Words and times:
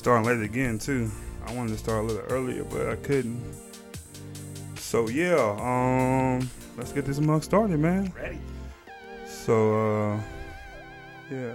starting 0.00 0.26
late 0.26 0.40
again 0.42 0.78
too. 0.78 1.10
I 1.46 1.54
wanted 1.54 1.72
to 1.72 1.78
start 1.78 2.04
a 2.04 2.06
little 2.06 2.22
earlier, 2.30 2.64
but 2.64 2.88
I 2.88 2.96
couldn't. 2.96 3.38
So 4.76 5.10
yeah, 5.10 5.36
um, 5.60 6.48
let's 6.78 6.90
get 6.90 7.04
this 7.04 7.20
mug 7.20 7.44
started, 7.44 7.78
man. 7.78 8.10
Ready? 8.16 8.38
So 9.26 10.14
uh, 10.14 10.20
yeah. 11.30 11.54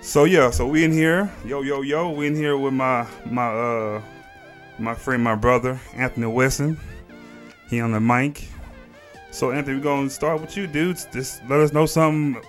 So 0.00 0.24
yeah, 0.24 0.48
so 0.50 0.66
we 0.66 0.84
in 0.84 0.92
here, 0.92 1.30
yo 1.44 1.60
yo 1.60 1.82
yo, 1.82 2.10
we 2.10 2.28
in 2.28 2.34
here 2.34 2.56
with 2.56 2.72
my 2.72 3.06
my 3.26 3.46
uh 3.46 4.02
my 4.78 4.94
friend, 4.94 5.22
my 5.22 5.34
brother 5.34 5.78
Anthony 5.94 6.28
Wesson. 6.28 6.80
He 7.68 7.78
on 7.82 7.92
the 7.92 8.00
mic. 8.00 8.48
So 9.32 9.50
Anthony, 9.52 9.76
we're 9.76 9.82
gonna 9.82 10.08
start 10.08 10.40
with 10.40 10.56
you, 10.56 10.66
dudes. 10.66 11.06
Just 11.12 11.42
let 11.46 11.60
us 11.60 11.74
know 11.74 11.84
something. 11.84 12.42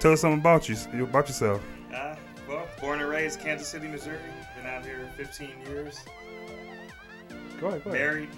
Tell 0.00 0.10
us 0.12 0.22
something 0.22 0.40
about 0.40 0.68
you, 0.68 0.76
about 1.04 1.28
yourself. 1.28 1.62
Raised 3.18 3.40
Kansas 3.40 3.66
City, 3.66 3.88
Missouri. 3.88 4.18
Been 4.56 4.66
out 4.66 4.84
here 4.84 5.10
15 5.16 5.50
years. 5.66 5.98
Go 7.60 7.66
ahead, 7.66 7.82
go 7.82 7.90
Married. 7.90 8.28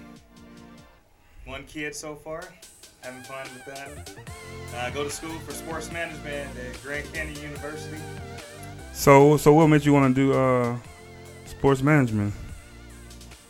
One 1.45 1.65
kid 1.65 1.93
so 1.93 2.15
far. 2.15 2.43
Having 3.01 3.21
fun 3.23 3.47
with 3.53 3.65
that. 3.65 4.11
Uh, 4.75 4.89
go 4.89 5.03
to 5.03 5.09
school 5.11 5.37
for 5.39 5.51
sports 5.51 5.91
management 5.91 6.49
at 6.57 6.81
Grand 6.81 7.13
Canyon 7.13 7.39
University. 7.39 7.97
So, 8.91 9.37
so 9.37 9.53
what 9.53 9.67
made 9.67 9.85
you 9.85 9.93
want 9.93 10.15
to 10.15 10.19
do 10.19 10.33
uh, 10.33 10.75
sports 11.45 11.83
management? 11.83 12.33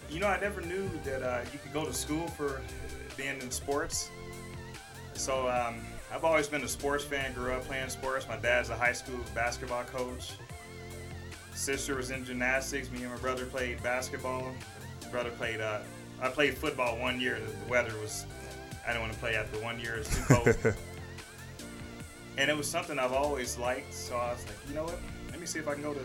You 0.09 0.19
know, 0.19 0.27
I 0.27 0.39
never 0.41 0.59
knew 0.59 0.89
that 1.05 1.23
uh, 1.23 1.41
you 1.53 1.59
could 1.59 1.71
go 1.71 1.85
to 1.85 1.93
school 1.93 2.27
for 2.27 2.61
being 3.15 3.39
in 3.39 3.51
sports. 3.51 4.09
So 5.13 5.47
um, 5.47 5.75
I've 6.13 6.25
always 6.25 6.49
been 6.49 6.63
a 6.63 6.67
sports 6.67 7.05
fan. 7.05 7.33
Grew 7.33 7.53
up 7.53 7.63
playing 7.63 7.87
sports. 7.87 8.27
My 8.27 8.35
dad's 8.35 8.69
a 8.69 8.75
high 8.75 8.91
school 8.91 9.19
basketball 9.33 9.83
coach. 9.85 10.33
Sister 11.53 11.95
was 11.95 12.11
in 12.11 12.25
gymnastics. 12.25 12.89
Me 12.91 13.03
and 13.03 13.11
my 13.11 13.17
brother 13.19 13.45
played 13.45 13.81
basketball. 13.83 14.51
My 15.03 15.09
brother 15.09 15.31
played. 15.31 15.61
Uh, 15.61 15.79
I 16.21 16.29
played 16.29 16.57
football 16.57 16.97
one 16.97 17.19
year. 17.19 17.39
The 17.39 17.69
weather 17.69 17.93
was. 18.01 18.25
I 18.85 18.93
didn't 18.93 19.01
want 19.01 19.13
to 19.13 19.19
play 19.19 19.35
after 19.35 19.59
one 19.59 19.79
year. 19.79 19.95
It's 19.97 20.15
too 20.15 20.23
cold. 20.27 20.75
and 22.37 22.49
it 22.49 22.57
was 22.57 22.67
something 22.67 22.97
I've 22.97 23.13
always 23.13 23.57
liked. 23.57 23.93
So 23.93 24.15
I 24.15 24.31
was 24.31 24.45
like, 24.45 24.55
you 24.67 24.75
know 24.75 24.83
what? 24.83 24.97
Let 25.29 25.39
me 25.39 25.45
see 25.45 25.59
if 25.59 25.67
I 25.67 25.73
can 25.73 25.83
go 25.83 25.93
to 25.93 26.01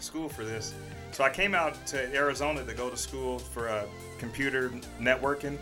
school 0.00 0.28
for 0.28 0.44
this. 0.44 0.74
So 1.12 1.24
I 1.24 1.30
came 1.30 1.54
out 1.54 1.86
to 1.88 2.14
Arizona 2.14 2.64
to 2.64 2.74
go 2.74 2.90
to 2.90 2.96
school 2.96 3.38
for 3.38 3.68
uh, 3.68 3.84
computer 4.18 4.70
networking. 5.00 5.58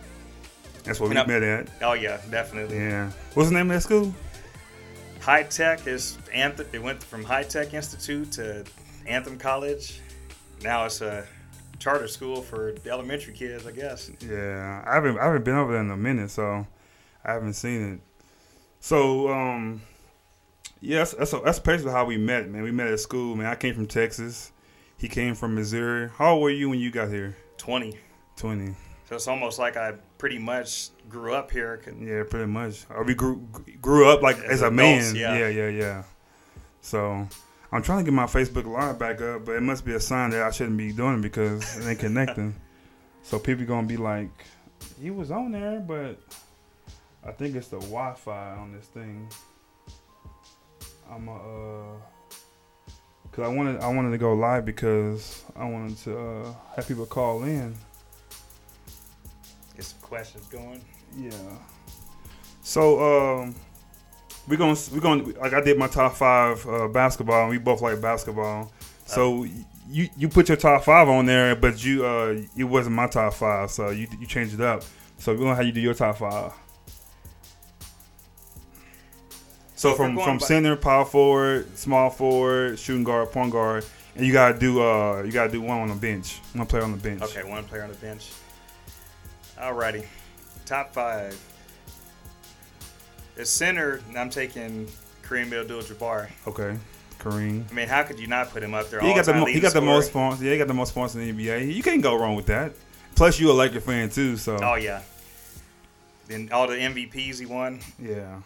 That's 0.84 1.00
what 1.00 1.10
we 1.10 1.16
I- 1.16 1.26
met 1.26 1.42
at. 1.42 1.68
Oh 1.82 1.94
yeah, 1.94 2.20
definitely. 2.30 2.76
Yeah. 2.76 3.10
What's 3.34 3.48
the 3.50 3.54
name 3.56 3.70
of 3.70 3.76
that 3.76 3.82
school? 3.82 4.14
High 5.20 5.42
Tech 5.42 5.86
is 5.88 6.16
Anthem. 6.32 6.66
It 6.72 6.80
went 6.80 7.02
from 7.02 7.24
High 7.24 7.42
Tech 7.42 7.74
Institute 7.74 8.30
to 8.32 8.64
Anthem 9.06 9.38
College. 9.38 10.00
Now 10.62 10.86
it's 10.86 11.00
a 11.00 11.26
charter 11.78 12.08
school 12.08 12.42
for 12.42 12.72
the 12.72 12.90
elementary 12.90 13.34
kids, 13.34 13.66
I 13.66 13.72
guess. 13.72 14.10
Yeah, 14.20 14.82
I 14.86 14.94
haven't 14.94 15.18
I 15.18 15.24
haven't 15.26 15.44
been 15.44 15.56
over 15.56 15.72
there 15.72 15.80
in 15.82 15.90
a 15.90 15.96
minute, 15.96 16.30
so 16.30 16.66
I 17.24 17.32
haven't 17.32 17.54
seen 17.54 17.94
it. 17.94 18.00
So, 18.80 19.28
um, 19.32 19.82
yes, 20.80 21.12
that's 21.12 21.32
that's 21.32 21.58
basically 21.58 21.92
how 21.92 22.04
we 22.04 22.16
met, 22.16 22.48
man. 22.48 22.62
We 22.62 22.70
met 22.70 22.88
at 22.88 23.00
school, 23.00 23.34
man. 23.36 23.46
I 23.46 23.54
came 23.56 23.74
from 23.74 23.86
Texas. 23.86 24.52
He 24.98 25.08
came 25.08 25.34
from 25.34 25.54
Missouri. 25.54 26.08
How 26.16 26.32
old 26.34 26.42
were 26.42 26.50
you 26.50 26.70
when 26.70 26.78
you 26.78 26.90
got 26.90 27.08
here? 27.08 27.36
20. 27.58 27.98
Twenty. 28.36 28.74
So 29.08 29.14
it's 29.16 29.28
almost 29.28 29.58
like 29.58 29.76
I 29.76 29.92
pretty 30.18 30.38
much 30.38 30.88
grew 31.08 31.32
up 31.34 31.50
here. 31.50 31.80
Yeah, 32.00 32.24
pretty 32.28 32.46
much. 32.46 32.86
Or 32.90 33.04
we 33.04 33.14
grew 33.14 33.36
grew 33.80 34.08
up 34.08 34.22
like 34.22 34.36
As 34.38 34.44
as, 34.44 34.62
a 34.62 34.66
adults, 34.66 35.12
man. 35.12 35.16
yeah. 35.16 35.38
yeah, 35.38 35.48
yeah, 35.48 35.68
yeah. 35.68 36.02
So 36.80 37.28
I'm 37.72 37.82
trying 37.82 38.04
to 38.04 38.04
get 38.04 38.14
my 38.14 38.26
Facebook 38.26 38.66
Live 38.66 38.98
back 38.98 39.20
up, 39.20 39.44
but 39.44 39.56
it 39.56 39.62
must 39.62 39.84
be 39.84 39.94
a 39.94 40.00
sign 40.00 40.30
that 40.30 40.42
I 40.42 40.50
shouldn't 40.50 40.76
be 40.76 40.92
doing 40.92 41.18
it 41.18 41.22
because 41.22 41.78
it 41.78 41.88
ain't 41.88 41.98
connecting. 41.98 42.54
so 43.22 43.38
people 43.38 43.64
gonna 43.64 43.86
be 43.86 43.96
like, 43.96 44.30
he 45.00 45.10
was 45.10 45.30
on 45.30 45.52
there, 45.52 45.80
but 45.80 46.18
I 47.24 47.32
think 47.32 47.56
it's 47.56 47.68
the 47.68 47.78
Wi-Fi 47.78 48.52
on 48.52 48.72
this 48.72 48.86
thing. 48.86 49.28
I'm 51.10 51.28
a, 51.28 51.34
uh, 51.34 51.96
cause 53.32 53.44
I 53.44 53.48
wanted 53.48 53.80
I 53.80 53.88
wanted 53.88 54.10
to 54.12 54.18
go 54.18 54.34
live 54.34 54.64
because 54.64 55.44
I 55.56 55.64
wanted 55.64 55.98
to 55.98 56.18
uh, 56.18 56.54
have 56.76 56.86
people 56.86 57.06
call 57.06 57.42
in. 57.44 57.74
Get 59.74 59.84
some 59.84 60.00
questions 60.00 60.46
going. 60.46 60.84
Yeah. 61.16 61.32
So 62.62 63.40
um, 63.40 63.54
we're 64.48 64.56
gonna 64.56 64.78
we're 64.92 65.00
gonna 65.00 65.24
like 65.40 65.52
I 65.52 65.60
did 65.60 65.78
my 65.78 65.88
top 65.88 66.14
five 66.14 66.66
uh, 66.66 66.88
basketball, 66.88 67.42
and 67.42 67.50
we 67.50 67.58
both 67.58 67.82
like 67.82 68.00
basketball. 68.00 68.70
So 69.06 69.44
you 69.88 70.08
you 70.16 70.28
put 70.28 70.48
your 70.48 70.56
top 70.56 70.84
five 70.84 71.08
on 71.08 71.26
there, 71.26 71.54
but 71.56 71.84
you 71.84 72.04
uh 72.04 72.42
it 72.56 72.64
wasn't 72.64 72.96
my 72.96 73.06
top 73.06 73.34
five, 73.34 73.70
so 73.70 73.90
you 73.90 74.06
you 74.20 74.26
changed 74.26 74.54
it 74.54 74.60
up. 74.60 74.82
So 75.18 75.32
we're 75.32 75.38
gonna 75.38 75.54
have 75.54 75.66
you 75.66 75.72
do 75.72 75.80
your 75.80 75.94
top 75.94 76.18
five. 76.18 76.52
So 79.74 79.94
from 79.94 80.18
from 80.18 80.38
by- 80.38 80.46
center, 80.46 80.74
power 80.76 81.04
forward, 81.04 81.76
small 81.76 82.10
forward, 82.10 82.78
shooting 82.78 83.04
guard, 83.04 83.30
point 83.30 83.52
guard, 83.52 83.84
and 84.14 84.26
you 84.26 84.32
gotta 84.32 84.58
do 84.58 84.82
uh 84.82 85.22
you 85.22 85.32
gotta 85.32 85.52
do 85.52 85.60
one 85.60 85.78
on 85.78 85.88
the 85.88 85.94
bench, 85.94 86.40
one 86.54 86.66
player 86.66 86.82
on 86.82 86.92
the 86.92 86.98
bench. 86.98 87.22
Okay, 87.22 87.48
one 87.48 87.64
player 87.64 87.82
on 87.82 87.90
the 87.90 87.96
bench. 87.96 88.30
Alrighty. 89.58 90.06
Top 90.64 90.92
five. 90.92 91.38
The 93.36 93.44
center, 93.44 94.00
I'm 94.16 94.30
taking 94.30 94.88
Kareem 95.22 95.52
Abdul-Jabbar. 95.58 96.30
Okay. 96.46 96.76
Kareem. 97.18 97.70
I 97.70 97.74
mean, 97.74 97.88
how 97.88 98.02
could 98.02 98.18
you 98.18 98.26
not 98.26 98.50
put 98.50 98.62
him 98.62 98.74
up 98.74 98.90
there? 98.90 99.00
he 99.00 99.14
got 99.14 99.24
the 99.24 99.34
mo- 99.34 99.46
he 99.46 99.60
got 99.60 99.72
the 99.72 99.80
most 99.80 100.12
points. 100.12 100.40
Yeah, 100.42 100.52
he 100.52 100.58
got 100.58 100.68
the 100.68 100.74
most 100.74 100.94
points 100.94 101.14
in 101.14 101.20
the 101.22 101.32
NBA. 101.46 101.74
You 101.74 101.82
can't 101.82 102.02
go 102.02 102.14
wrong 102.18 102.36
with 102.36 102.46
that. 102.46 102.72
Plus, 103.14 103.40
you 103.40 103.50
a 103.50 103.54
Laker 103.54 103.80
fan 103.80 104.10
too, 104.10 104.36
so 104.36 104.58
Oh 104.62 104.74
yeah. 104.74 105.02
Then 106.28 106.50
all 106.52 106.66
the 106.66 106.74
MVPs 106.76 107.38
he 107.38 107.46
won. 107.46 107.80
yeah. 107.98 108.40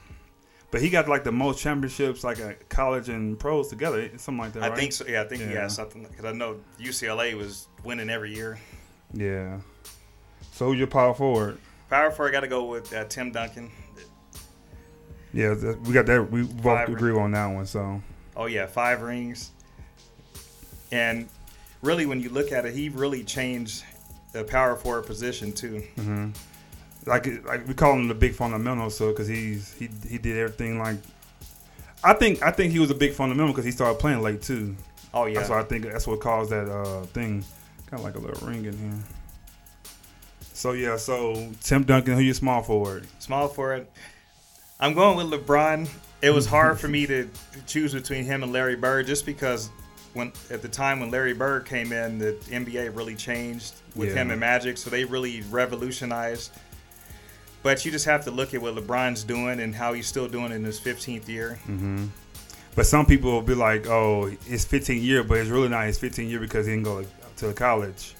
But 0.70 0.80
he 0.82 0.88
got 0.88 1.08
like 1.08 1.24
the 1.24 1.32
most 1.32 1.58
championships, 1.60 2.22
like 2.22 2.38
a 2.38 2.54
college 2.68 3.08
and 3.08 3.36
pros 3.38 3.68
together, 3.68 4.08
something 4.18 4.38
like 4.38 4.52
that. 4.52 4.62
I 4.62 4.68
right? 4.68 4.78
think 4.78 4.92
so. 4.92 5.04
Yeah, 5.06 5.22
I 5.22 5.24
think 5.24 5.42
he 5.42 5.48
Yeah. 5.52 5.62
has 5.62 5.74
something 5.74 6.04
because 6.04 6.24
I 6.24 6.30
know 6.32 6.60
UCLA 6.78 7.34
was 7.34 7.66
winning 7.82 8.08
every 8.08 8.32
year. 8.32 8.58
Yeah. 9.12 9.58
So 10.52 10.66
who's 10.66 10.78
your 10.78 10.86
power 10.86 11.12
forward? 11.14 11.58
Power 11.88 12.12
forward, 12.12 12.28
I 12.30 12.32
got 12.32 12.40
to 12.42 12.48
go 12.48 12.66
with 12.66 12.92
uh, 12.94 13.04
Tim 13.06 13.32
Duncan. 13.32 13.72
Yeah, 15.32 15.54
we 15.84 15.92
got 15.92 16.06
that. 16.06 16.30
We 16.30 16.42
both 16.42 16.62
Five. 16.64 16.88
agree 16.88 17.12
on 17.12 17.32
that 17.32 17.46
one. 17.46 17.66
So 17.66 18.02
Oh 18.36 18.46
yeah, 18.46 18.66
five 18.66 19.02
rings. 19.02 19.50
And 20.92 21.28
really, 21.82 22.06
when 22.06 22.20
you 22.20 22.30
look 22.30 22.52
at 22.52 22.66
it, 22.66 22.74
he 22.74 22.88
really 22.88 23.22
changed 23.22 23.84
the 24.32 24.44
power 24.44 24.76
forward 24.76 25.06
position 25.06 25.52
too. 25.52 25.82
hmm 25.96 26.30
like 27.06 27.26
like 27.44 27.66
we 27.66 27.74
call 27.74 27.94
him 27.94 28.08
the 28.08 28.14
big 28.14 28.34
fundamental, 28.34 28.90
so 28.90 29.10
because 29.10 29.26
he's 29.26 29.72
he 29.74 29.88
he 30.08 30.18
did 30.18 30.36
everything 30.36 30.78
like. 30.78 30.98
I 32.02 32.14
think 32.14 32.42
I 32.42 32.50
think 32.50 32.72
he 32.72 32.78
was 32.78 32.90
a 32.90 32.94
big 32.94 33.12
fundamental 33.12 33.52
because 33.52 33.64
he 33.64 33.70
started 33.70 33.98
playing 33.98 34.22
late 34.22 34.42
too. 34.42 34.76
Oh 35.12 35.26
yeah. 35.26 35.42
So 35.42 35.54
I 35.54 35.62
think 35.62 35.84
that's 35.84 36.06
what 36.06 36.20
caused 36.20 36.50
that 36.50 36.68
uh, 36.70 37.02
thing. 37.06 37.44
Kind 37.86 38.00
of 38.00 38.04
like 38.04 38.14
a 38.14 38.18
little 38.18 38.46
ring 38.46 38.64
in 38.64 38.76
here. 38.76 38.98
So 40.52 40.72
yeah, 40.72 40.96
so 40.96 41.52
Tim 41.62 41.84
Duncan, 41.84 42.14
who 42.14 42.20
you 42.20 42.34
small 42.34 42.62
forward? 42.62 43.06
Small 43.18 43.48
forward. 43.48 43.86
I'm 44.80 44.94
going 44.94 45.16
with 45.16 45.40
LeBron. 45.46 45.88
It 46.22 46.30
was 46.30 46.46
hard 46.46 46.78
for 46.80 46.88
me 46.88 47.06
to 47.08 47.28
choose 47.66 47.92
between 47.92 48.24
him 48.24 48.42
and 48.42 48.52
Larry 48.52 48.76
Bird 48.76 49.06
just 49.06 49.26
because 49.26 49.70
when 50.14 50.32
at 50.50 50.62
the 50.62 50.68
time 50.68 51.00
when 51.00 51.10
Larry 51.10 51.34
Bird 51.34 51.66
came 51.66 51.92
in, 51.92 52.18
the 52.18 52.32
NBA 52.50 52.96
really 52.96 53.14
changed 53.14 53.74
with 53.94 54.08
Yeah. 54.10 54.16
him 54.22 54.30
and 54.30 54.40
Magic, 54.40 54.76
so 54.78 54.90
they 54.90 55.04
really 55.04 55.42
revolutionized. 55.50 56.50
But 57.62 57.84
you 57.84 57.90
just 57.92 58.06
have 58.06 58.24
to 58.24 58.30
look 58.30 58.54
at 58.54 58.62
what 58.62 58.74
LeBron's 58.74 59.22
doing 59.22 59.60
and 59.60 59.74
how 59.74 59.92
he's 59.92 60.06
still 60.06 60.28
doing 60.28 60.50
in 60.50 60.64
his 60.64 60.80
15th 60.80 61.28
year. 61.28 61.58
Mm-hmm. 61.68 62.06
But 62.74 62.86
some 62.86 63.04
people 63.04 63.32
will 63.32 63.42
be 63.42 63.54
like, 63.54 63.86
"Oh, 63.86 64.30
it's 64.46 64.64
15 64.64 65.02
year, 65.02 65.22
but 65.22 65.38
it's 65.38 65.50
really 65.50 65.68
not 65.68 65.84
his 65.86 65.98
15 65.98 66.28
year 66.28 66.38
because 66.40 66.66
he 66.66 66.72
didn't 66.72 66.84
go 66.84 67.04
to 67.38 67.52
college." 67.52 68.14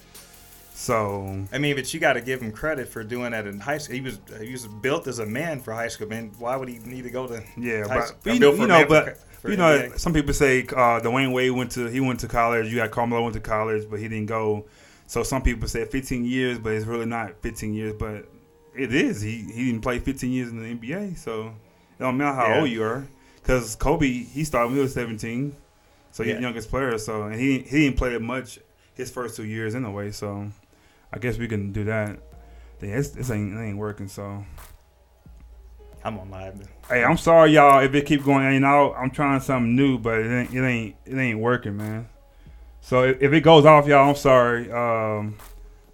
So 0.80 1.44
I 1.52 1.58
mean, 1.58 1.76
but 1.76 1.92
you 1.92 2.00
got 2.00 2.14
to 2.14 2.22
give 2.22 2.40
him 2.40 2.52
credit 2.52 2.88
for 2.88 3.04
doing 3.04 3.32
that 3.32 3.46
in 3.46 3.60
high 3.60 3.76
school. 3.76 3.96
He 3.96 4.00
was 4.00 4.18
he 4.40 4.50
was 4.50 4.66
built 4.66 5.06
as 5.08 5.18
a 5.18 5.26
man 5.26 5.60
for 5.60 5.74
high 5.74 5.88
school. 5.88 6.08
Man, 6.08 6.32
why 6.38 6.56
would 6.56 6.70
he 6.70 6.78
need 6.78 7.02
to 7.02 7.10
go 7.10 7.26
to 7.26 7.42
yeah, 7.58 7.86
high 7.86 7.98
but, 7.98 8.06
school? 8.08 8.34
you, 8.34 8.60
you 8.62 8.66
know, 8.66 8.86
but 8.88 9.18
for 9.42 9.50
you 9.50 9.58
know, 9.58 9.78
NBA. 9.78 9.98
some 9.98 10.14
people 10.14 10.32
say 10.32 10.62
uh, 10.62 10.98
Dwyane 11.00 11.34
Wade 11.34 11.50
went 11.50 11.70
to 11.72 11.84
he 11.88 12.00
went 12.00 12.20
to 12.20 12.28
college. 12.28 12.72
You 12.72 12.76
got 12.76 12.92
Carmelo 12.92 13.22
went 13.22 13.34
to 13.34 13.40
college, 13.40 13.90
but 13.90 13.98
he 13.98 14.08
didn't 14.08 14.24
go. 14.24 14.64
So 15.06 15.22
some 15.22 15.42
people 15.42 15.68
say 15.68 15.84
15 15.84 16.24
years, 16.24 16.58
but 16.58 16.72
it's 16.72 16.86
really 16.86 17.04
not 17.04 17.42
15 17.42 17.74
years. 17.74 17.92
But 17.98 18.26
it 18.74 18.94
is. 18.94 19.20
He 19.20 19.42
he 19.52 19.66
didn't 19.66 19.82
play 19.82 19.98
15 19.98 20.32
years 20.32 20.48
in 20.48 20.62
the 20.62 20.74
NBA, 20.74 21.18
so 21.18 21.48
it 21.48 22.02
don't 22.02 22.16
matter 22.16 22.34
how 22.34 22.46
Yeah. 22.54 22.60
old 22.60 22.70
you 22.70 22.82
are. 22.84 23.06
Because 23.42 23.76
Kobe 23.76 24.06
he 24.08 24.44
started 24.44 24.68
when 24.68 24.76
he 24.76 24.82
was 24.82 24.94
17, 24.94 25.54
so 26.10 26.22
he's 26.22 26.30
Yeah. 26.30 26.36
the 26.36 26.40
youngest 26.42 26.70
player. 26.70 26.96
So 26.96 27.24
and 27.24 27.38
he 27.38 27.58
he 27.58 27.84
didn't 27.84 27.98
play 27.98 28.14
that 28.14 28.22
much 28.22 28.58
his 28.94 29.10
first 29.10 29.36
two 29.36 29.44
years 29.44 29.74
anyway. 29.74 30.10
So 30.10 30.50
I 31.12 31.18
guess 31.18 31.38
we 31.38 31.48
can 31.48 31.72
do 31.72 31.84
that. 31.84 32.18
Yeah, 32.80 32.96
it's, 32.96 33.10
this 33.10 33.30
ain't 33.30 33.54
it 33.54 33.60
ain't 33.60 33.78
working. 33.78 34.08
So 34.08 34.44
I'm 36.04 36.18
on 36.18 36.30
live. 36.30 36.68
Hey, 36.88 37.04
I'm 37.04 37.16
sorry, 37.16 37.52
y'all, 37.52 37.82
if 37.82 37.94
it 37.94 38.06
keep 38.06 38.24
going 38.24 38.46
in 38.46 38.54
and 38.54 38.64
out. 38.64 38.94
I'm 38.96 39.10
trying 39.10 39.40
something 39.40 39.76
new, 39.76 39.98
but 39.98 40.18
it 40.18 40.30
ain't 40.30 40.54
it 40.54 40.64
ain't 40.64 40.96
it 41.04 41.16
ain't 41.16 41.38
working, 41.38 41.76
man. 41.76 42.08
So 42.80 43.04
if, 43.04 43.20
if 43.20 43.32
it 43.32 43.42
goes 43.42 43.66
off, 43.66 43.86
y'all, 43.86 44.08
I'm 44.08 44.14
sorry. 44.14 44.70
Um, 44.72 45.36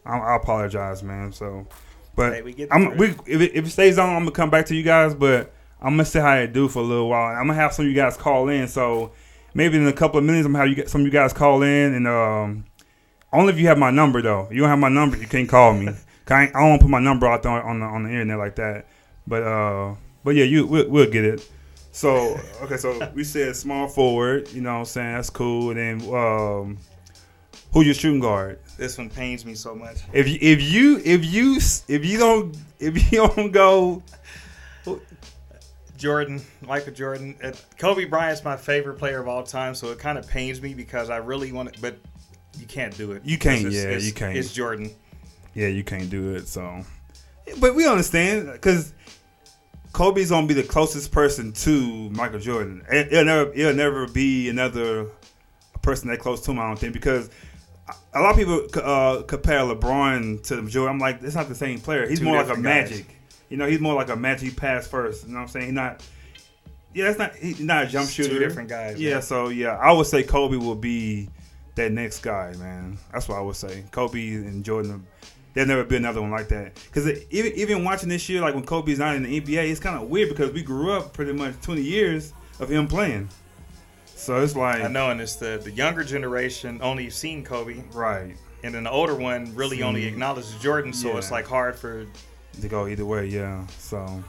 I, 0.04 0.18
I 0.18 0.36
apologize, 0.36 1.02
man. 1.02 1.32
So, 1.32 1.66
but 2.14 2.34
Hey, 2.34 2.42
we 2.42 2.52
get 2.52 2.68
I'm 2.72 2.96
we 2.96 3.08
if 3.26 3.40
it, 3.40 3.54
if 3.54 3.66
it 3.66 3.70
stays 3.70 3.98
on, 3.98 4.10
I'm 4.10 4.20
gonna 4.20 4.30
come 4.30 4.50
back 4.50 4.66
to 4.66 4.76
you 4.76 4.82
guys. 4.82 5.14
But 5.14 5.52
I'm 5.80 5.94
gonna 5.94 6.04
see 6.04 6.20
how 6.20 6.36
it 6.36 6.52
do 6.52 6.68
for 6.68 6.80
a 6.80 6.86
little 6.86 7.08
while. 7.08 7.34
I'm 7.34 7.46
gonna 7.46 7.54
have 7.54 7.72
some 7.72 7.86
of 7.86 7.90
you 7.90 7.96
guys 7.96 8.16
call 8.16 8.48
in. 8.48 8.68
So 8.68 9.12
maybe 9.54 9.76
in 9.76 9.86
a 9.86 9.92
couple 9.92 10.18
of 10.18 10.24
minutes, 10.24 10.46
I'm 10.46 10.52
gonna 10.52 10.62
have 10.62 10.68
you 10.68 10.76
get 10.76 10.88
some 10.88 11.00
of 11.00 11.06
you 11.06 11.12
guys 11.12 11.32
call 11.32 11.62
in 11.62 11.94
and 11.94 12.06
um. 12.06 12.64
Only 13.36 13.52
if 13.52 13.58
you 13.58 13.66
have 13.66 13.76
my 13.76 13.90
number 13.90 14.22
though. 14.22 14.48
You 14.50 14.60
don't 14.60 14.70
have 14.70 14.78
my 14.78 14.88
number, 14.88 15.18
you 15.18 15.26
can't 15.26 15.48
call 15.48 15.74
me. 15.74 15.92
I, 16.28 16.42
I 16.42 16.46
don't 16.46 16.70
want 16.70 16.80
to 16.80 16.84
put 16.86 16.90
my 16.90 16.98
number 16.98 17.26
out 17.26 17.42
there 17.42 17.52
on 17.52 17.80
the 17.80 17.86
on 17.86 18.04
the 18.04 18.08
internet 18.08 18.38
like 18.38 18.56
that. 18.56 18.86
But 19.26 19.42
uh, 19.42 19.94
but 20.24 20.34
yeah, 20.34 20.44
you 20.44 20.66
we'll, 20.66 20.88
we'll 20.88 21.10
get 21.10 21.24
it. 21.24 21.48
So 21.92 22.40
okay, 22.62 22.78
so 22.78 23.10
we 23.14 23.24
said 23.24 23.54
small 23.54 23.88
forward. 23.88 24.50
You 24.52 24.62
know 24.62 24.72
what 24.72 24.78
I'm 24.78 24.84
saying? 24.86 25.14
That's 25.14 25.30
cool. 25.30 25.70
And 25.70 26.00
then 26.00 26.14
um, 26.14 26.78
who 27.72 27.82
your 27.82 27.92
shooting 27.92 28.20
guard? 28.20 28.58
This 28.78 28.96
one 28.96 29.10
pains 29.10 29.44
me 29.44 29.54
so 29.54 29.74
much. 29.74 29.98
If 30.14 30.28
you 30.28 30.38
if 30.40 30.62
you 30.62 31.02
if 31.04 31.24
you 31.24 31.58
if 31.88 32.04
you 32.06 32.18
don't 32.18 32.56
if 32.80 33.12
you 33.12 33.18
don't 33.18 33.52
go, 33.52 34.02
Jordan, 35.98 36.42
Michael 36.66 36.92
Jordan. 36.92 37.36
Kobe 37.78 38.06
Bryant's 38.06 38.42
my 38.42 38.56
favorite 38.56 38.98
player 38.98 39.20
of 39.20 39.28
all 39.28 39.42
time, 39.42 39.74
so 39.74 39.90
it 39.92 39.98
kind 39.98 40.16
of 40.16 40.26
pains 40.26 40.62
me 40.62 40.72
because 40.72 41.10
I 41.10 41.18
really 41.18 41.52
want 41.52 41.68
it, 41.68 41.76
but 41.80 41.98
you 42.58 42.66
can't 42.66 42.96
do 42.96 43.12
it. 43.12 43.22
You 43.24 43.38
can't, 43.38 43.58
It's- 43.66 43.74
yeah, 43.74 43.82
it's- 43.90 44.04
you 44.04 44.12
can't. 44.12 44.36
It's 44.36 44.52
Jordan. 44.52 44.90
yeah, 45.54 45.68
you 45.68 45.84
can't 45.84 46.10
do 46.10 46.34
it. 46.34 46.48
So, 46.48 46.84
but 47.60 47.74
we 47.74 47.86
understand 47.86 48.50
because 48.52 48.92
Kobe's 49.92 50.30
gonna 50.30 50.46
be 50.46 50.54
the 50.54 50.62
closest 50.62 51.10
person 51.12 51.52
to 51.52 52.10
Michael 52.10 52.38
Jordan. 52.40 52.84
It- 52.90 53.12
It'll 53.12 53.24
never 53.24 53.52
it'll 53.54 53.74
never 53.74 54.06
be 54.08 54.48
another 54.48 55.06
person 55.82 56.08
that 56.08 56.18
close 56.18 56.40
to 56.42 56.50
him. 56.50 56.58
I 56.58 56.66
don't 56.66 56.78
think 56.78 56.92
because. 56.92 57.30
A 58.14 58.20
lot 58.20 58.30
of 58.32 58.36
people 58.36 58.66
uh, 58.82 59.22
compare 59.22 59.60
LeBron 59.60 60.42
to 60.48 60.68
Jordan. 60.68 60.94
I'm 60.96 60.98
like, 60.98 61.22
it's 61.22 61.36
not 61.36 61.48
the 61.48 61.54
same 61.54 61.78
player. 61.80 62.08
He's 62.08 62.18
Two 62.18 62.24
more 62.24 62.38
like 62.38 62.46
a 62.46 62.54
guys. 62.54 62.58
Magic. 62.90 63.06
You 63.48 63.58
know, 63.58 63.66
he's 63.68 63.78
more 63.78 63.94
like 63.94 64.08
a 64.08 64.16
Magic 64.16 64.56
pass 64.56 64.88
first. 64.88 65.24
You 65.24 65.28
know 65.34 65.36
what 65.36 65.42
I'm 65.42 65.48
saying? 65.48 65.66
He's 65.66 65.74
not. 65.74 66.02
Yeah, 66.94 67.04
that's 67.04 67.18
not. 67.18 67.36
He's 67.36 67.60
not 67.60 67.84
a 67.84 67.86
jump 67.86 68.06
It's 68.06 68.16
two 68.16 68.24
shooter. 68.24 68.40
different 68.40 68.68
guys, 68.70 68.98
Yeah, 68.98 69.12
man. 69.14 69.22
so 69.22 69.50
yeah, 69.50 69.76
I 69.76 69.92
would 69.92 70.06
say 70.08 70.24
Kobe 70.24 70.56
will 70.56 70.74
be 70.74 71.28
that 71.76 71.92
next 71.92 72.20
guy, 72.20 72.52
man. 72.58 72.98
That's 73.12 73.28
what 73.28 73.38
I 73.38 73.40
would 73.40 73.56
say. 73.56 73.84
Kobe 73.90 74.28
and 74.34 74.64
Jordan. 74.64 75.06
There'll 75.54 75.68
never 75.68 75.84
be 75.84 75.96
another 75.96 76.20
one 76.20 76.30
like 76.30 76.48
that. 76.48 76.74
Because 76.74 77.06
even 77.30 77.52
even 77.52 77.84
watching 77.84 78.08
this 78.10 78.28
year, 78.28 78.42
like 78.42 78.54
when 78.54 78.64
Kobe's 78.66 78.98
not 78.98 79.14
in 79.16 79.22
the 79.22 79.40
NBA, 79.40 79.70
it's 79.70 79.80
kind 79.80 79.96
of 79.96 80.08
weird 80.08 80.28
because 80.28 80.52
we 80.52 80.62
grew 80.62 80.92
up 80.92 81.14
pretty 81.14 81.32
much 81.32 81.54
20 81.62 81.80
years 81.80 82.34
of 82.60 82.68
him 82.68 82.86
playing. 82.88 83.28
So 84.14 84.42
it's 84.42 84.56
like 84.56 84.82
I 84.82 84.88
know, 84.88 85.10
and 85.10 85.20
it's 85.20 85.36
the 85.36 85.60
the 85.62 85.70
younger 85.70 86.04
generation 86.04 86.80
only 86.82 87.08
seen 87.10 87.44
Kobe, 87.44 87.82
right 87.94 88.34
and 88.64 88.74
then 88.74 88.84
the 88.84 88.90
older 88.90 89.14
one 89.14 89.54
really 89.54 89.82
only 89.82 90.02
See. 90.02 90.08
acknowledges 90.08 90.54
Jordan. 90.60 90.92
So 90.92 91.08
Yeah. 91.12 91.18
it's 91.18 91.30
like 91.30 91.46
hard 91.46 91.76
for 91.76 92.06
to 92.60 92.68
go 92.68 92.86
either 92.88 93.04
way. 93.06 93.26
Yeah. 93.26 93.66
So 93.78 94.22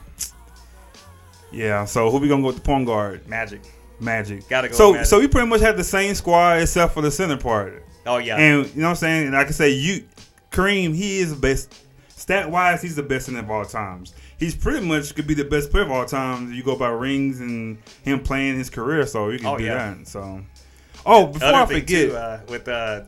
yeah. 1.50 1.84
So 1.84 2.10
who 2.10 2.18
we 2.18 2.28
gonna 2.28 2.42
go 2.42 2.48
with 2.48 2.56
the 2.56 2.62
point 2.62 2.86
guard? 2.86 3.26
Magic. 3.28 3.60
Magic. 4.00 4.48
Gotta 4.48 4.68
go 4.68 4.74
So 4.74 4.92
Magic. 4.92 5.06
so 5.06 5.18
we 5.20 5.28
pretty 5.28 5.48
much 5.48 5.60
had 5.60 5.76
the 5.76 5.84
same 5.84 6.14
squad 6.14 6.60
except 6.62 6.94
for 6.94 7.02
the 7.02 7.10
center 7.10 7.36
part. 7.36 7.84
Oh 8.06 8.18
yeah, 8.18 8.36
And 8.36 8.66
you 8.74 8.80
know 8.80 8.88
what 8.88 8.90
I'm 8.90 8.96
saying? 8.96 9.26
And 9.28 9.36
I 9.36 9.44
can 9.44 9.52
say 9.52 9.70
you 9.70 10.04
Kareem, 10.50 10.94
he 10.94 11.18
is 11.18 11.30
the 11.34 11.40
best 11.40 11.74
stat 12.08 12.50
wise, 12.50 12.80
he's 12.82 12.96
the 12.96 13.02
best 13.02 13.28
in 13.28 13.36
of 13.36 13.50
all 13.50 13.64
times. 13.64 14.14
He's 14.38 14.54
pretty 14.54 14.86
much 14.86 15.14
could 15.14 15.26
be 15.26 15.34
the 15.34 15.44
best 15.44 15.70
player 15.70 15.84
of 15.84 15.90
all 15.90 16.06
time 16.06 16.52
you 16.52 16.62
go 16.62 16.76
by 16.76 16.88
rings 16.88 17.40
and 17.40 17.78
him 18.02 18.20
playing 18.22 18.56
his 18.56 18.70
career, 18.70 19.04
so 19.06 19.28
you 19.30 19.38
can 19.38 19.46
Oh, 19.48 19.58
do 19.58 19.64
yeah. 19.64 19.94
that. 19.94 20.06
So 20.08 20.42
Oh, 21.04 21.26
before 21.26 21.48
I 21.48 21.62
Other 21.62 21.74
thing 21.74 21.82
forget 21.82 22.10
too, 22.10 22.16
uh, 22.16 22.40
with 22.48 22.68
uh, 22.68 23.02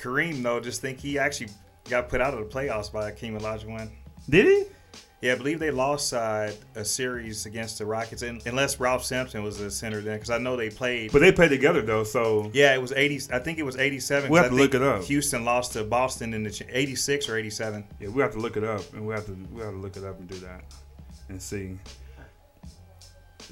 Kareem 0.00 0.42
though, 0.42 0.60
just 0.60 0.80
think 0.80 0.98
he 1.00 1.18
actually 1.18 1.48
got 1.88 2.08
put 2.08 2.20
out 2.20 2.34
of 2.34 2.40
the 2.40 2.46
playoffs 2.46 2.92
by 2.92 3.10
Akeem 3.10 3.40
Olajuwon. 3.40 3.88
did 4.28 4.46
he? 4.46 4.64
Yeah, 5.20 5.32
I 5.32 5.34
believe 5.34 5.58
they 5.58 5.72
lost 5.72 6.14
uh, 6.14 6.52
a 6.76 6.84
series 6.84 7.44
against 7.44 7.78
the 7.78 7.86
Rockets, 7.86 8.22
and, 8.22 8.40
unless 8.46 8.78
Ralph 8.78 9.04
Sampson 9.04 9.42
was 9.42 9.58
the 9.58 9.68
center 9.68 10.00
then, 10.00 10.14
because 10.14 10.30
I 10.30 10.38
know 10.38 10.56
they 10.56 10.70
played. 10.70 11.10
But 11.10 11.18
they 11.22 11.32
played 11.32 11.48
together 11.48 11.82
though, 11.82 12.04
so 12.04 12.52
yeah, 12.54 12.72
it 12.72 12.80
was 12.80 12.92
eighty. 12.92 13.20
I 13.32 13.40
think 13.40 13.58
it 13.58 13.64
was 13.64 13.76
eighty-seven. 13.76 14.30
We'll 14.30 14.42
'cause 14.42 14.50
have 14.50 14.52
I 14.52 14.56
to 14.56 14.62
think 14.70 14.74
look 14.74 14.80
it 14.80 14.86
up. 15.00 15.02
Houston 15.06 15.44
lost 15.44 15.72
to 15.72 15.82
Boston 15.82 16.34
in 16.34 16.44
the 16.44 16.64
eighty-six 16.70 17.28
or 17.28 17.36
eighty-seven. 17.36 17.84
yeah, 17.98 18.08
we 18.10 18.22
have 18.22 18.30
to 18.34 18.38
look 18.38 18.56
it 18.56 18.62
up 18.62 18.80
and 18.92 19.04
we 19.04 19.12
have 19.12 19.26
to 19.26 19.36
we 19.52 19.60
have 19.62 19.72
to 19.72 19.76
look 19.78 19.96
it 19.96 20.04
up 20.04 20.20
and 20.20 20.28
do 20.28 20.36
that 20.36 20.60
and 21.28 21.42
see. 21.42 21.76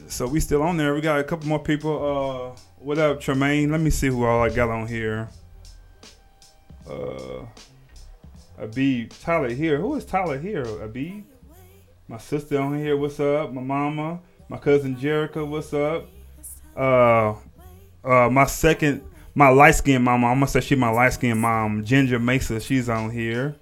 So 0.07 0.29
we 0.29 0.39
still 0.39 0.63
on 0.63 0.77
there. 0.77 0.95
We 0.95 1.01
got 1.01 1.19
a 1.19 1.25
couple 1.25 1.49
more 1.49 1.59
people. 1.59 2.55
Uh 2.55 2.61
what 2.79 2.99
up, 2.99 3.21
Tremaine? 3.21 3.73
Let 3.73 3.81
me 3.81 3.91
see 3.91 4.07
who 4.07 4.25
all 4.25 4.41
I 4.41 4.51
got 4.51 4.69
on 4.71 4.87
here. 4.87 5.29
Uh 6.89 7.45
Abib, 8.57 9.11
Tyler 9.21 9.51
here. 9.51 9.79
Who 9.81 9.97
is 9.97 10.05
Tyler 10.05 10.39
here? 10.39 10.63
Abib? 10.81 11.25
My 12.09 12.19
sister 12.19 12.61
on 12.61 12.79
here, 12.79 12.97
what's 12.97 13.19
up? 13.19 13.53
My 13.53 13.61
mama, 13.61 14.21
my 14.49 14.59
cousin 14.59 14.95
Jerica, 14.95 15.45
what's 15.45 15.75
up? 15.75 16.07
Uh 16.77 17.35
uh 18.05 18.29
my 18.31 18.47
second 18.47 19.03
my 19.35 19.49
light 19.49 19.75
skinned 19.75 20.05
mama, 20.05 20.29
I'm 20.29 20.37
gonna 20.37 20.47
say 20.47 20.61
she 20.61 20.77
my 20.77 20.89
light 20.91 21.15
skinned 21.15 21.41
mom, 21.41 21.85
Ginger 21.85 22.21
Mesa, 22.21 22.61
she's 22.61 22.89
on 22.89 23.11
here. 23.11 23.57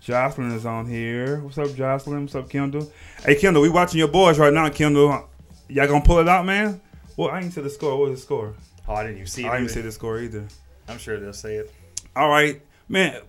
Jocelyn 0.00 0.52
is 0.52 0.64
on 0.64 0.86
here. 0.86 1.40
What's 1.40 1.58
up, 1.58 1.74
Jocelyn? 1.74 2.22
What's 2.22 2.34
up, 2.34 2.48
Kendall? 2.48 2.90
Hey 3.22 3.34
Kendall, 3.34 3.60
we 3.60 3.68
watching 3.68 3.98
your 3.98 4.08
boys 4.08 4.38
right 4.38 4.52
now, 4.52 4.70
Kendall. 4.70 5.28
Y'all 5.68 5.86
gonna 5.86 6.02
pull 6.02 6.20
it 6.20 6.28
out, 6.28 6.46
man? 6.46 6.80
Well, 7.18 7.28
I 7.28 7.40
didn't 7.40 7.52
see 7.52 7.60
the 7.60 7.68
score. 7.68 7.98
What 7.98 8.08
was 8.08 8.20
the 8.20 8.24
score? 8.24 8.54
Oh, 8.88 8.94
I 8.94 9.02
didn't 9.02 9.16
even 9.16 9.26
see 9.26 9.44
it. 9.44 9.48
I 9.48 9.58
didn't 9.58 9.64
either. 9.64 9.74
see 9.74 9.80
the 9.82 9.92
score 9.92 10.20
either. 10.20 10.48
I'm 10.88 10.96
sure 10.96 11.20
they'll 11.20 11.34
say 11.34 11.56
it. 11.56 11.74
All 12.16 12.30
right, 12.30 12.62
man. 12.88 13.20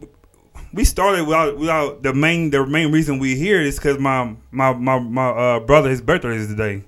We 0.73 0.83
started 0.85 1.25
without 1.25 1.57
without 1.57 2.03
the 2.03 2.13
main 2.13 2.49
the 2.51 2.65
main 2.65 2.91
reason 2.91 3.19
we 3.19 3.35
here 3.35 3.61
is 3.61 3.75
because 3.77 3.97
my 3.99 4.35
my 4.51 4.73
my 4.73 4.99
my 4.99 5.29
uh, 5.29 5.59
brother 5.59 5.89
his 5.89 6.01
birthday 6.01 6.35
is 6.35 6.47
today. 6.47 6.83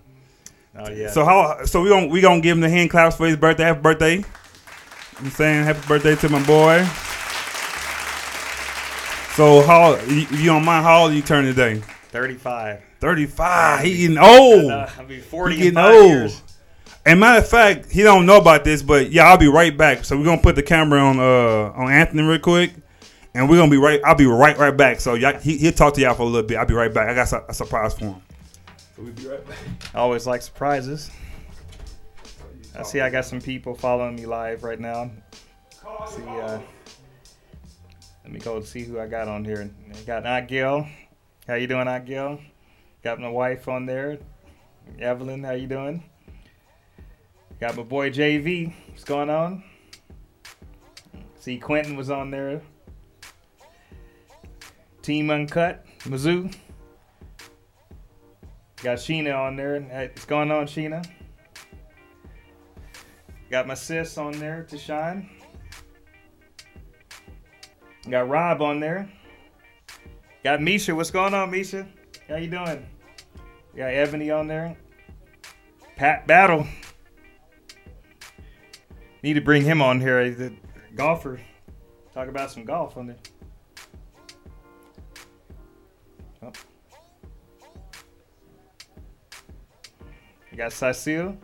Oh 0.78 0.90
yeah. 0.90 1.10
So 1.12 1.26
how 1.26 1.66
so 1.66 1.82
we 1.82 1.90
gonna 1.90 2.08
we 2.08 2.22
gonna 2.22 2.42
give 2.42 2.56
him 2.58 2.62
the 2.62 2.70
hand 2.70 2.90
claps 2.90 3.16
for 3.18 3.28
his 3.28 3.38
birthday. 3.38 3.64
Happy 3.64 3.82
birthday! 3.82 4.24
I'm 5.20 5.30
saying 5.32 5.64
happy 5.66 5.86
birthday 5.88 6.16
to 6.16 6.30
my 6.30 6.44
boy. 6.46 6.86
So 9.36 9.62
how 9.66 9.96
you, 10.08 10.28
you 10.38 10.46
don't 10.48 10.66
mind 10.66 10.84
how 10.86 11.04
old 11.04 11.14
you 11.14 11.22
turn 11.22 11.46
today? 11.46 11.82
35. 12.10 12.82
Thirty 13.00 13.26
five. 13.26 13.84
He 13.84 13.98
getting 14.00 14.18
old. 14.18 14.70
Uh, 14.70 14.88
I'll 15.00 15.06
be 15.06 15.20
40 15.20 15.56
He 15.56 15.68
in 15.70 15.74
getting 15.74 15.76
five 15.76 15.96
old. 15.96 16.08
years. 16.10 16.42
And 17.06 17.20
matter 17.20 17.40
of 17.40 17.48
fact, 17.48 17.90
he 17.92 18.04
don't 18.04 18.26
know 18.28 18.38
about 18.38 18.64
this, 18.64 18.84
but 18.84 19.10
yeah, 19.12 19.24
I'll 19.28 19.38
be 19.38 19.48
right 19.48 19.76
back. 19.76 20.06
So 20.06 20.18
we're 20.18 20.26
gonna 20.26 20.42
put 20.42 20.56
the 20.56 20.62
camera 20.64 21.00
on 21.00 21.20
uh 21.20 21.72
on 21.76 21.92
Anthony 21.92 22.22
real 22.24 22.38
quick, 22.40 22.74
and 23.34 23.50
we're 23.50 23.58
gonna 23.58 23.72
be 23.72 23.78
right. 23.78 24.02
I'll 24.04 24.16
be 24.16 24.26
right 24.26 24.58
right 24.58 24.76
back. 24.76 25.00
So 25.00 25.14
y'all, 25.14 25.40
he, 25.40 25.58
he'll 25.58 25.72
talk 25.72 25.94
to 25.96 26.02
y'all 26.02 26.14
for 26.14 26.24
a 26.24 26.26
little 26.26 26.48
bit. 26.48 26.58
I'll 26.58 26.66
be 26.66 26.74
right 26.74 26.94
back. 26.94 27.10
I 27.10 27.14
got 27.14 27.32
a, 27.32 27.50
a 27.50 27.54
surprise 27.54 27.94
for 27.94 28.06
him. 28.06 28.22
So 28.96 29.04
we'll 29.04 29.14
be 29.14 29.28
right 29.28 29.48
back. 29.48 29.58
I 29.94 30.00
always 30.00 30.28
like 30.28 30.42
surprises. 30.42 31.12
I 32.76 32.84
see 32.84 33.02
I 33.02 33.10
got 33.10 33.26
some 33.26 33.42
people 33.42 33.76
following 33.76 34.16
me 34.16 34.26
live 34.26 34.64
right 34.64 34.80
now. 34.80 35.12
See, 36.08 36.24
uh, 36.24 36.60
let 38.24 38.32
me 38.32 38.40
go 38.40 38.62
see 38.62 38.84
who 38.84 39.00
I 39.00 39.08
got 39.08 39.28
on 39.28 39.44
here. 39.44 39.70
I 39.94 40.02
got 40.02 40.24
Agil. 40.24 40.90
How 41.48 41.56
you 41.56 41.68
doing, 41.68 41.88
Agil? 41.88 42.42
Got 43.04 43.20
my 43.20 43.30
wife 43.30 43.68
on 43.68 43.86
there. 43.86 44.20
Evelyn, 45.00 45.44
how 45.44 45.52
you 45.52 45.68
doing? 45.68 46.04
Got 47.60 47.76
my 47.76 47.84
boy 47.84 48.10
JV. 48.10 48.74
What's 48.90 49.04
going 49.04 49.30
on? 49.30 49.64
See, 51.40 51.58
Quentin 51.58 51.96
was 51.96 52.10
on 52.10 52.32
there. 52.32 52.62
Team 55.02 55.30
Uncut, 55.30 55.86
Mizzou. 56.02 56.54
Got 58.84 58.98
Sheena 58.98 59.38
on 59.38 59.56
there. 59.56 59.80
What's 59.80 60.26
going 60.26 60.52
on, 60.52 60.66
Sheena? 60.66 61.06
Got 63.50 63.68
my 63.68 63.74
sis 63.74 64.18
on 64.18 64.32
there 64.34 64.64
to 64.70 64.78
shine. 64.78 65.30
Got 68.10 68.30
Rob 68.30 68.62
on 68.62 68.80
there. 68.80 69.12
Got 70.44 70.62
Misha. 70.62 70.96
What's 70.96 71.12
going 71.12 71.34
on, 71.34 71.52
Misha? 71.52 71.88
How 72.28 72.38
you 72.38 72.50
doing? 72.50 72.86
Got 73.76 73.94
Ebony 73.94 74.32
on 74.32 74.48
there. 74.48 74.76
Pat 75.96 76.26
Battle. 76.26 76.66
Need 79.22 79.34
to 79.34 79.42
bring 79.42 79.64
him 79.64 79.82
on 79.82 80.00
here. 80.00 80.20
A 80.20 80.52
golfer. 80.96 81.40
Talk 82.14 82.28
about 82.28 82.50
some 82.50 82.66
golf 82.66 82.98
on 82.98 83.08
there. 83.08 83.18
Oh. 86.44 86.52
You 90.52 90.58
got 90.58 90.74
Cecile. 90.74 91.38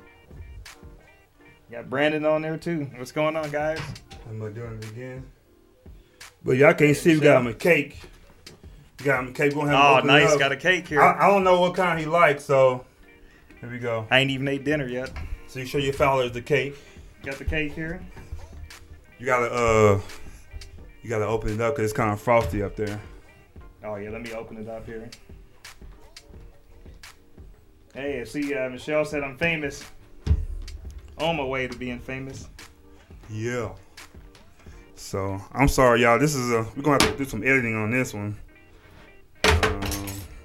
You 1.69 1.75
got 1.77 1.89
Brandon 1.89 2.25
on 2.25 2.41
there 2.41 2.57
too. 2.57 2.89
What's 2.97 3.11
going 3.11 3.35
on, 3.35 3.49
guys? 3.51 3.79
I'm 4.29 4.39
gonna 4.39 4.51
do 4.51 4.63
it 4.63 4.85
again. 4.89 5.25
But 6.43 6.57
y'all 6.57 6.73
can't 6.73 6.95
see 6.95 7.15
we 7.15 7.21
got 7.21 7.41
him 7.41 7.47
a 7.47 7.53
cake. 7.53 7.99
You 8.99 9.05
got 9.05 9.19
him 9.21 9.29
a 9.29 9.31
cake. 9.31 9.53
We're 9.53 9.65
gonna 9.65 9.77
have 9.77 9.95
Oh, 9.97 9.99
him 9.99 10.07
nice. 10.07 10.35
Got 10.37 10.51
a 10.51 10.57
cake 10.57 10.87
here. 10.87 11.01
I, 11.01 11.25
I 11.25 11.27
don't 11.27 11.43
know 11.43 11.61
what 11.61 11.75
kind 11.75 11.99
he 11.99 12.05
likes, 12.05 12.43
so 12.43 12.85
here 13.61 13.69
we 13.69 13.79
go. 13.79 14.07
I 14.09 14.19
ain't 14.19 14.31
even 14.31 14.47
ate 14.47 14.63
dinner 14.63 14.87
yet. 14.87 15.11
So 15.47 15.59
you 15.59 15.65
show 15.65 15.77
your 15.77 15.93
followers 15.93 16.31
the 16.31 16.41
cake. 16.41 16.75
Got 17.23 17.37
the 17.37 17.45
cake 17.45 17.73
here. 17.73 18.01
You 19.19 19.25
gotta 19.25 19.51
uh, 19.51 19.99
you 21.01 21.09
gotta 21.09 21.27
open 21.27 21.53
it 21.53 21.61
up 21.61 21.75
because 21.75 21.91
it's 21.91 21.97
kind 21.97 22.11
of 22.11 22.19
frosty 22.21 22.63
up 22.63 22.75
there. 22.75 22.99
Oh 23.87 23.95
yeah, 23.95 24.09
let 24.09 24.21
me 24.21 24.33
open 24.33 24.57
it 24.57 24.67
up 24.67 24.85
here. 24.85 25.09
Hey, 27.93 28.25
see, 28.25 28.53
uh, 28.53 28.69
Michelle 28.69 29.05
said 29.05 29.23
I'm 29.23 29.37
famous. 29.37 29.83
On 31.19 31.37
my 31.37 31.43
way 31.43 31.67
to 31.67 31.77
being 31.77 31.97
famous. 31.99 32.49
Yeah. 33.29 33.71
So 34.95 35.39
I'm 35.53 35.69
sorry, 35.69 36.01
y'all. 36.01 36.19
This 36.19 36.35
is 36.35 36.51
a 36.51 36.67
we're 36.75 36.83
gonna 36.83 37.01
have 37.03 37.13
to 37.13 37.17
do 37.17 37.23
some 37.23 37.43
editing 37.43 37.75
on 37.75 37.89
this 37.89 38.13
one. 38.13 38.35
Um, 39.45 39.81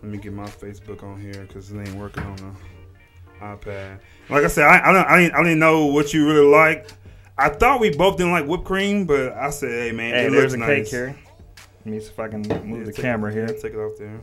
let 0.03 0.05
me 0.05 0.19
get 0.19 0.33
my 0.33 0.47
Facebook 0.47 1.03
on 1.03 1.21
here 1.21 1.45
because 1.47 1.73
it 1.73 1.79
ain't 1.79 1.95
working 1.97 2.23
on 2.23 2.37
the 2.37 3.45
iPad. 3.45 3.99
Like 4.31 4.45
I 4.45 4.47
said, 4.47 4.65
I 4.67 4.89
I, 4.89 4.93
don't, 4.93 5.07
I 5.07 5.21
didn't 5.21 5.35
I 5.35 5.43
didn't 5.43 5.59
know 5.59 5.87
what 5.87 6.15
you 6.15 6.27
really 6.29 6.47
liked. 6.47 6.97
I 7.37 7.49
thought 7.49 7.81
we 7.81 7.91
both 7.91 8.19
didn't 8.19 8.33
like 8.33 8.47
whipped 8.47 8.65
cream, 8.65 9.05
but 9.05 9.33
I 9.33 9.51
said, 9.51 9.71
hey 9.71 9.93
man, 9.93 10.15
Hey, 10.15 10.27
it 10.27 10.31
there's 10.31 10.43
looks 10.43 10.55
a 10.55 10.59
nice. 10.59 10.69
cake 10.85 10.89
here. 10.89 11.17
Let 11.85 11.87
me 11.87 12.01
see 12.01 12.07
if 12.07 12.19
I 12.19 12.29
can 12.29 12.43
move 12.43 12.79
Yeah, 12.79 12.85
the 12.85 12.93
camera 12.93 13.31
it, 13.31 13.35
here. 13.35 13.47
yeah, 13.51 13.61
Take 13.61 13.75
it 13.75 13.79
off 13.79 13.99
there. 13.99 14.21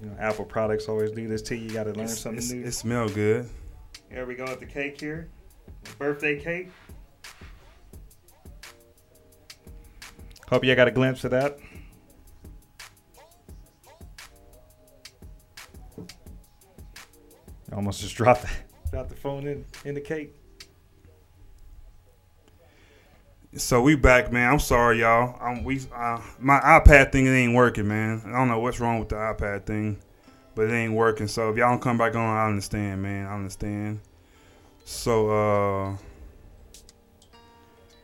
You 0.00 0.08
know, 0.08 0.16
Apple 0.18 0.44
products 0.44 0.88
always 0.88 1.12
do 1.12 1.28
this 1.28 1.42
to 1.42 1.56
you. 1.56 1.68
You 1.68 1.70
got 1.72 1.84
to 1.84 1.90
learn 1.90 2.04
It's- 2.04 2.18
something 2.20 2.38
it's- 2.38 2.52
new. 2.52 2.64
It 2.64 2.72
smells 2.72 3.12
good. 3.14 3.48
Here 4.10 4.26
we 4.26 4.34
go 4.34 4.44
with 4.44 4.60
the 4.60 4.66
cake 4.66 5.00
here. 5.00 5.30
The 5.84 5.90
birthday 5.96 6.40
cake. 6.40 6.70
Hope 10.48 10.64
you 10.64 10.74
got 10.74 10.88
a 10.88 10.90
glimpse 10.90 11.24
of 11.24 11.30
that. 11.30 11.58
Almost 17.72 18.00
just 18.00 18.14
dropped 18.16 18.42
the, 18.42 18.50
dropped 18.90 19.08
the 19.10 19.16
phone 19.16 19.46
in, 19.46 19.64
in 19.84 19.94
the 19.94 20.00
cake. 20.00 20.36
So 23.54 23.82
we 23.82 23.96
back, 23.96 24.32
man. 24.32 24.50
I'm 24.50 24.58
sorry, 24.58 25.00
y'all. 25.00 25.36
I'm, 25.38 25.62
we 25.62 25.80
uh, 25.94 26.22
my 26.38 26.58
iPad 26.60 27.12
thing 27.12 27.26
it 27.26 27.32
ain't 27.32 27.54
working, 27.54 27.86
man. 27.86 28.22
I 28.24 28.32
don't 28.32 28.48
know 28.48 28.58
what's 28.58 28.80
wrong 28.80 28.98
with 28.98 29.10
the 29.10 29.16
iPad 29.16 29.66
thing, 29.66 29.98
but 30.54 30.70
it 30.70 30.72
ain't 30.72 30.94
working. 30.94 31.28
So 31.28 31.50
if 31.50 31.58
y'all 31.58 31.68
don't 31.68 31.82
come 31.82 31.98
back 31.98 32.14
on, 32.14 32.24
I 32.24 32.46
understand, 32.46 33.02
man. 33.02 33.26
I 33.26 33.34
understand. 33.34 34.00
So 34.84 35.30
uh, 35.30 35.96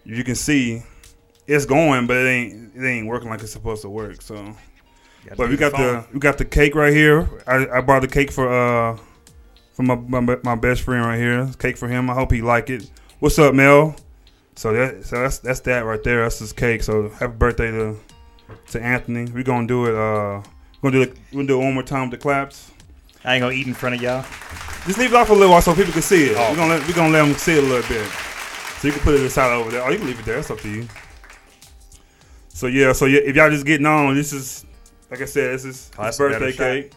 you 0.05 0.23
can 0.23 0.35
see 0.35 0.83
it's 1.47 1.64
going, 1.64 2.07
but 2.07 2.19
it 2.19 2.28
ain't 2.28 2.76
it 2.76 2.87
ain't 2.87 3.07
working 3.07 3.31
like 3.31 3.40
it's 3.40 3.52
supposed 3.52 3.81
to 3.83 3.88
work. 3.88 4.21
So, 4.21 4.55
but 5.35 5.49
we 5.49 5.57
got 5.57 5.73
phone. 5.73 5.81
the 5.81 6.07
we 6.12 6.21
got 6.21 6.37
the 6.37 6.45
cake 6.45 6.75
right 6.75 6.93
here. 6.93 7.26
I, 7.47 7.78
I 7.78 7.81
bought 7.81 8.02
the 8.02 8.09
cake 8.09 8.33
for 8.33 8.52
uh 8.52 8.99
for 9.73 9.83
my, 9.83 9.95
my 9.95 10.37
my 10.45 10.57
best 10.57 10.83
friend 10.83 11.07
right 11.07 11.19
here. 11.19 11.50
Cake 11.59 11.78
for 11.78 11.88
him. 11.88 12.11
I 12.11 12.14
hope 12.14 12.33
he 12.33 12.43
like 12.43 12.69
it. 12.69 12.90
What's 13.19 13.38
up, 13.38 13.55
Mel? 13.55 13.97
So 14.59 14.73
that 14.73 15.05
so 15.05 15.23
that's 15.23 15.38
that's 15.38 15.61
that 15.61 15.85
right 15.85 16.03
there. 16.03 16.25
That's 16.25 16.41
his 16.41 16.53
cake. 16.53 16.83
So 16.83 17.11
happy 17.11 17.33
birthday 17.35 17.71
to 17.71 17.97
to 18.73 18.83
Anthony. 18.83 19.31
We're 19.31 19.45
gonna 19.45 19.69
do 19.69 19.87
it. 19.87 19.95
Uh, 19.95 20.43
we're 20.83 20.91
gonna 20.91 21.05
do 21.05 21.12
it. 21.12 21.19
We're 21.31 21.37
gonna 21.37 21.47
do 21.47 21.61
it 21.61 21.65
one 21.65 21.75
more 21.75 21.85
time 21.85 22.11
with 22.11 22.19
the 22.19 22.21
claps. 22.21 22.73
I 23.25 23.37
ain't 23.37 23.43
gonna 23.43 23.55
eat 23.55 23.69
in 23.69 23.75
front 23.75 23.95
of 23.95 24.03
y'all. 24.03 24.23
Just 24.85 24.99
leave 24.99 25.12
it 25.12 25.15
off 25.15 25.31
a 25.31 25.33
little 25.33 25.50
while 25.50 25.62
so 25.62 25.77
people 25.77 25.93
can 25.93 26.03
see 26.03 26.31
it. 26.31 26.37
Oh. 26.37 26.50
We're 26.50 26.57
gonna 26.57 26.75
let, 26.75 26.88
we're 26.88 26.95
gonna 26.95 27.12
let 27.12 27.25
them 27.25 27.37
see 27.37 27.53
it 27.53 27.62
a 27.62 27.67
little 27.69 27.88
bit. 27.88 28.05
So 28.81 28.88
you 28.88 28.93
can 28.95 29.03
put 29.03 29.15
it 29.15 29.21
aside 29.21 29.53
over 29.53 29.71
there. 29.71 29.85
Oh, 29.85 29.91
you 29.91 29.99
can 29.99 30.09
leave 30.09 30.19
it 30.19 30.25
there. 30.25 30.35
That's 30.35 30.50
up 30.50 30.59
to 30.62 30.69
you. 30.69 30.88
So 32.49 32.67
yeah. 32.67 32.93
So 32.95 33.05
yeah, 33.05 33.21
if 33.21 33.37
y'all 33.37 33.50
just 33.50 33.65
getting 33.65 33.87
on, 33.87 34.17
this 34.17 34.33
is 34.33 34.67
like 35.09 35.23
I 35.23 35.27
said, 35.27 35.55
this 35.55 35.67
is 35.67 35.88
Oh, 35.97 36.03
his 36.03 36.19
that's 36.19 36.19
a 36.19 36.29
better 36.31 36.47
birthday 36.47 36.83
cake. 36.83 36.93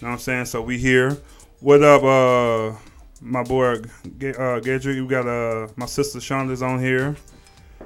You 0.00 0.02
know 0.02 0.08
what 0.08 0.12
I'm 0.12 0.18
saying? 0.18 0.44
So 0.44 0.60
we 0.60 0.76
here. 0.76 1.16
What 1.60 1.82
up, 1.82 2.02
uh, 2.02 2.76
my 3.20 3.42
boy 3.42 3.74
uh, 3.74 4.60
Gedrick? 4.60 5.00
We 5.00 5.06
got 5.06 5.26
uh 5.26 5.68
my 5.76 5.86
sister 5.86 6.18
Shonda's 6.18 6.62
on 6.62 6.80
here. 6.80 7.16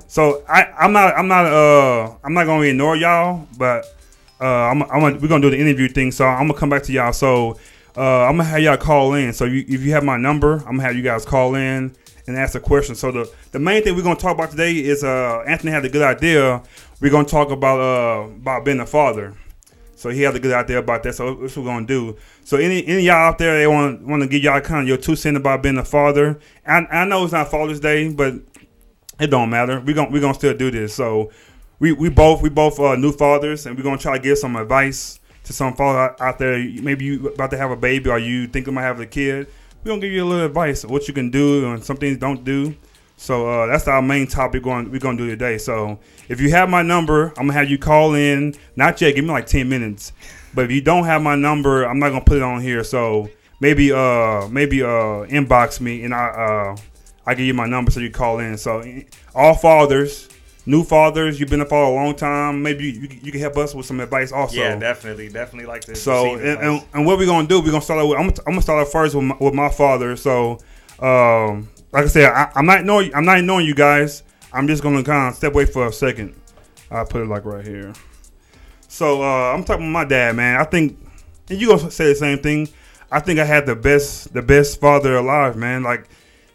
So 0.07 0.45
I 0.49 0.65
I'm 0.79 0.93
not 0.93 1.17
I'm 1.17 1.29
not 1.29 1.47
uh 1.47 2.15
I'm 2.25 2.35
not 2.35 2.45
gonna 2.45 2.65
ignore 2.67 2.97
y'all, 2.97 3.47
but 3.59 3.85
uh 4.41 4.45
I'm 4.45 4.83
I'm 4.85 5.01
gonna, 5.01 5.19
we're 5.19 5.29
gonna 5.29 5.43
do 5.43 5.51
the 5.51 5.59
interview 5.59 5.89
thing. 5.89 6.13
So 6.13 6.27
I'm 6.27 6.49
gonna 6.49 6.59
come 6.59 6.71
back 6.71 6.83
to 6.85 6.93
y'all. 6.93 7.13
So 7.13 7.59
uh 7.97 8.23
I'm 8.25 8.37
gonna 8.37 8.45
have 8.45 8.61
y'all 8.61 8.77
call 8.77 9.15
in. 9.15 9.33
So 9.33 9.45
you, 9.45 9.65
if 9.69 9.83
you 9.83 9.93
have 9.93 10.05
my 10.05 10.17
number, 10.17 10.55
I'm 10.59 10.77
gonna 10.77 10.83
have 10.83 10.97
you 10.97 11.03
guys 11.03 11.25
call 11.25 11.55
in 11.55 11.95
and 12.27 12.37
ask 12.37 12.55
a 12.55 12.61
question. 12.61 12.95
So 12.95 13.11
the 13.11 13.33
the 13.53 13.59
main 13.59 13.83
thing 13.83 13.95
we're 13.97 14.03
gonna 14.03 14.17
talk 14.17 14.35
about 14.35 14.51
today 14.51 14.73
is 14.73 15.05
uh 15.05 15.43
Anthony 15.47 15.73
had 15.73 15.85
a 15.85 15.89
good 15.89 16.03
idea. 16.03 16.63
We're 17.01 17.11
gonna 17.11 17.29
talk 17.29 17.51
about 17.51 17.81
uh 17.81 18.29
about 18.29 18.65
being 18.65 18.81
a 18.81 18.87
father. 18.87 19.35
So 19.97 20.11
he 20.11 20.23
had 20.23 20.35
a 20.35 20.41
good 20.41 20.53
idea 20.53 20.79
about 20.79 21.03
that. 21.05 21.15
So 21.15 21.35
that's 21.35 21.57
what 21.57 21.65
we're 21.65 21.73
gonna 21.73 21.87
do. 21.87 22.17
So 22.45 22.57
any 22.57 22.87
any 22.87 23.03
y'all 23.03 23.17
out 23.17 23.39
there, 23.39 23.59
they 23.59 23.67
want 23.67 24.03
want 24.03 24.23
to 24.23 24.29
give 24.29 24.43
y'all 24.43 24.61
kind 24.61 24.83
of 24.83 24.89
your 24.89 24.97
two 24.97 25.17
cents 25.17 25.37
about 25.37 25.63
being 25.63 25.79
a 25.79 25.85
father. 25.85 26.39
I 26.67 26.87
I 26.91 27.05
know 27.05 27.25
it's 27.25 27.33
not 27.33 27.51
Father's 27.51 27.81
Day, 27.81 28.13
but 28.13 28.35
it 29.21 29.29
don't 29.29 29.51
matter. 29.51 29.81
We 29.81 29.95
gonna 29.95 30.11
we 30.11 30.21
gonna 30.21 30.35
still 30.35 30.55
do 30.55 30.71
this. 30.71 30.95
So 30.95 31.31
we 31.79 31.93
we 31.93 32.09
both 32.09 32.43
we 32.43 32.49
both 32.49 32.79
uh, 32.81 32.97
new 32.97 33.13
fathers, 33.13 33.67
and 33.67 33.77
we're 33.77 33.85
gonna 33.85 33.99
try 33.99 34.17
to 34.17 34.23
give 34.23 34.39
some 34.39 34.57
advice 34.57 35.21
to 35.45 35.53
some 35.53 35.75
father 35.75 35.99
out- 35.99 36.21
out 36.21 36.39
there. 36.39 36.59
Maybe 36.59 37.05
you 37.05 37.29
about 37.29 37.51
to 37.51 37.59
have 37.59 37.71
a 37.71 37.77
baby, 37.77 38.11
or 38.11 38.19
you 38.19 38.47
think 38.47 38.67
about 38.67 38.83
having 38.83 39.03
a 39.03 39.07
kid. 39.07 39.47
We're 39.83 39.91
gonna 39.91 40.01
give 40.01 40.13
you 40.13 40.25
a 40.25 40.27
little 40.27 40.47
advice 40.47 40.85
of 40.85 40.91
what 40.91 41.07
you 41.09 41.15
can 41.15 41.31
do 41.31 41.71
and 41.71 41.85
some 41.85 41.99
things 41.99 42.17
don't 42.17 42.43
do. 42.45 42.75
So 43.17 43.49
uh, 43.49 43.67
that's 43.67 43.87
our 43.89 44.03
main 44.03 44.27
topic 44.27 44.63
going 44.63 44.91
we're 44.91 44.99
gonna 44.99 45.17
do 45.17 45.27
today. 45.29 45.59
So 45.59 45.99
if 46.29 46.41
you 46.41 46.51
have 46.51 46.69
my 46.69 46.83
number, 46.83 47.29
I'm 47.37 47.47
gonna 47.47 47.55
have 47.55 47.71
you 47.71 47.79
call 47.79 48.15
in. 48.15 48.55
Not 48.77 49.01
yet, 49.01 49.15
give 49.15 49.25
me 49.25 49.31
like 49.31 49.47
ten 49.47 49.69
minutes. 49.69 50.13
But 50.55 50.67
if 50.67 50.71
you 50.71 50.81
don't 50.81 51.05
have 51.05 51.23
my 51.23 51.35
number, 51.35 51.85
I'm 51.85 51.99
not 51.99 52.11
gonna 52.11 52.25
put 52.25 52.37
it 52.37 52.43
on 52.43 52.61
here. 52.61 52.85
So 52.85 53.31
maybe 53.61 53.93
uh 53.93 54.49
maybe 54.49 54.83
uh 54.83 55.27
inbox 55.27 55.81
me 55.81 56.05
and 56.05 56.15
I 56.15 56.27
uh 56.27 56.77
I 57.27 57.35
give 57.35 57.47
you 57.47 57.55
my 57.55 57.67
number 57.67 57.91
so 57.91 58.01
you 58.01 58.11
call 58.11 58.39
in. 58.41 58.59
So 58.59 58.85
all 59.35 59.55
fathers, 59.55 60.29
new 60.67 60.85
fathers, 60.85 61.41
you've 61.41 61.49
been 61.49 61.61
a 61.63 61.65
father 61.67 61.93
a 61.93 61.95
long 61.95 62.15
time. 62.15 62.63
Maybe 62.63 62.85
you, 62.85 63.01
you, 63.01 63.09
you 63.23 63.33
can 63.33 63.41
help 63.41 63.57
us 63.57 63.75
with 63.75 63.87
some 63.87 64.01
advice 64.01 64.33
also. 64.33 64.57
yeah, 64.57 64.77
definitely, 64.77 65.29
definitely 65.31 65.67
like 65.67 65.85
this. 65.85 66.03
So 66.03 66.35
and, 66.35 66.61
and, 66.61 66.85
and 66.93 67.07
what 67.07 67.19
we're 67.19 67.27
gonna 67.27 67.49
do? 67.49 67.61
We're 67.61 67.71
gonna 67.71 67.81
start. 67.81 68.01
Out 68.01 68.09
with, 68.09 68.19
I'm, 68.19 68.29
gonna, 68.29 68.41
I'm 68.47 68.53
gonna 68.53 68.63
start 68.63 68.87
out 68.87 68.93
first 68.93 69.15
with 69.15 69.25
my, 69.25 69.37
with 69.41 69.55
my 69.55 69.71
father. 69.71 70.17
So, 70.17 70.59
um, 71.01 71.69
like 71.95 72.07
I 72.07 72.09
said, 72.09 72.25
I, 72.25 72.51
I'm 72.57 72.67
not 72.67 72.85
knowing. 72.85 73.15
I'm 73.15 73.25
not 73.25 73.43
knowing 73.45 73.67
you 73.67 73.75
guys. 73.75 74.25
I'm 74.53 74.67
just 74.67 74.83
gonna 74.83 75.05
kind 75.05 75.29
of 75.29 75.37
step 75.37 75.55
away 75.55 75.65
for 75.65 75.87
a 75.87 75.93
second. 75.93 76.35
I 76.91 77.05
put 77.05 77.23
it 77.23 77.29
like 77.29 77.45
right 77.45 77.65
here. 77.65 77.93
So 78.89 79.23
uh, 79.23 79.55
I'm 79.55 79.63
talking 79.63 79.85
about 79.85 80.03
my 80.03 80.05
dad, 80.05 80.35
man. 80.35 80.61
I 80.61 80.65
think, 80.65 80.99
and 81.49 81.61
you 81.61 81.69
gonna 81.69 81.93
say 81.93 82.07
the 82.07 82.17
same 82.17 82.39
thing. 82.39 82.69
I 83.13 83.21
think 83.21 83.39
I 83.39 83.45
had 83.45 83.65
the 83.65 83.77
best, 83.77 84.33
the 84.35 84.43
best 84.43 84.81
father 84.81 85.15
alive, 85.15 85.57
man. 85.57 85.85
Like 85.85 86.09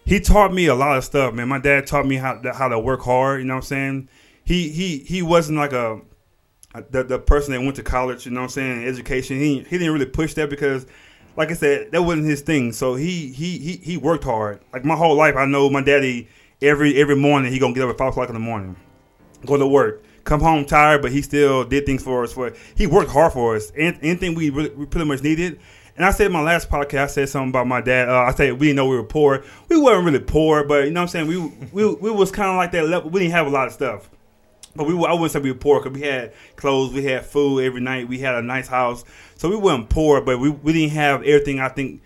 he 0.03 0.19
taught 0.19 0.53
me 0.53 0.65
a 0.65 0.75
lot 0.75 0.97
of 0.97 1.05
stuff, 1.05 1.33
man. 1.33 1.47
My 1.47 1.59
dad 1.59 1.87
taught 1.87 2.05
me 2.05 2.17
how 2.17 2.33
to, 2.33 2.51
how 2.51 2.67
to 2.67 2.77
work 2.77 3.01
hard. 3.01 3.39
You 3.39 3.47
know 3.47 3.55
what 3.55 3.63
I'm 3.63 3.67
saying? 3.67 4.09
He 4.43 4.69
he 4.69 4.97
he 4.99 5.21
wasn't 5.21 5.57
like 5.57 5.71
a 5.71 6.01
the, 6.91 7.03
the 7.03 7.17
person 7.17 7.53
that 7.53 7.61
went 7.61 7.77
to 7.77 7.83
college, 7.83 8.25
you 8.25 8.31
know 8.31 8.41
what 8.41 8.47
I'm 8.47 8.49
saying, 8.49 8.87
education, 8.87 9.39
he 9.39 9.59
he 9.59 9.77
didn't 9.77 9.93
really 9.93 10.05
push 10.05 10.33
that 10.33 10.49
because 10.49 10.85
like 11.39 11.51
I 11.51 11.53
said, 11.53 11.93
that 11.93 12.03
wasn't 12.03 12.27
his 12.27 12.41
thing. 12.41 12.73
So 12.73 12.95
he 12.95 13.29
he 13.29 13.57
he 13.57 13.77
he 13.77 13.97
worked 13.97 14.25
hard. 14.25 14.59
Like 14.73 14.83
my 14.83 14.95
whole 14.95 15.15
life 15.15 15.35
I 15.37 15.45
know 15.45 15.69
my 15.69 15.81
daddy 15.81 16.27
every 16.61 17.01
every 17.01 17.15
morning 17.15 17.51
he 17.51 17.59
gonna 17.59 17.73
get 17.73 17.83
up 17.83 17.89
at 17.89 17.97
five 17.97 18.09
o'clock 18.09 18.27
in 18.27 18.33
the 18.33 18.41
morning, 18.41 18.75
go 19.45 19.55
to 19.55 19.65
work, 19.65 20.03
come 20.25 20.41
home 20.41 20.65
tired, 20.65 21.01
but 21.01 21.13
he 21.13 21.21
still 21.21 21.63
did 21.63 21.85
things 21.85 22.03
for 22.03 22.23
us 22.23 22.33
for 22.33 22.53
he 22.75 22.87
worked 22.87 23.09
hard 23.09 23.31
for 23.31 23.55
us. 23.55 23.71
An- 23.71 23.97
Anything 24.01 24.35
we, 24.35 24.49
really, 24.49 24.69
we 24.71 24.85
pretty 24.85 25.07
much 25.07 25.23
needed. 25.23 25.61
And 25.95 26.05
I 26.05 26.11
said 26.11 26.27
in 26.27 26.33
my 26.33 26.41
last 26.41 26.69
podcast, 26.69 27.03
I 27.03 27.07
said 27.07 27.29
something 27.29 27.49
about 27.49 27.67
my 27.67 27.79
dad. 27.81 28.09
Uh, 28.09 28.19
I 28.19 28.31
said 28.31 28.59
we 28.59 28.67
didn't 28.67 28.75
know 28.75 28.87
we 28.87 28.97
were 28.97 29.03
poor. 29.03 29.43
We 29.69 29.79
weren't 29.79 30.05
really 30.05 30.19
poor, 30.19 30.65
but 30.65 30.85
you 30.85 30.91
know 30.91 31.01
what 31.01 31.15
I'm 31.15 31.27
saying. 31.27 31.27
We 31.27 31.37
we 31.71 31.93
we 31.95 32.11
was 32.11 32.31
kind 32.31 32.49
of 32.49 32.57
like 32.57 32.71
that 32.73 32.87
level. 32.87 33.09
We 33.09 33.21
didn't 33.21 33.31
have 33.33 33.47
a 33.47 33.49
lot 33.49 33.67
of 33.67 33.73
stuff. 33.73 34.09
But 34.75 34.87
we, 34.87 34.93
I 34.93 35.13
wouldn't 35.13 35.31
say 35.31 35.39
we 35.39 35.51
were 35.51 35.57
poor 35.57 35.81
because 35.81 35.99
we 35.99 36.05
had 36.05 36.33
clothes, 36.55 36.93
we 36.93 37.03
had 37.03 37.25
food 37.25 37.63
every 37.63 37.81
night, 37.81 38.07
we 38.07 38.19
had 38.19 38.35
a 38.35 38.41
nice 38.41 38.67
house, 38.67 39.03
so 39.35 39.49
we 39.49 39.55
weren't 39.55 39.89
poor. 39.89 40.21
But 40.21 40.39
we, 40.39 40.49
we 40.49 40.73
didn't 40.73 40.91
have 40.91 41.23
everything 41.23 41.59
I 41.59 41.69
think 41.69 42.01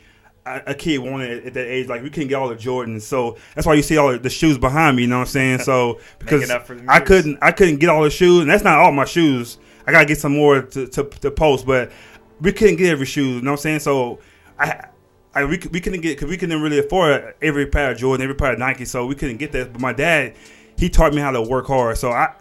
a, 0.46 0.62
a 0.68 0.76
kid 0.76 1.00
wanted 1.00 1.40
at, 1.40 1.46
at 1.48 1.54
that 1.54 1.68
age. 1.68 1.88
Like 1.88 2.04
we 2.04 2.10
couldn't 2.10 2.30
get 2.30 2.36
all 2.36 2.50
the 2.50 2.56
Jordans, 2.56 3.02
so 3.02 3.38
that's 3.56 3.68
why 3.68 3.74
you 3.74 3.82
see 3.82 3.98
all 3.98 4.18
the, 4.18 4.30
shoes 4.30 4.58
behind 4.58 4.98
me. 4.98 5.04
You 5.04 5.10
know 5.10 5.20
what 5.20 5.28
I'm 5.28 5.32
saying? 5.32 5.60
So 5.60 6.00
because 6.20 6.42
Making 6.42 6.56
up 6.56 6.68
for 6.68 6.76
the 6.76 6.86
I 6.88 7.00
couldn't 7.00 7.40
I 7.42 7.52
couldn't 7.52 7.78
get 7.78 7.90
all 7.90 8.04
the 8.04 8.10
shoes, 8.10 8.42
and 8.42 8.50
that's 8.50 8.64
not 8.64 8.80
all 8.80 8.92
my 8.92 9.06
shoes. 9.06 9.58
I 9.86 9.92
gotta 9.92 10.06
get 10.06 10.20
some 10.20 10.34
more 10.34 10.62
to, 10.62 10.88
to, 10.88 11.04
to 11.04 11.32
post, 11.32 11.66
but 11.66 11.92
we 12.40 12.54
couldn't 12.54 12.78
get 12.78 12.90
every 12.90 13.06
shoe. 13.06 13.36
You 13.36 13.42
know 13.42 13.52
what 13.52 13.60
I'm 13.60 13.62
saying? 13.62 13.80
So 13.80 14.20
I. 14.58 14.88
I, 15.36 15.46
we, 15.46 15.60
we 15.72 15.82
couldn't 15.82 16.02
get 16.02 16.16
because 16.16 16.30
we 16.30 16.38
couldn't 16.38 16.62
really 16.62 16.78
afford 16.78 17.34
every 17.42 17.66
pair 17.66 17.90
of 17.90 17.98
Jordan, 17.98 18.22
every 18.22 18.36
pair 18.36 18.54
of 18.54 18.60
Nike, 18.60 18.86
so 18.86 19.08
we 19.08 19.16
couldn't 19.16 19.38
get 19.38 19.52
that. 19.54 19.74
But 19.74 19.82
my 19.82 19.92
dad, 19.92 20.36
he 20.78 20.90
taught 20.90 21.12
me 21.12 21.22
how 21.22 21.32
to 21.32 21.42
work 21.42 21.66
hard. 21.66 21.98
So 21.98 22.12
I, 22.12 22.36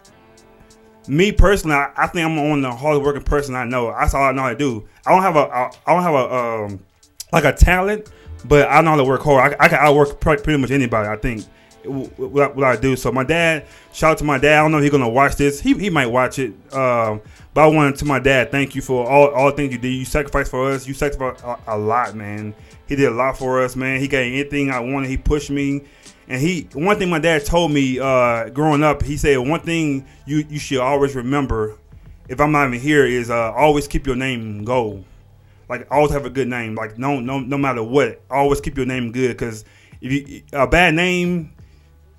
me 1.07 1.31
personally, 1.31 1.75
I, 1.75 1.91
I 1.95 2.07
think 2.07 2.25
I'm 2.25 2.37
on 2.37 2.61
the 2.61 2.71
hardest 2.71 3.03
working 3.03 3.23
person 3.23 3.55
I 3.55 3.65
know. 3.65 3.91
That's 3.91 4.13
all 4.13 4.23
I 4.23 4.31
know 4.31 4.43
how 4.43 4.49
to 4.49 4.55
do. 4.55 4.87
I 5.05 5.11
don't 5.11 5.21
have 5.21 5.35
a, 5.35 5.39
I 5.39 5.71
I 5.85 5.93
don't 5.93 6.03
have 6.03 6.13
a, 6.13 6.35
um, 6.35 6.79
like 7.31 7.45
a 7.45 7.53
talent, 7.53 8.09
but 8.45 8.69
I 8.69 8.81
know 8.81 8.91
how 8.91 8.97
to 8.97 9.03
work 9.03 9.21
hard. 9.21 9.53
I, 9.53 9.65
I 9.65 9.67
can 9.67 9.79
outwork 9.79 10.19
pre- 10.19 10.37
pretty 10.37 10.59
much 10.59 10.71
anybody. 10.71 11.07
I 11.09 11.17
think 11.17 11.45
what, 11.85 12.55
what 12.55 12.63
I 12.63 12.75
do. 12.75 12.95
So 12.95 13.11
my 13.11 13.23
dad, 13.23 13.65
shout 13.91 14.11
out 14.11 14.17
to 14.19 14.23
my 14.23 14.37
dad. 14.37 14.59
I 14.59 14.61
don't 14.61 14.71
know 14.71 14.77
if 14.77 14.83
he's 14.83 14.91
gonna 14.91 15.09
watch 15.09 15.35
this. 15.35 15.59
He 15.59 15.73
he 15.73 15.89
might 15.89 16.07
watch 16.07 16.39
it. 16.39 16.53
Um, 16.73 17.21
but 17.53 17.65
I 17.65 17.67
wanted 17.67 17.97
to 17.97 18.05
my 18.05 18.19
dad, 18.19 18.51
thank 18.51 18.75
you 18.75 18.81
for 18.81 19.07
all 19.07 19.29
all 19.29 19.51
the 19.51 19.55
things 19.55 19.71
you 19.73 19.77
did. 19.79 19.93
You 19.93 20.05
sacrificed 20.05 20.51
for 20.51 20.71
us. 20.71 20.87
You 20.87 20.93
sacrificed 20.93 21.43
a, 21.43 21.57
a 21.67 21.77
lot, 21.77 22.15
man. 22.15 22.55
He 22.87 22.95
did 22.95 23.07
a 23.07 23.11
lot 23.15 23.37
for 23.37 23.61
us, 23.61 23.75
man. 23.75 23.99
He 23.99 24.07
gave 24.07 24.33
anything 24.33 24.69
I 24.69 24.79
wanted. 24.79 25.09
He 25.09 25.17
pushed 25.17 25.49
me. 25.49 25.83
And 26.27 26.41
he 26.41 26.67
one 26.73 26.97
thing 26.97 27.09
my 27.09 27.19
dad 27.19 27.45
told 27.45 27.71
me 27.71 27.99
uh, 27.99 28.49
growing 28.49 28.83
up, 28.83 29.03
he 29.03 29.17
said 29.17 29.37
one 29.37 29.59
thing 29.59 30.05
you 30.25 30.45
you 30.49 30.59
should 30.59 30.79
always 30.79 31.15
remember, 31.15 31.77
if 32.29 32.39
I'm 32.39 32.51
not 32.51 32.67
even 32.67 32.79
here, 32.79 33.05
is 33.05 33.29
uh, 33.29 33.51
always 33.51 33.87
keep 33.87 34.07
your 34.07 34.15
name 34.15 34.63
gold. 34.63 35.03
Like 35.69 35.87
always 35.91 36.11
have 36.11 36.25
a 36.25 36.29
good 36.29 36.47
name. 36.47 36.75
Like 36.75 36.97
no 36.97 37.19
no 37.19 37.39
no 37.39 37.57
matter 37.57 37.83
what, 37.83 38.21
always 38.29 38.61
keep 38.61 38.77
your 38.77 38.85
name 38.85 39.11
good. 39.11 39.29
Because 39.29 39.65
if 40.01 40.11
you 40.11 40.43
a 40.53 40.67
bad 40.67 40.93
name, 40.93 41.53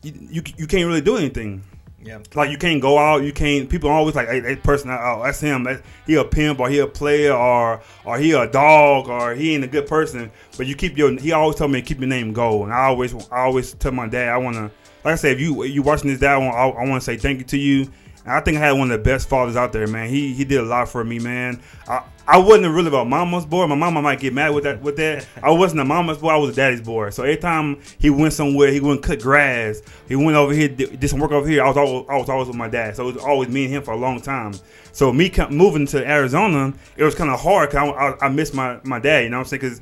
you, 0.02 0.12
you 0.30 0.42
you 0.56 0.66
can't 0.66 0.86
really 0.86 1.00
do 1.00 1.16
anything. 1.16 1.62
Yeah. 2.04 2.18
Like 2.34 2.50
you 2.50 2.58
can't 2.58 2.82
go 2.82 2.98
out. 2.98 3.22
You 3.22 3.32
can't. 3.32 3.68
People 3.68 3.88
always 3.88 4.14
like, 4.14 4.28
hey, 4.28 4.40
that 4.40 4.62
person. 4.62 4.90
Uh, 4.90 4.98
oh, 5.00 5.22
that's 5.24 5.40
him. 5.40 5.64
That, 5.64 5.82
he 6.06 6.16
a 6.16 6.24
pimp 6.24 6.60
or 6.60 6.68
he 6.68 6.78
a 6.80 6.86
player 6.86 7.32
or 7.32 7.80
or 8.04 8.18
he 8.18 8.32
a 8.32 8.46
dog 8.46 9.08
or 9.08 9.34
he 9.34 9.54
ain't 9.54 9.64
a 9.64 9.68
good 9.68 9.86
person. 9.86 10.30
But 10.58 10.66
you 10.66 10.74
keep 10.74 10.98
your. 10.98 11.18
He 11.18 11.32
always 11.32 11.56
told 11.56 11.70
me 11.70 11.80
keep 11.80 11.98
your 12.00 12.08
name 12.08 12.34
gold. 12.34 12.64
And 12.64 12.74
I 12.74 12.84
always 12.84 13.14
I 13.30 13.40
always 13.40 13.72
tell 13.74 13.92
my 13.92 14.06
dad 14.06 14.28
I 14.28 14.36
want 14.36 14.56
to. 14.56 14.70
Like 15.02 15.12
I 15.12 15.14
said, 15.16 15.32
if 15.32 15.40
you 15.40 15.64
you 15.64 15.82
watching 15.82 16.10
this, 16.10 16.20
dad, 16.20 16.36
I, 16.36 16.68
I 16.68 16.88
want 16.88 17.00
to 17.00 17.04
say 17.04 17.16
thank 17.16 17.38
you 17.38 17.44
to 17.46 17.58
you. 17.58 17.90
And 18.24 18.32
I 18.34 18.40
think 18.40 18.58
I 18.58 18.60
had 18.60 18.72
one 18.72 18.90
of 18.90 18.98
the 18.98 19.02
best 19.02 19.28
fathers 19.28 19.56
out 19.56 19.72
there, 19.72 19.86
man. 19.86 20.10
He 20.10 20.34
he 20.34 20.44
did 20.44 20.60
a 20.60 20.64
lot 20.64 20.90
for 20.90 21.04
me, 21.04 21.18
man. 21.18 21.62
I, 21.88 22.02
I 22.26 22.38
wasn't 22.38 22.74
really 22.74 22.88
about 22.88 23.06
mama's 23.06 23.44
boy. 23.44 23.66
My 23.66 23.74
mama 23.74 24.00
might 24.00 24.18
get 24.18 24.32
mad 24.32 24.54
with 24.54 24.64
that. 24.64 24.80
With 24.80 24.96
that, 24.96 25.26
I 25.42 25.50
wasn't 25.50 25.82
a 25.82 25.84
mama's 25.84 26.18
boy. 26.18 26.28
I 26.28 26.36
was 26.36 26.50
a 26.50 26.54
daddy's 26.54 26.80
boy. 26.80 27.10
So 27.10 27.22
every 27.22 27.36
time 27.36 27.80
he 27.98 28.08
went 28.08 28.32
somewhere, 28.32 28.72
he 28.72 28.80
went 28.80 29.02
cut 29.02 29.20
grass. 29.20 29.82
He 30.08 30.16
went 30.16 30.36
over 30.36 30.52
here, 30.52 30.68
did, 30.68 31.10
some 31.10 31.20
work 31.20 31.32
over 31.32 31.46
here. 31.46 31.62
I 31.62 31.68
was 31.68 31.76
always, 31.76 32.06
I 32.08 32.16
was 32.16 32.28
always 32.30 32.48
with 32.48 32.56
my 32.56 32.68
dad. 32.68 32.96
So 32.96 33.08
it 33.08 33.14
was 33.16 33.24
always 33.24 33.50
me 33.50 33.64
and 33.64 33.74
him 33.74 33.82
for 33.82 33.92
a 33.92 33.96
long 33.96 34.20
time. 34.22 34.54
So 34.92 35.12
me 35.12 35.30
moving 35.50 35.86
to 35.88 36.08
Arizona, 36.08 36.72
it 36.96 37.04
was 37.04 37.14
kind 37.14 37.30
of 37.30 37.40
hard 37.40 37.70
because 37.70 37.90
I, 37.90 37.92
I, 37.92 38.26
I 38.26 38.28
missed 38.30 38.54
my 38.54 38.80
my 38.84 38.98
dad. 38.98 39.24
You 39.24 39.30
know 39.30 39.38
what 39.38 39.52
I'm 39.52 39.60
saying? 39.60 39.60
Because 39.60 39.80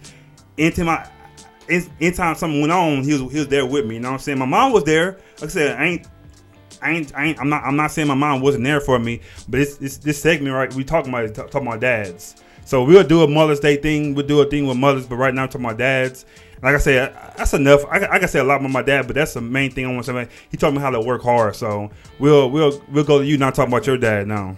anytime 0.59 0.89
I 0.89 1.09
anytime 2.01 2.35
something 2.35 2.61
went 2.61 2.73
on, 2.73 3.05
he 3.05 3.13
was 3.13 3.33
he 3.33 3.39
was 3.39 3.49
there 3.49 3.67
with 3.67 3.87
me. 3.87 3.97
You 3.97 4.01
know 4.01 4.11
what 4.11 4.15
I'm 4.15 4.21
saying? 4.21 4.39
My 4.39 4.47
mom 4.47 4.73
was 4.73 4.85
there. 4.85 5.19
Like 5.37 5.45
I 5.45 5.47
said, 5.49 5.81
I 5.81 5.85
ain't 5.85 6.07
I 6.83 6.93
ain't, 6.93 7.15
I 7.15 7.25
ain't, 7.27 7.41
I'm 7.41 7.49
not, 7.49 7.65
I'm 7.65 7.77
not 7.77 7.91
saying 7.91 8.09
my 8.09 8.15
mom 8.15 8.41
wasn't 8.41 8.65
there 8.65 8.81
for 8.81 8.99
me, 8.99 9.21
but 9.49 9.61
it's, 9.61 9.79
it's 9.79 9.99
this 9.99 10.21
segment 10.21 10.55
right. 10.55 10.73
We 10.75 10.85
talking 10.85 11.13
about 11.13 11.35
talking 11.35 11.67
about 11.67 11.81
dads. 11.81 12.37
So 12.65 12.85
we'll 12.85 13.05
do 13.05 13.23
a 13.23 13.29
Mother's 13.29 13.61
Day 13.61 13.77
thing. 13.77 14.15
We'll 14.15 14.27
do 14.27 14.41
a 14.41 14.47
thing 14.47 14.67
with 14.67 14.77
mothers, 14.77 15.07
but 15.07 15.17
right 15.17 15.35
now 15.35 15.45
I'm 15.45 15.49
talking 15.49 15.65
about 15.65 15.79
dads. 15.79 16.25
Like 16.63 16.77
I 16.77 16.79
said, 16.79 17.13
that's 17.37 17.55
enough. 17.55 17.85
I, 17.87 18.07
I 18.07 18.19
can 18.21 18.29
say 18.29 18.39
a 18.39 18.45
lot 18.45 18.61
about 18.61 18.71
my 18.71 18.83
dad, 18.83 19.09
but 19.09 19.17
that's 19.17 19.35
the 19.35 19.41
main 19.41 19.73
thing 19.73 19.85
I 19.85 19.93
want 19.93 20.07
to 20.07 20.13
say. 20.13 20.29
He 20.51 20.57
taught 20.57 20.73
me 20.73 20.79
how 20.79 20.91
to 20.91 21.01
work 21.01 21.23
hard. 21.23 21.57
So 21.57 21.91
we'll 22.19 22.51
we'll 22.51 22.81
we'll 22.91 23.05
go 23.05 23.19
to 23.19 23.25
you 23.25 23.37
not 23.37 23.55
talking 23.55 23.73
about 23.73 23.87
your 23.87 23.99
dad 23.99 24.29
now. 24.29 24.57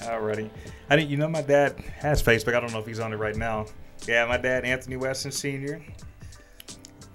Alrighty. 0.00 0.50
I 0.88 0.96
think 0.96 1.10
you 1.10 1.16
know 1.16 1.28
my 1.28 1.42
dad 1.42 1.80
has 1.98 2.22
Facebook. 2.22 2.54
I 2.54 2.60
don't 2.60 2.72
know 2.72 2.78
if 2.78 2.86
he's 2.86 3.00
on 3.00 3.12
it 3.12 3.16
right 3.16 3.34
now. 3.34 3.66
Yeah, 4.06 4.24
my 4.26 4.36
dad, 4.36 4.64
Anthony 4.64 4.96
Wesson 4.96 5.32
Sr. 5.32 5.84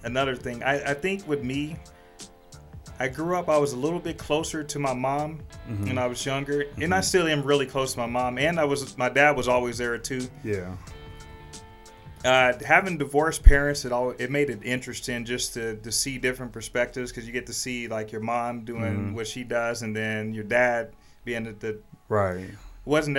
Another 0.04 0.36
thing, 0.36 0.62
I, 0.64 0.92
I 0.92 0.94
think 0.94 1.28
with 1.28 1.44
me, 1.44 1.78
I 3.02 3.08
grew 3.08 3.36
up. 3.36 3.50
I 3.50 3.58
was 3.58 3.74
a 3.74 3.78
little 3.78 4.00
bit 4.00 4.20
closer 4.20 4.64
to 4.64 4.78
my 4.78 4.94
mom 4.94 5.40
mm-hmm. 5.68 5.88
when 5.88 5.98
I 5.98 6.06
was 6.06 6.24
younger, 6.24 6.66
mm-hmm. 6.66 6.84
and 6.84 6.94
I 6.94 6.98
mm-hmm. 6.98 7.04
still 7.04 7.28
am 7.28 7.42
really 7.42 7.66
close 7.66 7.94
to 7.94 8.00
my 8.00 8.06
mom. 8.06 8.38
And 8.38 8.60
I 8.60 8.66
was 8.66 8.96
my 8.96 9.10
dad 9.10 9.36
was 9.36 9.48
always 9.48 9.80
there 9.80 9.98
too. 9.98 10.28
Yeah. 10.44 10.76
Uh, 12.24 12.54
having 12.64 13.00
divorced 13.00 13.42
parents, 13.42 13.86
it 13.86 13.92
all 13.92 14.12
it 14.12 14.30
made 14.30 14.52
it 14.52 14.60
interesting 14.62 15.26
just 15.26 15.56
to, 15.56 15.78
to 15.78 15.92
see 15.92 16.20
different 16.20 16.52
perspectives 16.52 17.12
because 17.12 17.26
you 17.26 17.34
get 17.34 17.48
to 17.48 17.54
see 17.54 17.88
like 17.88 18.12
your 18.12 18.22
mom 18.22 18.66
doing 18.66 18.84
mm-hmm. 18.84 19.16
what 19.16 19.26
she 19.28 19.44
does, 19.44 19.82
and 19.82 19.96
then 19.96 20.32
your 20.32 20.44
dad 20.44 20.92
being 21.26 21.46
the, 21.46 21.54
the 21.54 21.80
right 22.08 22.52
wasn't 22.86 23.18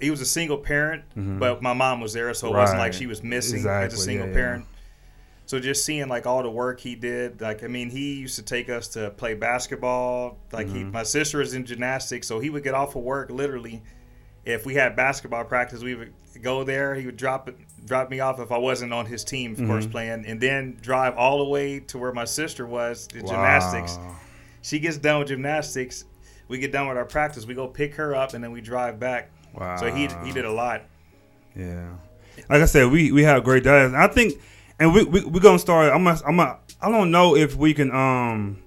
he 0.00 0.10
was 0.10 0.20
a 0.20 0.26
single 0.26 0.58
parent, 0.58 1.02
mm-hmm. 1.10 1.40
but 1.40 1.60
my 1.60 1.72
mom 1.72 2.00
was 2.00 2.12
there, 2.12 2.32
so 2.34 2.48
it 2.48 2.52
right. 2.52 2.60
wasn't 2.60 2.78
like 2.78 2.92
she 2.92 3.06
was 3.06 3.24
missing 3.24 3.56
exactly. 3.56 3.86
as 3.86 3.94
a 3.94 3.96
single 3.96 4.28
yeah, 4.28 4.32
parent. 4.32 4.66
So 5.46 5.60
just 5.60 5.84
seeing 5.84 6.08
like 6.08 6.26
all 6.26 6.42
the 6.42 6.50
work 6.50 6.80
he 6.80 6.94
did, 6.94 7.40
like 7.40 7.62
I 7.62 7.66
mean, 7.66 7.90
he 7.90 8.14
used 8.14 8.36
to 8.36 8.42
take 8.42 8.70
us 8.70 8.88
to 8.88 9.10
play 9.10 9.34
basketball. 9.34 10.38
Like 10.52 10.66
mm-hmm. 10.66 10.76
he, 10.76 10.84
my 10.84 11.02
sister 11.02 11.40
is 11.40 11.54
in 11.54 11.66
gymnastics, 11.66 12.26
so 12.26 12.40
he 12.40 12.50
would 12.50 12.64
get 12.64 12.74
off 12.74 12.96
of 12.96 13.02
work 13.02 13.30
literally. 13.30 13.82
If 14.44 14.66
we 14.66 14.74
had 14.74 14.94
basketball 14.94 15.44
practice, 15.44 15.82
we 15.82 15.94
would 15.94 16.12
go 16.42 16.64
there. 16.64 16.94
He 16.94 17.06
would 17.06 17.16
drop 17.16 17.50
drop 17.84 18.10
me 18.10 18.20
off 18.20 18.40
if 18.40 18.52
I 18.52 18.58
wasn't 18.58 18.92
on 18.92 19.06
his 19.06 19.22
team, 19.24 19.52
of 19.52 19.58
mm-hmm. 19.58 19.66
course, 19.66 19.86
playing, 19.86 20.24
and 20.26 20.40
then 20.40 20.78
drive 20.80 21.16
all 21.16 21.38
the 21.38 21.50
way 21.50 21.80
to 21.80 21.98
where 21.98 22.12
my 22.12 22.24
sister 22.24 22.66
was 22.66 23.08
in 23.14 23.24
wow. 23.24 23.32
gymnastics. 23.32 23.98
She 24.62 24.78
gets 24.78 24.96
done 24.96 25.18
with 25.18 25.28
gymnastics. 25.28 26.06
We 26.48 26.58
get 26.58 26.72
done 26.72 26.88
with 26.88 26.96
our 26.96 27.04
practice. 27.04 27.46
We 27.46 27.54
go 27.54 27.66
pick 27.66 27.94
her 27.96 28.14
up, 28.14 28.32
and 28.32 28.42
then 28.42 28.50
we 28.50 28.62
drive 28.62 28.98
back. 28.98 29.30
Wow. 29.54 29.76
So 29.76 29.92
he 29.92 30.08
he 30.24 30.32
did 30.32 30.46
a 30.46 30.52
lot. 30.52 30.82
Yeah. 31.54 31.90
Like 32.48 32.62
I 32.62 32.66
said, 32.66 32.90
we 32.90 33.12
we 33.12 33.22
have 33.24 33.44
great 33.44 33.64
dads. 33.64 33.94
I 33.94 34.08
think 34.08 34.40
and 34.78 34.92
we 34.92 35.04
we 35.04 35.24
we 35.24 35.40
gonna 35.40 35.58
start. 35.58 35.92
I'm 35.92 36.06
a, 36.06 36.18
I'm 36.26 36.40
a, 36.40 36.58
I 36.80 36.90
don't 36.90 37.10
know 37.10 37.36
if 37.36 37.56
we 37.56 37.74
can 37.74 37.90
um 37.90 38.62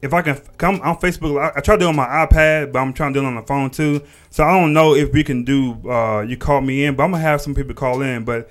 if 0.00 0.14
I 0.14 0.22
can 0.22 0.36
come 0.56 0.80
on 0.82 0.96
Facebook. 0.98 1.40
I, 1.40 1.58
I 1.58 1.60
try 1.60 1.74
to 1.74 1.80
do 1.80 1.86
it 1.86 1.88
on 1.88 1.96
my 1.96 2.06
iPad, 2.06 2.72
but 2.72 2.78
I'm 2.78 2.92
trying 2.92 3.12
to 3.12 3.20
do 3.20 3.24
it 3.24 3.28
on 3.28 3.34
the 3.34 3.42
phone 3.42 3.70
too. 3.70 4.02
So 4.30 4.44
I 4.44 4.58
don't 4.58 4.72
know 4.72 4.94
if 4.94 5.12
we 5.12 5.24
can 5.24 5.44
do. 5.44 5.72
Uh, 5.88 6.22
you 6.22 6.36
call 6.36 6.60
me 6.60 6.84
in, 6.84 6.94
but 6.94 7.04
I'm 7.04 7.10
gonna 7.10 7.22
have 7.22 7.40
some 7.40 7.54
people 7.54 7.74
call 7.74 8.02
in. 8.02 8.24
But 8.24 8.48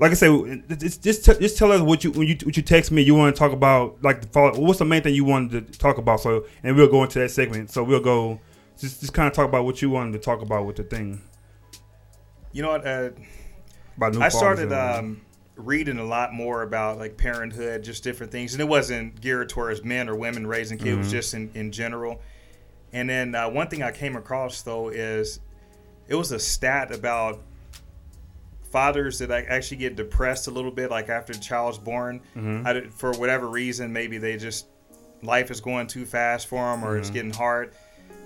like 0.00 0.10
I 0.10 0.14
said, 0.14 0.64
just 0.80 1.02
just, 1.02 1.24
just 1.24 1.58
tell 1.58 1.72
us 1.72 1.80
what 1.80 2.04
you 2.04 2.10
when 2.10 2.26
you 2.26 2.36
what 2.42 2.56
you 2.56 2.62
text 2.62 2.90
me. 2.90 3.02
You 3.02 3.14
want 3.14 3.34
to 3.34 3.38
talk 3.38 3.52
about 3.52 4.02
like 4.02 4.22
the 4.22 4.28
follow, 4.28 4.58
what's 4.60 4.80
the 4.80 4.84
main 4.84 5.02
thing 5.02 5.14
you 5.14 5.24
wanted 5.24 5.72
to 5.72 5.78
talk 5.78 5.98
about? 5.98 6.20
So 6.20 6.46
and 6.62 6.76
we'll 6.76 6.88
go 6.90 7.02
into 7.04 7.20
that 7.20 7.30
segment. 7.30 7.70
So 7.70 7.84
we'll 7.84 8.00
go 8.00 8.40
just 8.78 9.00
just 9.00 9.12
kind 9.12 9.28
of 9.28 9.32
talk 9.32 9.48
about 9.48 9.64
what 9.64 9.80
you 9.80 9.90
wanted 9.90 10.12
to 10.12 10.18
talk 10.18 10.42
about 10.42 10.66
with 10.66 10.76
the 10.76 10.84
thing. 10.84 11.22
You 12.52 12.62
know 12.62 12.70
what? 12.70 12.86
Uh, 12.86 13.10
I 14.20 14.28
started. 14.28 14.72
Um, 14.72 15.20
reading 15.58 15.98
a 15.98 16.04
lot 16.04 16.32
more 16.32 16.62
about 16.62 16.98
like 16.98 17.16
parenthood, 17.16 17.82
just 17.82 18.02
different 18.02 18.32
things, 18.32 18.54
and 18.54 18.60
it 18.60 18.68
wasn't 18.68 19.20
geared 19.20 19.48
towards 19.48 19.84
men 19.84 20.08
or 20.08 20.14
women 20.14 20.46
raising 20.46 20.78
kids, 20.78 20.88
mm-hmm. 20.88 20.96
it 20.96 20.98
was 20.98 21.12
just 21.12 21.34
in, 21.34 21.50
in 21.54 21.72
general. 21.72 22.20
And 22.92 23.10
then 23.10 23.34
uh, 23.34 23.50
one 23.50 23.68
thing 23.68 23.82
I 23.82 23.92
came 23.92 24.16
across 24.16 24.62
though 24.62 24.88
is 24.88 25.40
it 26.06 26.14
was 26.14 26.32
a 26.32 26.38
stat 26.38 26.94
about 26.94 27.42
fathers 28.70 29.18
that 29.18 29.30
actually 29.30 29.78
get 29.78 29.96
depressed 29.96 30.46
a 30.46 30.50
little 30.50 30.70
bit, 30.70 30.90
like 30.90 31.08
after 31.08 31.32
the 31.32 31.40
child's 31.40 31.78
born, 31.78 32.20
mm-hmm. 32.36 32.88
for 32.90 33.12
whatever 33.12 33.48
reason, 33.48 33.92
maybe 33.92 34.18
they 34.18 34.36
just 34.36 34.66
life 35.22 35.50
is 35.50 35.60
going 35.60 35.86
too 35.86 36.06
fast 36.06 36.46
for 36.46 36.70
them 36.70 36.84
or 36.84 36.92
mm-hmm. 36.92 37.00
it's 37.00 37.10
getting 37.10 37.32
hard 37.32 37.72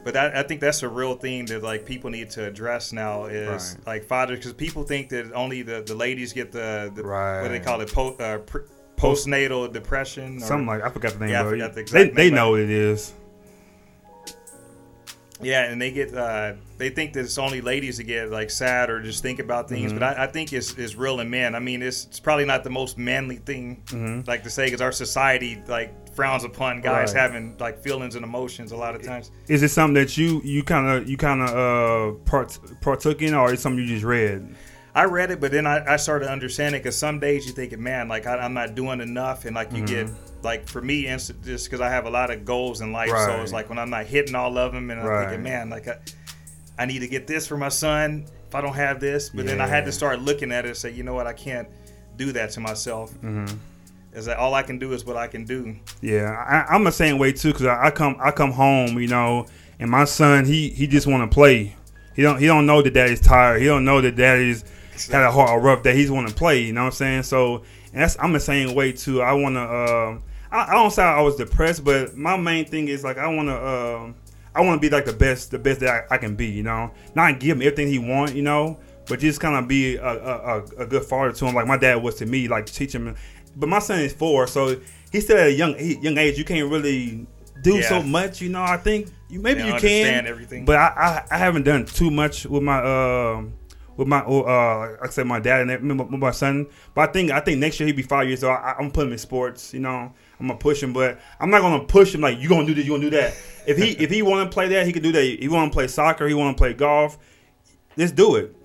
but 0.05 0.15
that, 0.15 0.37
I 0.37 0.43
think 0.43 0.61
that's 0.61 0.83
a 0.83 0.88
real 0.88 1.15
thing 1.15 1.47
that 1.47 1.62
like 1.62 1.85
people 1.85 2.11
need 2.11 2.31
to 2.31 2.45
address 2.45 2.93
now 2.93 3.27
is 3.27 3.77
right. 3.77 3.87
like 3.87 4.05
fathers 4.05 4.38
because 4.38 4.53
people 4.53 4.83
think 4.83 5.09
that 5.11 5.33
only 5.33 5.62
the, 5.62 5.83
the 5.83 5.95
ladies 5.95 6.33
get 6.33 6.53
the, 6.53 6.91
the 6.95 7.03
right. 7.03 7.43
what 7.43 7.49
do 7.49 7.55
they 7.55 7.65
call 7.65 7.81
it 7.81 7.93
po, 7.93 8.15
uh, 8.15 8.38
pr- 8.38 8.67
postnatal 8.97 9.73
depression 9.73 10.38
or, 10.38 10.47
something 10.47 10.67
like 10.67 10.83
I 10.83 10.91
forgot 10.91 11.15
the 11.15 11.21
name. 11.21 11.31
Yeah, 11.31 11.43
I 11.43 11.51
forgot 11.51 11.75
the 11.75 11.85
they 11.85 12.09
they 12.09 12.31
know 12.31 12.51
what 12.51 12.61
it 12.61 12.71
is. 12.71 13.12
Yeah, 15.43 15.65
and 15.65 15.83
they 15.83 15.91
get 15.91 16.15
uh, 16.15 16.55
they 16.79 16.91
think 16.91 17.12
that 17.15 17.21
it's 17.21 17.38
only 17.38 17.61
ladies 17.61 17.97
that 17.97 18.05
get 18.05 18.31
like 18.31 18.49
sad 18.49 18.91
or 18.91 19.03
just 19.03 19.23
think 19.23 19.41
about 19.41 19.69
things, 19.69 19.91
mm-hmm. 19.91 19.99
but 19.99 20.19
I, 20.19 20.25
I, 20.25 20.27
think 20.29 20.53
it's, 20.53 20.79
it's 20.79 20.95
real 20.95 21.19
in 21.19 21.31
men. 21.31 21.57
I 21.57 21.59
mean, 21.59 21.83
it's, 21.83 22.05
it's 22.07 22.21
probably 22.21 22.45
not 22.45 22.62
the 22.62 22.71
most 22.71 22.97
manly 22.97 23.37
thing 23.37 23.83
mm-hmm. 23.87 24.29
like 24.29 24.45
to 24.45 24.51
say 24.51 24.67
because 24.67 24.81
our 24.81 24.93
society 24.93 25.61
like 25.67 25.93
frowns 26.12 26.44
upon 26.44 26.81
guys 26.81 27.14
right. 27.14 27.20
having 27.20 27.57
like 27.59 27.79
feelings 27.79 28.14
and 28.14 28.25
emotions 28.25 28.72
a 28.72 28.77
lot 28.77 28.94
of 28.94 29.03
times. 29.03 29.31
Is 29.48 29.62
it 29.62 29.70
something 29.70 29.94
that 29.94 30.16
you 30.16 30.40
you 30.44 30.62
kind 30.62 30.88
of 30.88 31.09
you 31.09 31.16
kind 31.16 31.42
of 31.42 31.48
uh 31.48 32.18
part, 32.25 32.59
partook 32.81 33.22
in, 33.22 33.35
or 33.35 33.53
is 33.53 33.61
something 33.61 33.83
you 33.83 33.88
just 33.88 34.05
read? 34.05 34.55
I 34.94 35.05
read 35.05 35.31
it, 35.31 35.40
but 35.40 35.51
then 35.51 35.66
I, 35.66 35.94
I 35.94 35.96
started 35.96 36.29
understanding 36.29 36.81
because 36.81 36.98
some 36.98 37.18
days 37.18 37.46
you 37.46 37.53
think, 37.53 37.77
man, 37.79 38.09
like 38.09 38.27
I, 38.27 38.44
am 38.44 38.53
not 38.53 38.75
doing 38.75 39.01
enough, 39.01 39.46
and 39.46 39.57
like 39.57 39.72
you 39.72 39.83
mm-hmm. 39.83 40.07
get 40.07 40.11
like 40.42 40.68
for 40.68 40.83
me, 40.83 41.05
just 41.05 41.40
because 41.42 41.81
I 41.81 41.88
have 41.88 42.05
a 42.05 42.11
lot 42.11 42.31
of 42.31 42.44
goals 42.44 42.83
in 42.83 42.92
life, 42.92 43.11
right. 43.11 43.25
so 43.25 43.42
it's 43.42 43.53
like 43.53 43.70
when 43.70 43.79
I'm 43.79 43.90
not 43.90 44.07
hitting 44.07 44.35
all 44.35 44.59
of 44.59 44.72
them, 44.72 44.90
and 44.90 45.01
I'm 45.01 45.07
right. 45.07 45.29
thinking, 45.29 45.42
man, 45.44 45.70
like 45.70 45.88
I, 45.88 45.96
I 46.79 46.85
need 46.85 46.98
to 46.98 47.09
get 47.09 47.27
this 47.27 47.46
for 47.46 47.57
my 47.57 47.70
son. 47.70 48.27
If 48.48 48.55
I 48.55 48.61
don't 48.61 48.75
have 48.75 49.01
this, 49.01 49.31
but 49.31 49.46
yeah. 49.46 49.53
then 49.53 49.61
I 49.62 49.66
had 49.66 49.87
to 49.87 49.92
start 49.92 50.20
looking 50.20 50.53
at 50.53 50.66
it 50.66 50.68
and 50.68 50.77
say, 50.77 50.90
you 50.90 51.05
know 51.05 51.14
what, 51.14 51.27
I 51.27 51.33
can't 51.33 51.68
do 52.18 52.33
that 52.33 52.51
to 52.51 52.61
myself. 52.61 53.14
Mm-hmm 53.14 53.57
is 54.14 54.27
that 54.27 54.37
all 54.37 54.55
I 54.55 54.62
can 54.62 54.79
do 54.79 54.92
is 54.92 55.05
what 55.05 55.16
I 55.16 55.27
can 55.27 55.44
do. 55.44 55.77
Yeah, 56.01 56.31
I, 56.68 56.75
am 56.75 56.85
the 56.85 56.92
same 56.92 57.18
way 57.18 57.33
too 57.33 57.53
because 57.53 57.66
I, 57.66 57.87
I, 57.87 57.90
come 57.90 58.16
I 58.20 58.31
come 58.31 58.53
home, 58.53 58.98
you 58.98 59.09
know, 59.09 59.46
and 59.79 59.90
my 59.90 60.05
son 60.05 60.44
he 60.44 60.68
he 60.70 60.87
just 60.87 61.07
want 61.07 61.31
to 61.31 61.35
play. 61.35 61.77
He 62.14 62.22
don't 62.22 62.38
he 62.38 62.46
don't 62.46 62.66
know 62.66 62.83
that 62.83 62.92
daddy's 62.92 63.20
tired. 63.20 63.61
He 63.61 63.66
don't 63.66 63.85
know 63.85 64.01
that 64.01 64.16
daddy's 64.16 64.64
had 65.11 65.22
a 65.25 65.31
hard 65.31 65.59
a 65.59 65.62
rough 65.62 65.83
day. 65.83 65.94
He's 65.94 66.11
want 66.11 66.29
to 66.29 66.35
play. 66.35 66.62
You 66.62 66.72
know 66.72 66.83
what 66.83 66.88
I'm 66.88 66.92
saying? 66.92 67.22
So 67.25 67.62
that's 67.92 68.16
I'm 68.18 68.33
the 68.33 68.40
same 68.40 68.75
way 68.75 68.92
too. 68.92 69.22
I 69.22 69.33
want 69.33 69.57
to. 69.57 69.61
Uh, 69.61 70.18
I, 70.51 70.72
I, 70.72 70.75
don't 70.75 70.90
say 70.90 71.03
I 71.03 71.22
was 71.22 71.37
depressed, 71.37 71.83
but 71.83 72.14
my 72.14 72.37
main 72.37 72.66
thing 72.66 72.88
is 72.88 73.05
like 73.05 73.18
I 73.18 73.27
want 73.29 73.48
to. 73.48 73.55
Uh, 73.55 74.12
I 74.55 74.61
want 74.61 74.83
to 74.83 74.87
be 74.87 74.94
like 74.94 75.07
the 75.07 75.14
best, 75.14 75.51
the 75.51 75.59
best 75.59 75.81
that 75.81 76.07
I, 76.11 76.16
I, 76.16 76.18
can 76.18 76.37
be. 76.37 76.46
You 76.46 76.62
know, 76.62 76.90
not 77.14 77.40
give 77.40 77.57
him 77.57 77.62
everything 77.62 77.88
he 77.88 77.98
want. 77.98 78.35
You 78.35 78.42
know, 78.42 78.79
but 79.07 79.20
just 79.20 79.40
kind 79.40 79.57
of 79.57 79.66
be 79.66 79.96
a, 79.96 80.05
a, 80.07 80.62
a, 80.79 80.87
good 80.87 81.05
father 81.05 81.33
to 81.33 81.46
him, 81.46 81.55
like 81.55 81.66
my 81.66 81.79
dad 81.79 82.03
was 82.03 82.16
to 82.16 82.27
me. 82.27 82.48
Like 82.48 82.66
teach 82.66 82.94
him 82.94 83.16
but 83.57 83.69
my 83.69 83.79
son 83.79 84.01
is 84.01 84.12
four, 84.12 84.47
so 84.47 84.81
he's 85.11 85.25
still 85.25 85.38
at 85.38 85.49
a 85.49 85.53
young 85.53 85.79
young 85.79 86.19
age. 86.19 86.38
You 86.38 86.45
can't 86.45 86.71
really 86.71 87.27
do 87.62 87.77
Yeah. 87.77 87.88
so 87.88 88.03
much, 88.03 88.41
you 88.41 88.49
know. 88.49 88.62
I 88.62 88.77
think 88.77 89.09
you 89.29 89.41
maybe 89.41 89.62
you 89.62 89.71
don't 89.71 89.81
can, 89.81 90.27
everything. 90.27 90.65
but 90.65 90.77
I, 90.77 91.25
I 91.31 91.35
I 91.37 91.38
haven't 91.38 91.65
done 91.65 91.85
too 91.87 92.11
much 92.11 92.45
with 92.47 92.62
my 92.62 92.79
um 93.37 93.55
with 93.97 94.09
my 94.09 94.21
uh 94.21 94.97
like 95.01 95.11
I 95.11 95.12
said 95.12 95.27
my 95.27 95.38
dad 95.41 95.69
and 95.69 96.01
with 96.01 96.21
my 96.21 96.31
son. 96.31 96.67
But 96.95 97.09
I 97.11 97.12
think 97.12 97.31
I 97.31 97.41
think 97.41 97.59
next 97.61 97.79
year 97.79 97.87
he'll 97.87 97.97
be 97.97 98.03
five 98.03 98.27
years 98.27 98.43
old. 98.43 98.57
I, 98.57 98.75
I'm 98.79 98.91
putting 98.91 99.09
him 99.09 99.12
in 99.12 99.19
sports, 99.19 99.73
you 99.75 99.81
know. 99.81 100.12
I'm 100.41 100.49
gonna 100.49 100.59
push 100.59 100.83
him, 100.83 100.93
but 100.93 101.21
I'm 101.38 101.51
not 101.51 101.61
gonna 101.61 101.85
push 101.85 102.12
him 102.15 102.21
like 102.21 102.38
you 102.41 102.49
gonna 102.49 102.67
do 102.67 102.75
this, 102.75 102.85
you 102.85 102.91
gonna 102.91 103.03
do 103.03 103.11
that. 103.11 103.35
If 103.67 103.77
he 103.79 103.91
if 103.93 104.11
he 104.11 104.23
want 104.23 104.51
to 104.51 104.53
play 104.53 104.67
that, 104.69 104.87
he 104.87 104.93
can 104.93 105.03
do 105.03 105.12
that. 105.12 105.23
He 105.23 105.47
want 105.49 105.71
to 105.71 105.77
play 105.77 105.87
soccer, 105.87 106.27
he 106.27 106.35
want 106.35 106.57
to 106.57 106.61
play 106.61 106.73
golf. 106.73 107.17
Let's 107.97 108.11
do 108.12 108.37
it. 108.37 108.57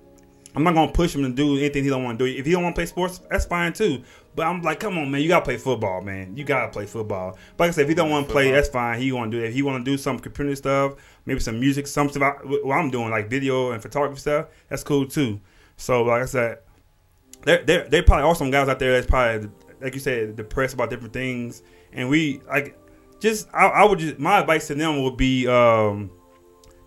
I'm 0.56 0.64
not 0.64 0.74
gonna 0.74 0.90
push 0.90 1.14
him 1.14 1.22
to 1.22 1.28
do 1.28 1.56
anything 1.56 1.84
he 1.84 1.90
don't 1.90 2.02
want 2.02 2.18
to 2.18 2.24
do. 2.26 2.36
If 2.38 2.46
he 2.46 2.52
don't 2.52 2.64
want 2.64 2.74
to 2.74 2.78
play 2.80 2.86
sports, 2.86 3.20
that's 3.30 3.44
fine 3.44 3.72
too. 3.74 4.02
But 4.38 4.46
I'm 4.46 4.62
like, 4.62 4.78
come 4.78 4.96
on, 4.98 5.10
man, 5.10 5.20
you 5.20 5.26
gotta 5.26 5.44
play 5.44 5.56
football, 5.56 6.00
man. 6.00 6.36
You 6.36 6.44
gotta 6.44 6.70
play 6.70 6.86
football. 6.86 7.36
But 7.56 7.64
like 7.64 7.68
I 7.70 7.72
said, 7.72 7.82
if 7.82 7.88
he 7.88 7.94
don't 7.96 8.08
want 8.08 8.28
to 8.28 8.32
play, 8.32 8.52
that's 8.52 8.68
fine. 8.68 9.00
He 9.00 9.10
want 9.10 9.32
to 9.32 9.36
do 9.36 9.40
that. 9.42 9.48
If 9.48 9.54
he 9.54 9.62
want 9.62 9.84
to 9.84 9.90
do 9.90 9.98
some 9.98 10.16
computer 10.20 10.54
stuff, 10.54 10.92
maybe 11.26 11.40
some 11.40 11.58
music, 11.58 11.88
some 11.88 12.08
stuff. 12.08 12.22
I- 12.22 12.46
What 12.46 12.76
I'm 12.78 12.88
doing, 12.88 13.10
like 13.10 13.28
video 13.28 13.72
and 13.72 13.82
photography 13.82 14.20
stuff, 14.20 14.46
that's 14.68 14.84
cool 14.84 15.06
too. 15.06 15.40
So 15.76 16.04
like 16.04 16.22
I 16.22 16.26
said, 16.26 16.58
there 17.42 17.64
there 17.64 17.88
there 17.88 18.02
probably 18.04 18.26
are 18.26 18.34
some 18.36 18.52
guys 18.52 18.68
out 18.68 18.78
there 18.78 18.92
that's 18.92 19.08
probably 19.08 19.50
like 19.80 19.94
you 19.94 20.00
said 20.00 20.36
depressed 20.36 20.74
about 20.74 20.88
different 20.90 21.12
things, 21.12 21.62
and 21.92 22.08
we 22.08 22.40
like 22.46 22.78
just 23.18 23.48
I, 23.52 23.66
I 23.66 23.84
would 23.86 23.98
just 23.98 24.20
my 24.20 24.38
advice 24.38 24.68
to 24.68 24.76
them 24.76 25.02
would 25.02 25.16
be 25.16 25.48
um 25.48 26.10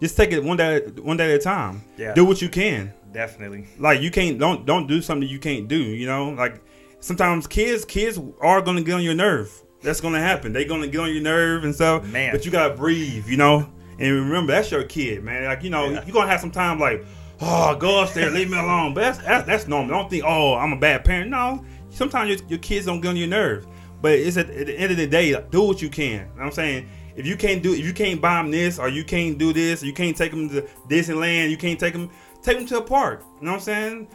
just 0.01 0.15
take 0.15 0.31
it 0.31 0.41
one 0.41 0.55
day 0.55 0.79
one 1.01 1.17
day 1.17 1.33
at 1.33 1.41
a 1.41 1.43
time. 1.43 1.83
Yeah. 1.97 2.13
Do 2.13 2.23
what 2.23 2.41
you 2.41 2.47
can 2.47 2.93
Definitely. 3.11 3.67
like 3.77 3.99
you 4.01 4.09
can't 4.09 4.39
don't 4.39 4.65
don't 4.65 4.87
do 4.87 5.01
something 5.01 5.27
you 5.27 5.37
can't 5.39 5.67
do 5.67 5.77
you 5.81 6.05
know 6.07 6.29
like 6.29 6.61
sometimes 7.01 7.47
kids 7.47 7.83
kids 7.83 8.17
are 8.39 8.61
gonna 8.61 8.81
get 8.81 8.93
on 8.93 9.03
your 9.03 9.13
nerve. 9.15 9.51
That's 9.81 9.99
gonna 9.99 10.19
happen. 10.21 10.53
They're 10.53 10.65
gonna 10.65 10.87
get 10.87 11.01
on 11.01 11.11
your 11.11 11.21
nerve 11.23 11.63
and 11.65 11.75
stuff 11.75 12.05
Man. 12.05 12.31
but 12.31 12.45
you 12.45 12.51
gotta 12.51 12.73
breathe 12.75 13.27
you 13.27 13.35
know? 13.37 13.69
And 13.99 14.15
remember 14.15 14.53
that's 14.53 14.71
your 14.71 14.83
kid 14.83 15.23
man. 15.23 15.43
Like 15.45 15.63
you 15.63 15.69
know 15.69 15.89
Yeah. 15.89 16.03
you're 16.05 16.13
gonna 16.13 16.29
have 16.29 16.39
some 16.39 16.51
time 16.51 16.79
like 16.79 17.03
oh 17.41 17.75
go 17.75 18.01
upstairs 18.03 18.33
leave 18.33 18.49
me 18.49 18.57
alone. 18.57 18.93
But 18.93 19.01
that's 19.01 19.17
that's, 19.19 19.47
that's 19.47 19.67
normal. 19.67 19.97
Don't 19.97 20.09
think 20.09 20.23
oh 20.25 20.55
i'm 20.55 20.71
a 20.73 20.77
bad 20.79 21.03
parent. 21.03 21.29
No. 21.29 21.65
Sometimes 21.89 22.29
your, 22.29 22.49
your 22.49 22.59
kids 22.59 22.85
don't 22.85 23.01
get 23.01 23.09
on 23.09 23.17
your 23.17 23.27
nerve. 23.27 23.67
But 24.01 24.13
it's 24.13 24.37
at, 24.37 24.49
at 24.49 24.67
the 24.67 24.79
end 24.79 24.91
of 24.91 24.97
the 24.97 25.05
day 25.07 25.33
like, 25.35 25.51
do 25.51 25.61
what 25.63 25.81
you 25.81 25.89
can. 25.89 26.11
You 26.11 26.17
know 26.19 26.25
what 26.35 26.45
i'm 26.45 26.51
saying? 26.51 26.89
If 27.15 27.25
you 27.27 27.35
can't 27.35 27.61
do 27.61 27.73
if 27.73 27.85
you 27.85 27.93
can't 27.93 28.21
buy 28.21 28.35
them 28.41 28.51
this 28.51 28.79
or 28.79 28.87
you 28.87 29.03
can't 29.03 29.37
do 29.37 29.51
this 29.53 29.83
or 29.83 29.85
you 29.87 29.93
can't 29.93 30.15
take 30.15 30.31
them 30.31 30.47
to 30.49 30.61
disneyland 30.87 31.49
you 31.49 31.57
can't 31.57 31.79
take 31.79 31.93
them 31.93 32.09
take 32.41 32.57
them 32.57 32.65
to 32.67 32.77
a 32.77 32.81
park. 32.81 33.23
You 33.39 33.45
know 33.45 33.51
what 33.51 33.57
i'm 33.57 33.63
saying 33.63 34.07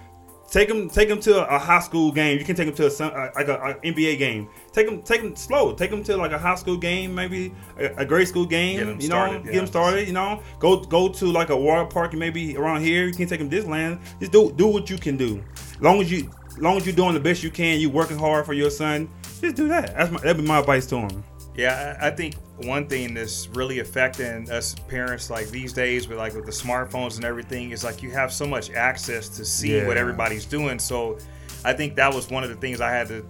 Take 0.50 0.68
them, 0.68 0.88
take 0.88 1.08
them 1.08 1.18
to 1.20 1.38
a, 1.38 1.56
a 1.56 1.58
high 1.58 1.80
school 1.80 2.12
game. 2.12 2.38
You 2.38 2.44
can 2.44 2.54
take 2.54 2.66
them 2.66 2.74
to 2.76 2.86
a, 2.86 3.32
like 3.34 3.48
a, 3.48 3.54
a 3.54 3.74
NBA 3.74 4.18
game. 4.18 4.48
Take 4.72 4.86
them, 4.86 5.02
take 5.02 5.20
them 5.22 5.34
slow. 5.34 5.74
Take 5.74 5.90
them 5.90 6.04
to 6.04 6.16
like 6.16 6.30
a 6.30 6.38
high 6.38 6.54
school 6.54 6.76
game, 6.76 7.14
maybe 7.14 7.52
a, 7.78 7.86
a 7.96 8.04
grade 8.04 8.28
school 8.28 8.46
game. 8.46 8.78
Get 8.78 8.88
'em 8.88 9.00
you 9.00 9.08
know, 9.08 9.16
started, 9.16 9.44
get 9.44 9.52
yeah. 9.52 9.58
them 9.58 9.66
started. 9.66 10.06
You 10.06 10.14
know, 10.14 10.42
go 10.60 10.80
go 10.80 11.08
to 11.08 11.26
like 11.26 11.50
a 11.50 11.56
water 11.56 11.86
park. 11.86 12.14
Maybe 12.14 12.56
around 12.56 12.82
here, 12.82 13.06
you 13.06 13.12
can 13.12 13.26
take 13.26 13.40
them 13.40 13.50
to 13.50 13.56
Disneyland. 13.56 13.98
Just 14.20 14.32
do 14.32 14.52
do 14.52 14.68
what 14.68 14.88
you 14.88 14.98
can 14.98 15.16
do. 15.16 15.42
Long 15.80 16.00
as 16.00 16.10
you, 16.10 16.30
long 16.58 16.76
as 16.76 16.86
you're 16.86 16.94
doing 16.94 17.14
the 17.14 17.20
best 17.20 17.42
you 17.42 17.50
can, 17.50 17.80
you 17.80 17.90
working 17.90 18.18
hard 18.18 18.46
for 18.46 18.52
your 18.52 18.70
son. 18.70 19.08
Just 19.40 19.56
do 19.56 19.68
that. 19.68 19.94
That's 19.96 20.10
my 20.12 20.20
that'd 20.20 20.36
be 20.36 20.44
my 20.46 20.60
advice 20.60 20.86
to 20.86 20.96
him. 20.98 21.24
Yeah, 21.56 21.96
I 22.00 22.10
think 22.10 22.34
one 22.58 22.86
thing 22.86 23.14
that's 23.14 23.48
really 23.48 23.78
affecting 23.80 24.50
us 24.50 24.74
parents 24.88 25.30
like 25.30 25.48
these 25.48 25.72
days 25.72 26.08
with 26.08 26.18
like 26.18 26.34
with 26.34 26.44
the 26.46 26.52
smartphones 26.52 27.16
and 27.16 27.24
everything 27.24 27.70
is 27.70 27.82
like 27.84 28.02
you 28.02 28.10
have 28.10 28.32
so 28.32 28.46
much 28.46 28.70
access 28.72 29.28
to 29.30 29.44
see 29.44 29.82
what 29.84 29.96
everybody's 29.96 30.44
doing. 30.44 30.78
So 30.78 31.18
I 31.64 31.72
think 31.72 31.96
that 31.96 32.12
was 32.12 32.30
one 32.30 32.44
of 32.44 32.50
the 32.50 32.56
things 32.56 32.80
I 32.80 32.90
had 32.90 33.08
to 33.08 33.26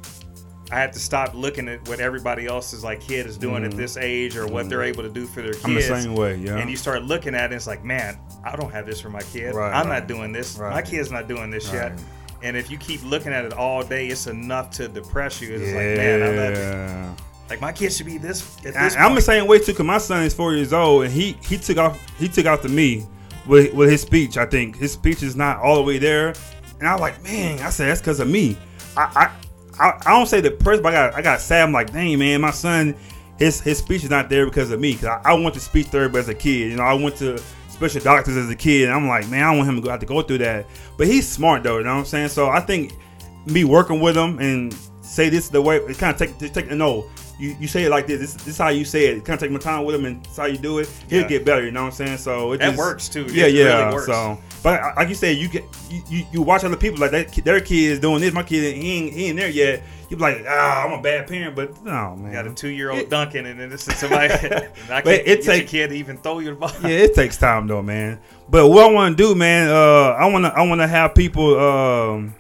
I 0.73 0.81
had 0.81 0.93
to 0.95 0.99
stop 0.99 1.33
looking 1.33 1.69
at 1.69 1.87
what 1.89 2.01
everybody 2.01 2.47
else's 2.47 2.83
like 2.83 3.01
kid 3.01 3.27
is 3.27 3.39
doing 3.39 3.65
at 3.65 3.71
Mhm. 3.71 3.77
this 3.77 3.97
age 3.97 4.37
or 4.37 4.49
what 4.49 4.69
they're 4.69 4.83
able 4.83 5.05
to 5.05 5.09
do 5.09 5.25
for 5.27 5.41
their 5.41 5.53
kids. 5.53 5.65
I'm 5.65 5.75
the 5.75 5.83
same 5.83 6.15
way. 6.17 6.35
Yeah. 6.37 6.57
And 6.57 6.69
you 6.69 6.77
start 6.77 7.05
looking 7.05 7.37
at 7.37 7.43
it, 7.43 7.45
and 7.47 7.55
it's 7.55 7.69
like, 7.69 7.85
man, 7.85 8.19
I 8.45 8.57
don't 8.57 8.73
have 8.73 8.85
this 8.85 9.01
for 9.01 9.09
my 9.09 9.23
kid. 9.23 9.55
Right, 9.55 9.73
I'm 9.73 9.87
right. 9.89 10.01
not 10.01 10.09
doing 10.09 10.33
this. 10.33 10.59
My 10.59 10.83
kid's 10.83 11.13
not 11.13 11.29
doing 11.29 11.51
this 11.51 11.73
yet. 11.73 11.93
And 12.43 12.57
if 12.57 12.69
you 12.69 12.79
keep 12.79 13.01
looking 13.05 13.33
at 13.33 13.45
it 13.45 13.53
all 13.53 13.85
day, 13.85 14.09
it's 14.09 14.27
enough 14.27 14.71
to 14.73 14.89
depress 14.89 15.41
you. 15.41 15.55
It's 15.55 15.67
like, 15.67 15.97
man, 15.99 16.23
I'm 16.25 16.37
not, 16.37 16.53
yeah. 16.55 17.11
Like 17.49 17.61
my 17.61 17.73
kid 17.73 17.93
should 17.93 18.07
be 18.07 18.19
this. 18.19 18.57
At 18.65 18.77
I, 18.77 18.85
this 18.85 18.97
I'm 18.97 19.15
the 19.15 19.21
same 19.21 19.47
way 19.47 19.59
too. 19.59 19.75
Cause 19.75 19.87
my 19.87 19.99
son 19.99 20.23
is 20.25 20.35
four 20.35 20.55
years 20.55 20.73
old, 20.73 21.05
and 21.05 21.13
he 21.13 21.37
he 21.45 21.59
took 21.59 21.79
off 21.79 21.99
he 22.19 22.29
took 22.29 22.47
after 22.47 22.69
me 22.69 23.07
with 23.47 23.73
with 23.75 23.91
his 23.91 24.03
speech. 24.03 24.37
I 24.37 24.47
think 24.47 24.77
his 24.77 24.93
speech 24.93 25.23
is 25.23 25.37
not 25.37 25.59
all 25.59 25.77
the 25.77 25.83
way 25.83 25.99
there, 25.99 26.35
and 26.79 26.89
I 26.89 26.93
was 26.93 27.01
like, 27.01 27.23
man, 27.23 27.61
I 27.61 27.71
said 27.71 27.89
that's 27.89 28.01
because 28.01 28.21
of 28.21 28.29
me. 28.29 28.57
I 28.97 29.31
I 29.79 29.85
I, 29.85 30.03
I 30.07 30.11
don't 30.19 30.27
say 30.27 30.41
the 30.41 30.51
person, 30.51 30.83
but 30.83 30.95
I 30.95 31.09
got 31.11 31.15
I 31.15 31.23
got 31.23 31.41
sad. 31.41 31.63
I'm 31.63 31.73
like, 31.73 31.93
dang 31.93 32.19
man, 32.19 32.41
my 32.41 32.51
son, 32.51 32.95
his 33.39 33.61
his 33.61 33.79
speech 33.79 34.05
is 34.05 34.11
not 34.11 34.29
there 34.29 34.47
because 34.47 34.71
of 34.71 34.81
me. 34.81 34.95
Cause 34.95 35.05
I, 35.05 35.21
I 35.25 35.35
went 35.35 35.55
to 35.55 35.61
speech 35.61 35.87
therapy 35.89 36.19
as 36.19 36.29
a 36.29 36.35
kid. 36.35 36.71
You 36.71 36.77
know, 36.77 36.83
I 36.83 36.95
went 36.95 37.17
to 37.17 37.39
special 37.69 38.01
doctors 38.01 38.37
as 38.37 38.51
a 38.51 38.57
kid, 38.57 38.89
and 38.89 38.93
I'm 38.93 39.07
like, 39.07 39.29
man, 39.29 39.45
I 39.45 39.51
don't 39.51 39.59
want 39.59 39.69
him 39.69 39.77
to 39.77 39.83
go 39.83 39.91
have 39.91 40.01
to 40.01 40.07
go 40.07 40.23
through 40.23 40.39
that. 40.39 40.67
But 40.97 41.07
he's 41.07 41.29
smart 41.29 41.63
though. 41.63 41.79
You 41.79 41.85
know 41.85 41.95
what 41.95 42.01
I'm 42.01 42.05
saying? 42.07 42.29
So 42.29 42.49
I 42.49 42.61
think 42.61 42.95
me 43.45 43.65
working 43.65 44.01
with 44.01 44.17
him 44.17 44.39
and 44.39 44.75
say 45.03 45.29
this 45.29 45.45
is 45.45 45.51
the 45.51 45.63
way 45.63 45.77
it 45.77 45.99
kind 45.99 46.21
of 46.21 46.39
take 46.39 46.53
take 46.53 46.71
no. 46.71 47.09
You, 47.39 47.55
you 47.61 47.69
say 47.69 47.85
it 47.85 47.91
like 47.91 48.07
this. 48.07 48.21
This, 48.21 48.35
this 48.35 48.47
is 48.49 48.59
how 48.59 48.69
you 48.69 48.85
say 48.85 49.07
it. 49.09 49.25
Kind 49.25 49.35
of 49.35 49.41
take 49.41 49.51
my 49.51 49.59
time 49.59 49.85
with 49.85 49.95
him 49.95 50.07
and 50.07 50.23
this 50.25 50.33
is 50.33 50.39
how 50.39 50.47
you 50.47 50.57
do 50.57 50.79
it. 50.79 50.89
He'll 51.11 51.23
Yeah. 51.23 51.29
get 51.29 51.45
better. 51.45 51.65
You 51.65 51.71
know 51.71 51.83
what 51.83 51.89
I'm 51.89 51.93
saying? 52.07 52.17
So 52.19 52.53
it 52.53 52.59
That 52.59 52.69
just, 52.69 52.79
works, 52.79 53.09
too. 53.11 53.27
It 53.27 53.33
Yeah, 53.33 53.45
really 53.45 53.59
yeah. 53.59 53.93
works. 53.93 54.07
So, 54.07 54.39
but 54.63 54.81
like 54.97 55.09
you 55.11 55.15
said, 55.15 55.37
you 55.37 55.49
get 55.49 55.65
you, 55.91 56.03
you, 56.09 56.27
you 56.33 56.43
watch 56.43 56.65
other 56.65 56.77
people 56.79 56.99
like 56.99 57.11
that. 57.11 57.33
Their 57.45 57.61
kid 57.61 57.93
is 57.93 58.01
doing 58.01 58.21
this. 58.23 58.33
My 58.33 58.43
kid 58.43 58.75
he 58.77 58.93
ain't, 58.93 59.13
he 59.13 59.27
ain't 59.27 59.37
there 59.37 59.51
yet. 59.51 59.83
You 60.09 60.17
be 60.17 60.23
like, 60.23 60.45
ah, 60.49 60.85
I'm 60.87 60.93
a 60.99 61.03
bad 61.03 61.27
parent, 61.27 61.55
but 61.57 61.85
no, 61.85 62.17
man. 62.17 62.33
got 62.33 62.47
a 62.47 62.55
two-year-old 62.55 63.11
Duncan, 63.11 63.45
and 63.47 63.59
then 63.59 63.69
this 63.71 63.87
is 63.89 63.97
somebody. 63.97 64.33
and 64.33 64.55
I 64.91 65.01
can't 65.03 65.07
it 65.07 65.25
takes 65.25 65.47
your 65.47 65.55
take- 65.57 65.69
kid 65.69 65.89
to 65.91 65.97
even 65.97 66.17
throw 66.19 66.39
you 66.39 66.51
the 66.51 66.55
ball. 66.57 66.71
yeah, 66.83 66.89
it 66.91 67.15
takes 67.15 67.37
time 67.37 67.67
though, 67.67 67.83
man. 67.83 68.19
But 68.49 68.69
what 68.69 68.89
I 68.89 68.93
want 68.93 69.17
to 69.19 69.23
do, 69.23 69.35
man, 69.35 69.69
uh, 69.69 70.13
I 70.19 70.27
want 70.31 70.45
to 70.47 70.53
I 70.57 70.63
want 70.63 70.81
to 70.81 70.87
have 70.87 71.15
people. 71.15 71.59
Um, 71.61 72.35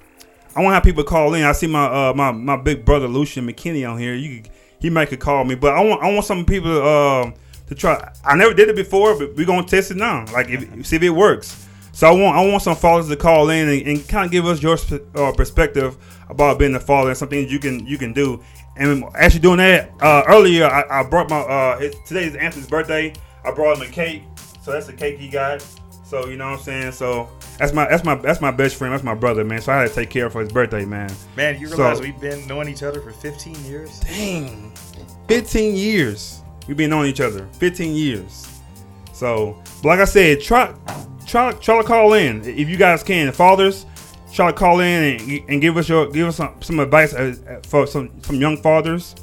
I 0.54 0.61
want 0.62 0.70
to 0.70 0.74
have 0.76 0.85
people 0.85 1.04
call 1.04 1.35
in. 1.35 1.42
I 1.44 1.52
see 1.52 1.66
my 1.66 1.85
uh, 1.85 2.12
my 2.14 2.30
my 2.32 2.56
big 2.56 2.85
brother 2.85 3.09
Lucian 3.09 3.46
McKinney 3.46 3.88
on 3.88 3.98
here. 3.98 4.14
You 4.14 4.42
he 4.80 4.90
might 4.90 5.08
could 5.08 5.20
call 5.20 5.44
me, 5.44 5.54
but 5.54 5.74
I 5.74 5.82
want 5.82 6.02
I 6.02 6.12
want 6.12 6.24
some 6.24 6.44
people 6.44 6.82
um 6.86 7.34
to 7.68 7.74
try. 7.74 8.12
I 8.24 8.36
never 8.36 8.54
did 8.54 8.68
it 8.68 8.76
before, 8.76 9.18
but 9.18 9.34
we're 9.34 9.46
gonna 9.46 9.66
test 9.66 9.90
it 9.90 9.96
now. 9.96 10.24
Like 10.32 10.48
if, 10.48 10.86
see 10.86 10.96
if 10.96 11.02
it 11.02 11.10
works. 11.10 11.66
So 11.92 12.06
I 12.06 12.10
want 12.10 12.36
I 12.36 12.46
want 12.46 12.62
some 12.62 12.76
fathers 12.76 13.08
to 13.08 13.16
call 13.16 13.48
in 13.50 13.68
and, 13.68 13.86
and 13.86 14.08
kind 14.08 14.26
of 14.26 14.30
give 14.30 14.46
us 14.46 14.62
your 14.62 14.76
uh, 15.14 15.32
perspective 15.32 15.96
about 16.28 16.58
being 16.58 16.74
a 16.74 16.80
father 16.80 17.10
and 17.10 17.18
something 17.18 17.48
you 17.48 17.58
can 17.58 17.86
you 17.86 17.98
can 17.98 18.12
do. 18.12 18.42
And 18.76 19.04
actually 19.14 19.40
doing 19.40 19.56
that 19.58 19.90
uh, 20.00 20.22
earlier, 20.28 20.66
I, 20.66 21.00
I 21.00 21.02
brought 21.08 21.30
my 21.30 21.38
uh, 21.38 21.78
his, 21.78 21.94
today 22.06 22.24
is 22.24 22.36
Anthony's 22.36 22.68
birthday. 22.68 23.14
I 23.44 23.50
brought 23.52 23.78
him 23.78 23.88
a 23.88 23.90
cake, 23.90 24.24
so 24.62 24.72
that's 24.72 24.86
the 24.86 24.92
cake 24.92 25.18
he 25.18 25.28
got. 25.28 25.64
So 26.07 26.29
you 26.29 26.37
know 26.37 26.51
what 26.51 26.61
I'm 26.61 26.64
saying. 26.64 26.92
So 26.92 27.29
that's 27.59 27.73
my 27.73 27.88
that's 27.88 28.05
my 28.05 28.14
that's 28.14 28.40
my 28.40 28.53
best 28.53 28.77
friend. 28.77 28.92
That's 28.95 29.03
my 29.03 29.14
brother, 29.14 29.45
man. 29.45 29.61
So 29.61 29.73
I 29.73 29.81
had 29.83 29.88
to 29.88 29.95
take 29.95 30.09
care 30.09 30.27
of 30.27 30.33
for 30.33 30.40
his 30.40 30.53
birthday, 30.53 30.85
man. 30.85 31.12
Man, 31.37 31.59
you 31.61 31.66
So- 31.66 31.79
realize 31.79 32.01
we've 32.01 32.21
been 32.21 32.47
knowing 32.47 32.69
each 32.69 32.85
other 32.85 33.01
for 33.01 33.11
15 33.11 33.64
years? 33.64 33.99
Dang, 34.01 34.73
15 35.27 35.75
years 35.75 36.42
we've 36.69 36.77
been 36.77 36.90
knowing 36.90 37.11
each 37.11 37.21
other. 37.21 37.49
15 37.55 37.95
years. 37.97 38.47
So, 39.12 39.61
but 39.83 39.88
like 39.88 39.99
I 40.01 40.05
said, 40.05 40.40
try 40.40 40.73
try 41.27 41.53
try 41.55 41.79
to 41.83 41.85
call 41.85 42.12
in 42.12 42.45
if 42.45 42.69
you 42.69 42.77
guys 42.77 43.03
can. 43.03 43.33
Fathers, 43.33 43.85
try 44.33 44.47
to 44.47 44.53
call 44.53 44.79
in 44.79 45.19
and, 45.21 45.51
and 45.51 45.61
give 45.61 45.77
us 45.77 45.88
your 45.88 46.09
give 46.09 46.29
us 46.29 46.37
some, 46.37 46.55
some 46.61 46.79
advice 46.79 47.14
uh, 47.14 47.35
for 47.66 47.85
some 47.87 48.11
some 48.23 48.37
young 48.37 48.59
fathers. 48.59 49.16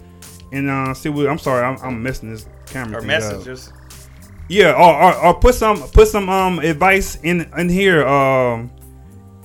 And 0.51 0.69
uh, 0.69 0.93
see 0.93 1.07
what 1.07 1.29
I'm 1.29 1.39
sorry, 1.39 1.63
I'm, 1.63 1.77
I'm 1.81 2.03
messing 2.03 2.29
this 2.29 2.45
camera. 2.65 2.97
Or 2.97 3.01
thing 3.01 3.09
up. 3.11 3.82
Yeah, 4.49 4.73
or, 4.73 5.01
or, 5.03 5.25
or 5.25 5.33
put 5.35 5.55
some 5.55 5.77
put 5.77 6.07
some 6.07 6.29
um 6.29 6.59
advice 6.59 7.15
in 7.23 7.49
in 7.57 7.69
here 7.69 8.05
um 8.05 8.71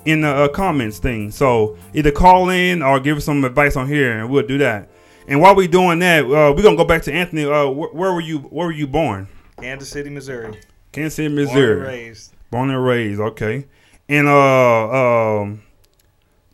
in 0.05 0.23
the 0.23 0.29
uh, 0.29 0.49
comments 0.49 0.99
thing. 0.99 1.31
So 1.31 1.77
either 1.95 2.11
call 2.11 2.49
in 2.51 2.83
or 2.83 2.99
give 3.01 3.17
us 3.19 3.25
some 3.25 3.45
advice 3.45 3.77
on 3.77 3.87
here, 3.89 4.19
and 4.19 4.31
we'll 4.31 4.47
do 4.47 4.59
that. 4.59 4.89
And 5.27 5.41
while 5.41 5.55
we 5.55 5.69
doing 5.69 5.99
that, 5.99 6.25
uh, 6.25 6.53
we're 6.57 6.63
gonna 6.63 6.77
go 6.77 6.85
back 6.85 7.03
to 7.03 7.13
Anthony. 7.13 7.45
Uh, 7.45 7.67
wh- 7.67 7.95
where 7.95 8.13
were 8.13 8.21
you? 8.21 8.39
Where 8.39 8.67
were 8.67 8.73
you 8.73 8.87
born? 8.87 9.29
Kansas 9.61 9.91
City, 9.91 10.09
Missouri. 10.11 10.59
Kansas 10.93 11.15
City, 11.15 11.29
Missouri. 11.35 11.77
Born 11.77 11.79
and 11.79 11.87
raised. 11.87 12.35
Born 12.51 12.71
and 12.71 12.85
raised. 12.85 13.21
Okay. 13.21 13.67
And 14.09 14.27
uh 14.27 15.41
um. 15.43 15.63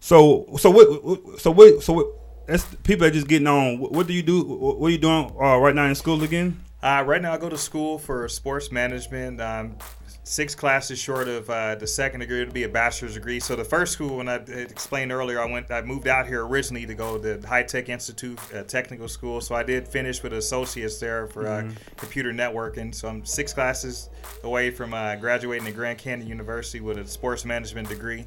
So 0.00 0.46
so 0.58 0.70
what 0.70 1.40
so 1.40 1.50
what 1.50 1.82
so 1.82 1.92
what? 1.92 2.06
That's 2.46 2.64
people 2.82 3.06
that 3.06 3.12
just 3.12 3.26
getting 3.26 3.46
on. 3.46 3.78
What, 3.78 3.92
what 3.92 4.06
do 4.06 4.12
you 4.12 4.22
do? 4.22 4.42
What 4.44 4.88
are 4.88 4.90
you 4.90 4.98
doing 4.98 5.32
uh, 5.40 5.56
right 5.56 5.74
now 5.74 5.86
in 5.86 5.94
school 5.94 6.22
again? 6.22 6.60
Uh, 6.84 7.02
right 7.06 7.22
now, 7.22 7.32
I 7.32 7.38
go 7.38 7.48
to 7.48 7.56
school 7.56 7.98
for 7.98 8.28
sports 8.28 8.70
management. 8.70 9.40
Um, 9.40 9.74
six 10.22 10.54
classes 10.54 10.98
short 10.98 11.28
of 11.28 11.48
uh, 11.48 11.76
the 11.76 11.86
second 11.86 12.20
degree 12.20 12.44
to 12.44 12.50
be 12.50 12.64
a 12.64 12.68
bachelor's 12.68 13.14
degree. 13.14 13.40
So 13.40 13.56
the 13.56 13.64
first 13.64 13.94
school, 13.94 14.18
when 14.18 14.28
I 14.28 14.34
explained 14.34 15.10
earlier, 15.10 15.40
I 15.40 15.46
went, 15.50 15.70
I 15.70 15.80
moved 15.80 16.08
out 16.08 16.26
here 16.26 16.44
originally 16.44 16.84
to 16.84 16.94
go 16.94 17.16
to 17.16 17.40
High 17.46 17.62
Tech 17.62 17.88
Institute 17.88 18.38
uh, 18.54 18.64
Technical 18.64 19.08
School. 19.08 19.40
So 19.40 19.54
I 19.54 19.62
did 19.62 19.88
finish 19.88 20.22
with 20.22 20.34
associates 20.34 20.98
there 20.98 21.26
for 21.26 21.46
uh, 21.46 21.70
computer 21.96 22.34
networking. 22.34 22.94
So 22.94 23.08
I'm 23.08 23.24
six 23.24 23.54
classes 23.54 24.10
away 24.42 24.70
from 24.70 24.92
uh, 24.92 25.16
graduating 25.16 25.66
at 25.66 25.74
Grand 25.74 25.96
Canyon 25.96 26.28
University 26.28 26.80
with 26.80 26.98
a 26.98 27.06
sports 27.06 27.46
management 27.46 27.88
degree, 27.88 28.26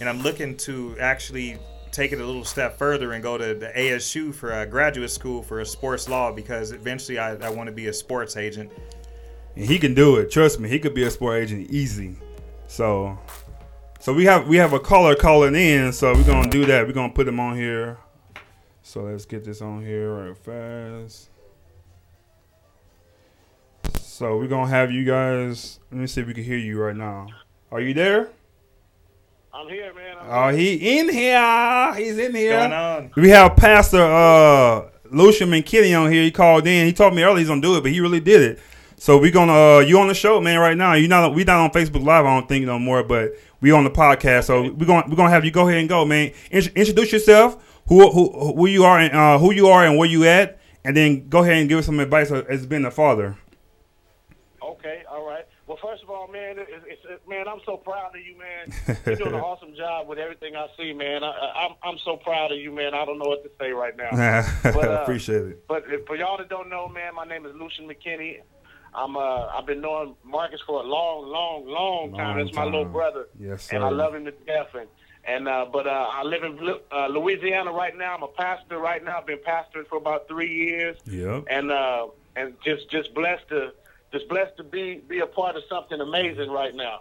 and 0.00 0.08
I'm 0.08 0.22
looking 0.22 0.56
to 0.56 0.96
actually 0.98 1.58
take 1.94 2.12
it 2.12 2.20
a 2.20 2.26
little 2.26 2.44
step 2.44 2.76
further 2.76 3.12
and 3.12 3.22
go 3.22 3.38
to 3.38 3.54
the 3.54 3.68
ASU 3.68 4.34
for 4.34 4.50
a 4.50 4.66
graduate 4.66 5.10
school 5.10 5.42
for 5.42 5.64
sports 5.64 6.08
law 6.08 6.32
because 6.32 6.72
eventually 6.72 7.18
I, 7.18 7.36
I 7.36 7.50
want 7.50 7.68
to 7.68 7.72
be 7.72 7.86
a 7.86 7.92
sports 7.92 8.36
agent. 8.36 8.72
And 9.54 9.64
he 9.64 9.78
can 9.78 9.94
do 9.94 10.16
it. 10.16 10.30
Trust 10.30 10.58
me, 10.58 10.68
he 10.68 10.80
could 10.80 10.94
be 10.94 11.04
a 11.04 11.10
sport 11.10 11.40
agent 11.40 11.70
easy. 11.70 12.16
So, 12.66 13.16
so 14.00 14.12
we 14.12 14.24
have 14.24 14.48
we 14.48 14.56
have 14.56 14.72
a 14.72 14.80
caller 14.80 15.14
calling 15.14 15.54
in. 15.54 15.92
So 15.92 16.12
we're 16.12 16.24
gonna 16.24 16.50
do 16.50 16.64
that. 16.66 16.84
We're 16.84 16.92
gonna 16.92 17.12
put 17.12 17.28
him 17.28 17.38
on 17.38 17.56
here. 17.56 17.98
So 18.82 19.02
let's 19.02 19.24
get 19.24 19.44
this 19.44 19.62
on 19.62 19.84
here 19.84 20.12
right 20.12 20.36
fast. 20.36 21.30
So 24.00 24.36
we're 24.36 24.48
gonna 24.48 24.68
have 24.68 24.90
you 24.90 25.04
guys. 25.04 25.78
Let 25.92 26.00
me 26.00 26.06
see 26.08 26.22
if 26.22 26.26
we 26.26 26.34
can 26.34 26.42
hear 26.42 26.58
you 26.58 26.80
right 26.80 26.96
now. 26.96 27.28
Are 27.70 27.80
you 27.80 27.94
there? 27.94 28.30
I'm 29.54 29.68
here, 29.68 29.94
man. 29.94 30.16
I'm 30.20 30.26
Oh, 30.52 30.56
he 30.56 30.98
in 30.98 31.08
here. 31.08 31.94
He's 31.94 32.18
in 32.18 32.34
here. 32.34 32.56
What's 32.58 32.70
Going 32.70 32.72
on. 32.72 33.10
We 33.14 33.28
have 33.30 33.54
Pastor 33.56 34.02
uh, 34.02 34.90
Lucian 35.10 35.48
McKinney 35.48 35.98
on 35.98 36.10
here. 36.10 36.24
He 36.24 36.32
called 36.32 36.66
in. 36.66 36.86
He 36.86 36.92
told 36.92 37.14
me 37.14 37.22
earlier 37.22 37.38
he's 37.38 37.48
gonna 37.48 37.60
do 37.60 37.76
it, 37.76 37.82
but 37.82 37.92
he 37.92 38.00
really 38.00 38.18
did 38.18 38.42
it. 38.42 38.60
So 38.96 39.16
we're 39.16 39.30
gonna 39.30 39.76
uh, 39.76 39.78
you 39.80 39.98
on 40.00 40.08
the 40.08 40.14
show, 40.14 40.40
man, 40.40 40.58
right 40.58 40.76
now. 40.76 40.94
You 40.94 41.06
not 41.06 41.34
we 41.34 41.44
not 41.44 41.60
on 41.60 41.70
Facebook 41.70 42.04
Live, 42.04 42.24
I 42.24 42.34
don't 42.34 42.48
think 42.48 42.66
no 42.66 42.80
more, 42.80 43.04
but 43.04 43.32
we 43.60 43.70
on 43.70 43.84
the 43.84 43.90
podcast. 43.90 44.44
So 44.44 44.72
we're 44.72 44.86
gonna 44.86 45.06
we 45.08 45.14
gonna 45.14 45.30
have 45.30 45.44
you 45.44 45.52
go 45.52 45.68
ahead 45.68 45.78
and 45.78 45.88
go, 45.88 46.04
man. 46.04 46.32
Int- 46.50 46.72
introduce 46.74 47.12
yourself, 47.12 47.62
who 47.86 48.10
who 48.10 48.54
who 48.56 48.66
you 48.66 48.84
are, 48.84 48.98
and 48.98 49.14
uh, 49.14 49.38
who 49.38 49.52
you 49.52 49.68
are, 49.68 49.86
and 49.86 49.96
where 49.98 50.08
you 50.08 50.24
at, 50.24 50.58
and 50.84 50.96
then 50.96 51.28
go 51.28 51.42
ahead 51.44 51.58
and 51.58 51.68
give 51.68 51.78
us 51.78 51.86
some 51.86 52.00
advice 52.00 52.32
as 52.32 52.66
being 52.66 52.84
a 52.86 52.90
father. 52.90 53.36
Okay, 54.62 55.04
all 55.08 55.24
right. 55.24 55.46
First 55.84 56.02
of 56.02 56.08
all, 56.08 56.28
man, 56.28 56.56
it's, 56.58 56.70
it's, 56.86 57.28
man, 57.28 57.46
I'm 57.46 57.60
so 57.66 57.76
proud 57.76 58.16
of 58.16 58.22
you, 58.24 58.38
man. 58.38 58.98
You're 59.06 59.16
doing 59.16 59.34
an 59.34 59.40
awesome 59.40 59.74
job 59.76 60.08
with 60.08 60.18
everything 60.18 60.56
I 60.56 60.66
see, 60.78 60.94
man. 60.94 61.22
I, 61.22 61.28
I, 61.28 61.66
I'm 61.66 61.74
I'm 61.82 61.98
so 61.98 62.16
proud 62.16 62.52
of 62.52 62.58
you, 62.58 62.72
man. 62.72 62.94
I 62.94 63.04
don't 63.04 63.18
know 63.18 63.28
what 63.28 63.44
to 63.44 63.50
say 63.60 63.70
right 63.72 63.94
now. 63.94 64.10
But, 64.62 64.88
uh, 64.88 65.02
Appreciate 65.02 65.42
it. 65.42 65.66
But 65.68 65.84
for 66.06 66.16
y'all 66.16 66.38
that 66.38 66.48
don't 66.48 66.70
know, 66.70 66.88
man, 66.88 67.14
my 67.14 67.26
name 67.26 67.44
is 67.44 67.54
Lucian 67.54 67.86
McKinney. 67.86 68.40
I'm 68.94 69.14
uh 69.16 69.46
I've 69.48 69.66
been 69.66 69.82
knowing 69.82 70.14
Marcus 70.24 70.60
for 70.66 70.80
a 70.80 70.86
long, 70.86 71.26
long, 71.26 71.66
long 71.66 72.14
time. 72.14 72.38
It's 72.38 72.56
my 72.56 72.64
little 72.64 72.86
brother. 72.86 73.28
Yes, 73.38 73.64
sir. 73.64 73.76
And 73.76 73.84
I 73.84 73.90
love 73.90 74.14
him 74.14 74.24
to 74.24 74.30
death. 74.30 74.74
And, 74.74 74.88
and 75.26 75.48
uh, 75.48 75.66
but 75.70 75.86
uh, 75.86 76.06
I 76.10 76.22
live 76.22 76.44
in 76.44 76.58
uh, 76.92 77.08
Louisiana 77.08 77.72
right 77.72 77.96
now. 77.96 78.14
I'm 78.14 78.22
a 78.22 78.28
pastor 78.28 78.78
right 78.78 79.04
now. 79.04 79.18
I've 79.18 79.26
been 79.26 79.38
pastoring 79.38 79.86
for 79.86 79.98
about 79.98 80.28
three 80.28 80.52
years. 80.52 80.96
Yep. 81.04 81.44
and 81.50 81.70
uh, 81.70 82.06
and 82.36 82.54
just 82.64 82.88
just 82.90 83.12
blessed 83.12 83.48
to 83.48 83.72
just 84.14 84.28
blessed 84.28 84.56
to 84.58 84.64
be 84.64 85.00
be 85.08 85.18
a 85.18 85.26
part 85.26 85.56
of 85.56 85.62
something 85.68 86.00
amazing 86.00 86.50
right 86.50 86.74
now. 86.74 87.00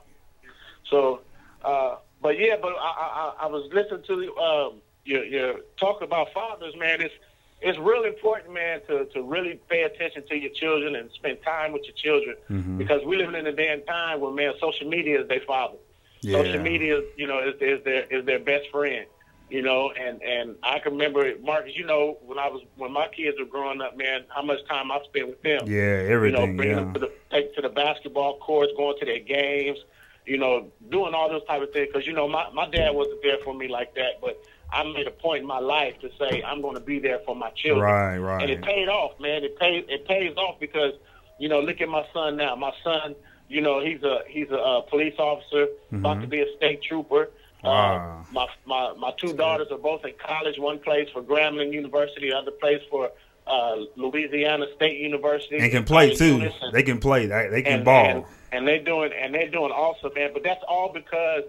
So, 0.89 1.21
uh, 1.63 1.97
but 2.21 2.39
yeah, 2.39 2.55
but 2.61 2.73
I, 2.73 2.91
I 3.39 3.45
I 3.45 3.47
was 3.47 3.63
listening 3.71 4.03
to 4.07 4.15
um, 4.37 4.71
your 5.05 5.23
your 5.23 5.55
talk 5.79 6.01
about 6.01 6.33
fathers, 6.33 6.73
man. 6.77 7.01
It's 7.01 7.13
it's 7.61 7.77
real 7.79 8.03
important, 8.03 8.53
man, 8.53 8.81
to 8.87 9.05
to 9.13 9.21
really 9.21 9.59
pay 9.69 9.83
attention 9.83 10.23
to 10.29 10.35
your 10.35 10.51
children 10.51 10.95
and 10.95 11.09
spend 11.11 11.37
time 11.43 11.71
with 11.71 11.83
your 11.85 11.95
children 12.05 12.35
Mhm. 12.49 12.77
because 12.77 13.01
we 13.05 13.15
live 13.17 13.33
in 13.35 13.45
a 13.47 13.51
day 13.53 13.69
and 13.69 13.85
time 13.85 14.19
where 14.19 14.31
man, 14.33 14.53
social 14.59 14.87
media 14.89 15.21
is 15.21 15.27
their 15.27 15.41
father. 15.41 15.77
Yeah. 16.21 16.37
Social 16.41 16.61
media, 16.61 17.01
you 17.15 17.27
know, 17.27 17.39
is, 17.47 17.55
is 17.61 17.83
their 17.83 18.03
is 18.15 18.25
their 18.25 18.39
best 18.39 18.65
friend. 18.71 19.05
You 19.53 19.61
know, 19.61 19.91
and 19.91 20.19
and 20.23 20.55
I 20.63 20.79
can 20.79 20.93
remember 20.93 21.31
Marcus. 21.39 21.73
You 21.75 21.85
know, 21.85 22.17
when 22.25 22.39
I 22.39 22.47
was 22.47 22.63
when 22.75 22.91
my 22.91 23.07
kids 23.09 23.37
were 23.39 23.45
growing 23.45 23.81
up, 23.81 23.95
man, 23.95 24.23
how 24.29 24.41
much 24.41 24.57
time 24.67 24.91
I 24.91 24.99
spent 25.03 25.27
with 25.27 25.43
them. 25.43 25.67
Yeah, 25.67 26.09
everything. 26.09 26.41
You 26.41 26.47
know, 26.47 26.57
bringing 26.57 26.77
yeah. 26.77 26.83
them 26.85 26.93
to 26.95 26.99
the 27.01 27.11
take 27.29 27.53
to 27.53 27.61
the 27.61 27.69
basketball 27.69 28.39
courts, 28.39 28.71
going 28.75 28.97
to 28.97 29.05
their 29.05 29.19
games. 29.19 29.77
You 30.25 30.39
know, 30.39 30.71
doing 30.89 31.13
all 31.13 31.29
those 31.29 31.45
type 31.45 31.61
of 31.61 31.71
things. 31.71 31.89
Because 31.93 32.07
you 32.07 32.13
know, 32.13 32.27
my 32.27 32.49
my 32.51 32.67
dad 32.67 32.95
wasn't 32.95 33.21
there 33.21 33.37
for 33.43 33.53
me 33.53 33.67
like 33.67 33.93
that, 33.93 34.21
but 34.21 34.43
I 34.71 34.81
made 34.91 35.05
a 35.05 35.11
point 35.11 35.41
in 35.41 35.47
my 35.47 35.59
life 35.59 35.99
to 35.99 36.09
say 36.17 36.41
I'm 36.41 36.63
going 36.63 36.73
to 36.73 36.81
be 36.81 36.97
there 36.97 37.19
for 37.23 37.35
my 37.35 37.51
children. 37.51 37.85
Right, 37.85 38.17
right. 38.17 38.41
And 38.41 38.49
it 38.49 38.63
paid 38.63 38.89
off, 38.89 39.19
man. 39.19 39.43
It 39.43 39.59
pays 39.59 39.85
it 39.87 40.07
pays 40.07 40.35
off 40.35 40.59
because 40.59 40.93
you 41.37 41.47
know, 41.47 41.61
look 41.61 41.79
at 41.79 41.89
my 41.89 42.07
son 42.11 42.37
now. 42.37 42.55
My 42.55 42.73
son, 42.83 43.13
you 43.49 43.61
know, 43.61 43.81
he's 43.81 44.01
a 44.01 44.21
he's 44.27 44.49
a 44.49 44.57
uh, 44.57 44.81
police 44.81 45.13
officer, 45.19 45.67
about 45.91 46.21
to 46.21 46.27
be 46.27 46.41
a 46.41 46.57
state 46.57 46.81
trooper. 46.81 47.29
Mm-hmm. 47.63 47.67
Wow. 47.67 48.25
Uh, 48.29 48.33
my 48.33 48.47
my 48.65 48.93
my 48.93 49.11
two 49.17 49.33
daughters 49.33 49.67
are 49.71 49.77
both 49.77 50.05
in 50.05 50.13
college. 50.25 50.59
One 50.59 50.79
plays 50.79 51.07
for 51.13 51.21
Grambling 51.21 51.71
University, 51.73 52.29
the 52.29 52.37
other 52.37 52.51
plays 52.51 52.81
for 52.89 53.11
uh, 53.47 53.77
Louisiana 53.95 54.65
State 54.75 54.99
University. 54.99 55.57
and 55.57 55.71
can 55.71 55.83
play 55.83 56.15
too. 56.15 56.41
And- 56.61 56.73
They 56.73 56.83
can 56.83 56.99
play. 56.99 57.25
They, 57.25 57.47
they 57.49 57.61
can 57.61 57.73
and, 57.73 57.85
ball. 57.85 58.05
And, 58.05 58.25
and 58.51 58.67
they're 58.67 58.83
doing 58.83 59.11
and 59.13 59.33
they're 59.33 59.49
doing 59.49 59.71
awesome, 59.71 60.11
man. 60.15 60.31
But 60.33 60.43
that's 60.43 60.63
all 60.67 60.91
because 60.93 61.43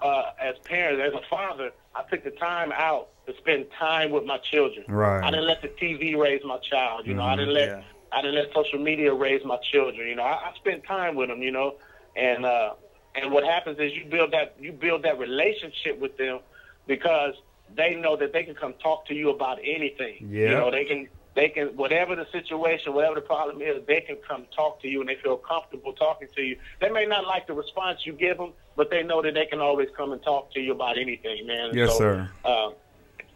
uh, 0.00 0.32
as 0.40 0.56
parents, 0.64 1.02
as 1.06 1.14
a 1.14 1.24
father, 1.28 1.70
I 1.94 2.02
took 2.04 2.24
the 2.24 2.30
time 2.32 2.72
out 2.72 3.08
to 3.26 3.36
spend 3.36 3.66
time 3.78 4.10
with 4.10 4.24
my 4.24 4.38
children. 4.38 4.84
Right. 4.88 5.22
I 5.22 5.30
didn't 5.30 5.46
let 5.46 5.62
the 5.62 5.68
TV 5.68 6.16
raise 6.16 6.42
my 6.44 6.58
child. 6.58 7.06
You 7.06 7.14
know, 7.14 7.22
I 7.22 7.36
didn't 7.36 7.54
let 7.54 7.68
yeah. 7.68 7.82
I 8.12 8.20
didn't 8.20 8.34
let 8.34 8.52
social 8.52 8.78
media 8.78 9.12
raise 9.14 9.44
my 9.44 9.58
children. 9.70 10.06
You 10.08 10.16
know, 10.16 10.24
I, 10.24 10.50
I 10.50 10.54
spent 10.56 10.84
time 10.84 11.14
with 11.14 11.28
them. 11.28 11.42
You 11.42 11.50
know, 11.52 11.76
and 12.16 12.44
uh, 12.44 12.74
and 13.14 13.32
what 13.32 13.44
happens 13.44 13.78
is 13.78 13.92
you 13.94 14.04
build 14.04 14.32
that 14.32 14.56
you 14.60 14.72
build 14.72 15.02
that 15.04 15.18
relationship 15.18 15.98
with 15.98 16.16
them 16.16 16.40
because 16.86 17.34
they 17.74 17.94
know 17.94 18.16
that 18.16 18.32
they 18.32 18.42
can 18.42 18.54
come 18.54 18.74
talk 18.82 19.06
to 19.06 19.14
you 19.14 19.30
about 19.30 19.58
anything. 19.62 20.28
Yeah. 20.30 20.40
You 20.40 20.50
know, 20.50 20.70
they 20.70 20.84
can 20.84 21.08
they 21.34 21.48
can 21.48 21.68
whatever 21.76 22.14
the 22.16 22.26
situation, 22.32 22.94
whatever 22.94 23.16
the 23.16 23.22
problem 23.22 23.62
is, 23.62 23.82
they 23.86 24.00
can 24.00 24.16
come 24.26 24.46
talk 24.54 24.80
to 24.82 24.88
you 24.88 25.00
and 25.00 25.08
they 25.08 25.16
feel 25.16 25.36
comfortable 25.36 25.92
talking 25.92 26.28
to 26.36 26.42
you. 26.42 26.58
They 26.80 26.90
may 26.90 27.06
not 27.06 27.26
like 27.26 27.46
the 27.46 27.54
response 27.54 28.00
you 28.04 28.12
give 28.12 28.38
them, 28.38 28.52
but 28.76 28.90
they 28.90 29.02
know 29.02 29.22
that 29.22 29.34
they 29.34 29.46
can 29.46 29.60
always 29.60 29.88
come 29.96 30.12
and 30.12 30.22
talk 30.22 30.52
to 30.52 30.60
you 30.60 30.72
about 30.72 30.98
anything, 30.98 31.46
man. 31.46 31.70
Yes, 31.74 31.92
so, 31.92 31.98
sir. 31.98 32.30
Um, 32.44 32.74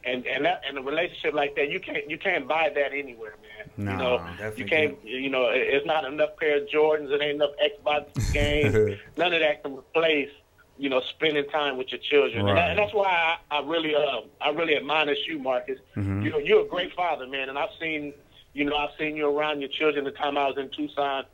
and 0.04 0.26
and 0.26 0.44
that 0.44 0.62
and 0.66 0.78
a 0.78 0.82
relationship 0.82 1.34
like 1.34 1.56
that, 1.56 1.70
you 1.70 1.80
can't 1.80 2.08
you 2.08 2.18
can't 2.18 2.46
buy 2.46 2.70
that 2.74 2.92
anywhere, 2.92 3.34
man. 3.42 3.45
Nah, 3.76 3.92
you 3.92 3.98
know, 3.98 4.52
you 4.56 4.64
can't. 4.64 4.96
You 5.04 5.28
know, 5.30 5.48
it's 5.52 5.86
not 5.86 6.04
enough 6.04 6.30
pair 6.38 6.62
of 6.62 6.68
Jordans. 6.68 7.10
It 7.10 7.20
ain't 7.22 7.36
enough 7.36 7.50
Xbox 7.62 8.32
games. 8.32 8.98
None 9.16 9.32
of 9.32 9.40
that 9.40 9.62
can 9.62 9.76
replace. 9.76 10.30
You 10.78 10.90
know, 10.90 11.00
spending 11.08 11.46
time 11.48 11.78
with 11.78 11.90
your 11.90 12.00
children, 12.00 12.46
and, 12.46 12.58
that, 12.58 12.68
and 12.68 12.78
that's 12.78 12.92
why 12.92 13.06
I, 13.50 13.56
I 13.56 13.62
really, 13.66 13.94
uh, 13.94 14.20
I 14.42 14.50
really 14.50 14.76
admonish 14.76 15.16
you, 15.26 15.38
Marcus. 15.38 15.78
Mhm. 15.96 16.22
You 16.22 16.28
know, 16.28 16.36
you're 16.36 16.66
a 16.66 16.68
great 16.68 16.92
father, 16.94 17.26
man, 17.26 17.48
and 17.48 17.58
I've 17.58 17.70
seen, 17.80 18.12
you 18.52 18.64
know, 18.66 18.76
I've 18.76 18.90
seen 18.98 19.16
you 19.16 19.26
around 19.26 19.60
your 19.60 19.70
children. 19.70 20.04
The 20.04 20.10
time 20.10 20.36
I 20.36 20.46
was 20.48 20.58
in 20.58 20.68
Tucson, 20.76 21.24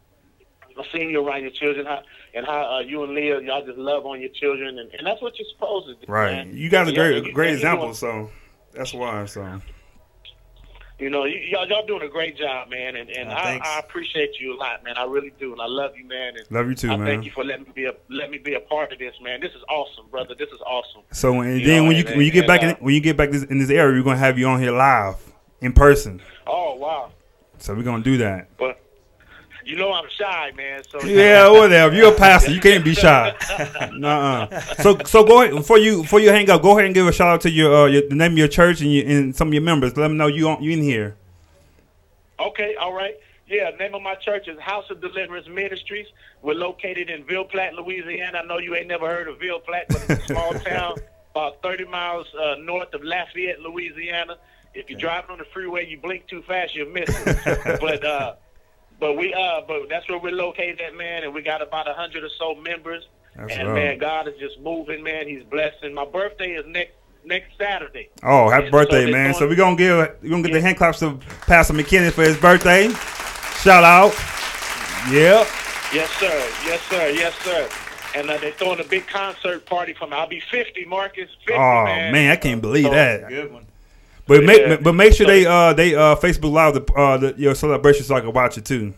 I've 0.78 0.86
seen 0.92 1.10
you 1.10 1.26
around 1.26 1.42
your 1.42 1.50
children, 1.50 1.86
how, 1.86 2.02
and 2.34 2.46
how 2.46 2.76
uh, 2.76 2.80
you 2.82 3.02
and 3.02 3.14
Leah, 3.14 3.40
y'all 3.40 3.66
just 3.66 3.78
love 3.78 4.06
on 4.06 4.20
your 4.20 4.30
children, 4.30 4.78
and, 4.78 4.88
and 4.94 5.04
that's 5.04 5.20
what 5.20 5.36
you're 5.36 5.48
supposed 5.54 5.88
to 5.88 5.94
do. 6.06 6.12
Right. 6.12 6.46
man. 6.46 6.56
You 6.56 6.68
guys 6.70 6.86
are 6.86 6.92
Y'all- 6.92 7.08
great, 7.10 7.24
you- 7.26 7.32
great 7.32 7.52
example. 7.54 7.94
So 7.94 8.30
that's 8.72 8.94
why. 8.94 9.24
So 9.26 9.60
You 10.98 11.10
know, 11.10 11.22
y- 11.22 11.48
y'all, 11.50 11.66
y'all 11.68 11.84
doing 11.86 12.02
a 12.02 12.08
great 12.08 12.36
job, 12.36 12.68
man, 12.70 12.94
and, 12.96 13.10
and 13.10 13.28
Uh, 13.30 13.34
I, 13.34 13.42
thanks. 13.42 13.68
I 13.68 13.78
appreciate 13.80 14.38
you 14.38 14.54
a 14.54 14.56
lot, 14.56 14.84
man. 14.84 14.94
I 14.96 15.04
really 15.04 15.32
do, 15.40 15.52
and 15.52 15.60
I 15.60 15.66
love 15.66 15.96
you, 15.96 16.06
man. 16.06 16.36
And 16.36 16.46
love 16.50 16.68
you 16.68 16.74
too, 16.74 16.90
I 16.92 16.96
man. 16.96 17.06
thank 17.06 17.24
you 17.24 17.30
for 17.32 17.42
letting 17.44 17.64
me 17.64 17.72
be 17.74 17.86
a 17.86 17.92
let 18.08 18.30
me 18.30 18.38
be 18.38 18.54
a 18.54 18.60
part 18.60 18.92
of 18.92 18.98
this, 18.98 19.14
man. 19.20 19.40
This 19.40 19.52
is 19.52 19.62
awesome, 19.68 20.06
brother. 20.10 20.34
This 20.38 20.50
is 20.50 20.60
awesome. 20.64 21.02
So 21.12 21.40
and 21.40 21.58
You 21.60 21.66
then 21.66 21.82
know, 21.82 21.88
when 21.88 21.96
you 21.96 22.04
and- 22.06 22.16
when 22.16 22.24
you 22.26 22.30
get 22.30 22.40
and, 22.40 22.46
back 22.48 22.62
in 22.62 22.68
uh, 22.70 22.74
when 22.80 22.94
you 22.94 23.00
get 23.00 23.16
back 23.16 23.30
this, 23.30 23.42
in 23.44 23.58
this 23.58 23.70
area, 23.70 23.96
we're 23.98 24.04
gonna 24.04 24.16
have 24.18 24.38
you 24.38 24.46
on 24.46 24.60
here 24.60 24.72
live 24.72 25.16
in 25.60 25.72
person. 25.72 26.20
Oh 26.46 26.76
wow, 26.76 27.10
So 27.58 27.74
we're 27.74 27.82
gonna 27.82 28.02
do 28.04 28.18
that. 28.18 28.56
but 28.56 28.80
you 29.64 29.76
know 29.76 29.92
I'm 29.92 30.08
shy, 30.10 30.52
man. 30.56 30.82
So 30.84 31.00
Yeah, 31.04 31.48
whatever. 31.50 31.94
You're 31.94 32.12
a 32.12 32.16
pastor. 32.16 32.52
You 32.52 32.60
can't 32.60 32.84
be 32.84 32.94
shy. 32.94 33.34
Nuh-uh. 33.92 34.60
So 34.82 34.98
so 35.04 35.24
go 35.24 35.42
ahead 35.42 35.54
before 35.54 35.78
you 35.78 36.02
before 36.02 36.20
you 36.20 36.30
hang 36.30 36.48
up. 36.50 36.62
Go 36.62 36.72
ahead 36.72 36.86
and 36.86 36.94
give 36.94 37.06
a 37.06 37.12
shout 37.12 37.28
out 37.28 37.40
to 37.42 37.50
your, 37.50 37.74
uh, 37.74 37.86
your 37.86 38.08
the 38.08 38.14
name 38.14 38.32
of 38.32 38.38
your 38.38 38.48
church 38.48 38.80
and, 38.80 38.92
you, 38.92 39.02
and 39.02 39.34
some 39.34 39.48
of 39.48 39.54
your 39.54 39.62
members. 39.62 39.96
Let 39.96 40.08
them 40.08 40.16
know 40.16 40.26
you 40.26 40.48
on, 40.48 40.62
you 40.62 40.72
in 40.72 40.82
here. 40.82 41.16
Okay, 42.40 42.74
all 42.76 42.92
right. 42.92 43.14
Yeah, 43.46 43.70
name 43.78 43.94
of 43.94 44.02
my 44.02 44.14
church 44.14 44.48
is 44.48 44.58
House 44.58 44.88
of 44.90 45.00
Deliverance 45.00 45.46
Ministries. 45.46 46.06
We're 46.40 46.54
located 46.54 47.10
in 47.10 47.24
Ville 47.24 47.44
Platte, 47.44 47.74
Louisiana. 47.74 48.38
I 48.38 48.46
know 48.46 48.58
you 48.58 48.74
ain't 48.74 48.86
never 48.86 49.06
heard 49.06 49.28
of 49.28 49.38
Ville 49.38 49.60
Platte, 49.60 49.86
but 49.88 50.06
it's 50.08 50.24
a 50.24 50.26
small 50.26 50.54
town 50.60 50.96
about 51.32 51.62
30 51.62 51.84
miles 51.84 52.26
uh, 52.34 52.54
north 52.60 52.94
of 52.94 53.04
Lafayette, 53.04 53.60
Louisiana. 53.60 54.36
If 54.74 54.88
you're 54.88 54.98
driving 54.98 55.30
on 55.32 55.38
the 55.38 55.44
freeway, 55.52 55.86
you 55.86 55.98
blink 55.98 56.28
too 56.28 56.42
fast, 56.42 56.74
you'll 56.74 56.90
miss 56.90 57.10
it. 57.26 57.80
but 57.80 58.04
uh, 58.04 58.34
but 59.00 59.14
we 59.16 59.32
uh, 59.34 59.62
but 59.66 59.88
that's 59.88 60.08
where 60.08 60.18
we're 60.18 60.32
located 60.32 60.80
at, 60.80 60.94
man. 60.96 61.24
And 61.24 61.34
we 61.34 61.42
got 61.42 61.62
about 61.62 61.88
a 61.88 61.94
hundred 61.94 62.24
or 62.24 62.30
so 62.38 62.54
members. 62.54 63.06
That's 63.36 63.52
and 63.54 63.68
right. 63.68 63.74
man, 63.74 63.98
God 63.98 64.28
is 64.28 64.34
just 64.38 64.60
moving, 64.60 65.02
man. 65.02 65.26
He's 65.26 65.42
blessing. 65.44 65.94
My 65.94 66.04
birthday 66.04 66.52
is 66.52 66.66
next 66.66 66.92
next 67.24 67.56
Saturday. 67.58 68.10
Oh, 68.22 68.50
happy 68.50 68.64
And 68.64 68.72
birthday, 68.72 69.06
so 69.06 69.12
man! 69.12 69.34
So 69.34 69.48
we're 69.48 69.54
gonna 69.56 69.76
give 69.76 69.96
we're 70.22 70.30
gonna 70.30 70.42
get 70.42 70.52
the 70.52 70.60
hand 70.60 70.76
claps 70.76 70.98
to 71.00 71.18
Pastor 71.46 71.72
McKinney 71.74 72.12
for 72.12 72.22
his 72.22 72.36
birthday. 72.36 72.88
Shout 73.62 73.84
out. 73.84 74.12
Yep. 75.10 75.46
Yes, 75.92 76.10
sir. 76.18 76.48
Yes, 76.64 76.80
sir. 76.88 77.08
Yes, 77.10 77.34
sir. 77.42 77.68
And 78.14 78.30
uh, 78.30 78.38
they're 78.38 78.52
throwing 78.52 78.80
a 78.80 78.84
big 78.84 79.06
concert 79.06 79.64
party 79.66 79.94
for 79.94 80.06
me. 80.06 80.12
I'll 80.14 80.26
be 80.28 80.40
50, 80.40 80.84
Marcus. 80.84 81.28
50, 81.46 81.54
Oh 81.54 81.84
man. 81.84 82.12
man, 82.12 82.30
I 82.30 82.36
can't 82.36 82.60
believe 82.60 82.84
So- 82.86 82.90
that. 82.92 83.28
Good 83.28 83.52
one. 83.52 83.66
But 84.26 84.44
make 84.44 84.82
but 84.82 84.92
make 84.92 85.14
sure 85.14 85.26
they 85.26 85.44
uh 85.46 85.72
they 85.72 85.94
uh 85.94 86.16
Facebook 86.16 86.52
Live 86.52 86.74
the 86.74 86.92
uh 86.94 87.16
the, 87.18 87.34
your 87.36 87.54
celebration 87.54 88.04
so 88.04 88.14
I 88.14 88.20
can 88.20 88.32
watch 88.32 88.56
it 88.56 88.64
too. 88.64 88.94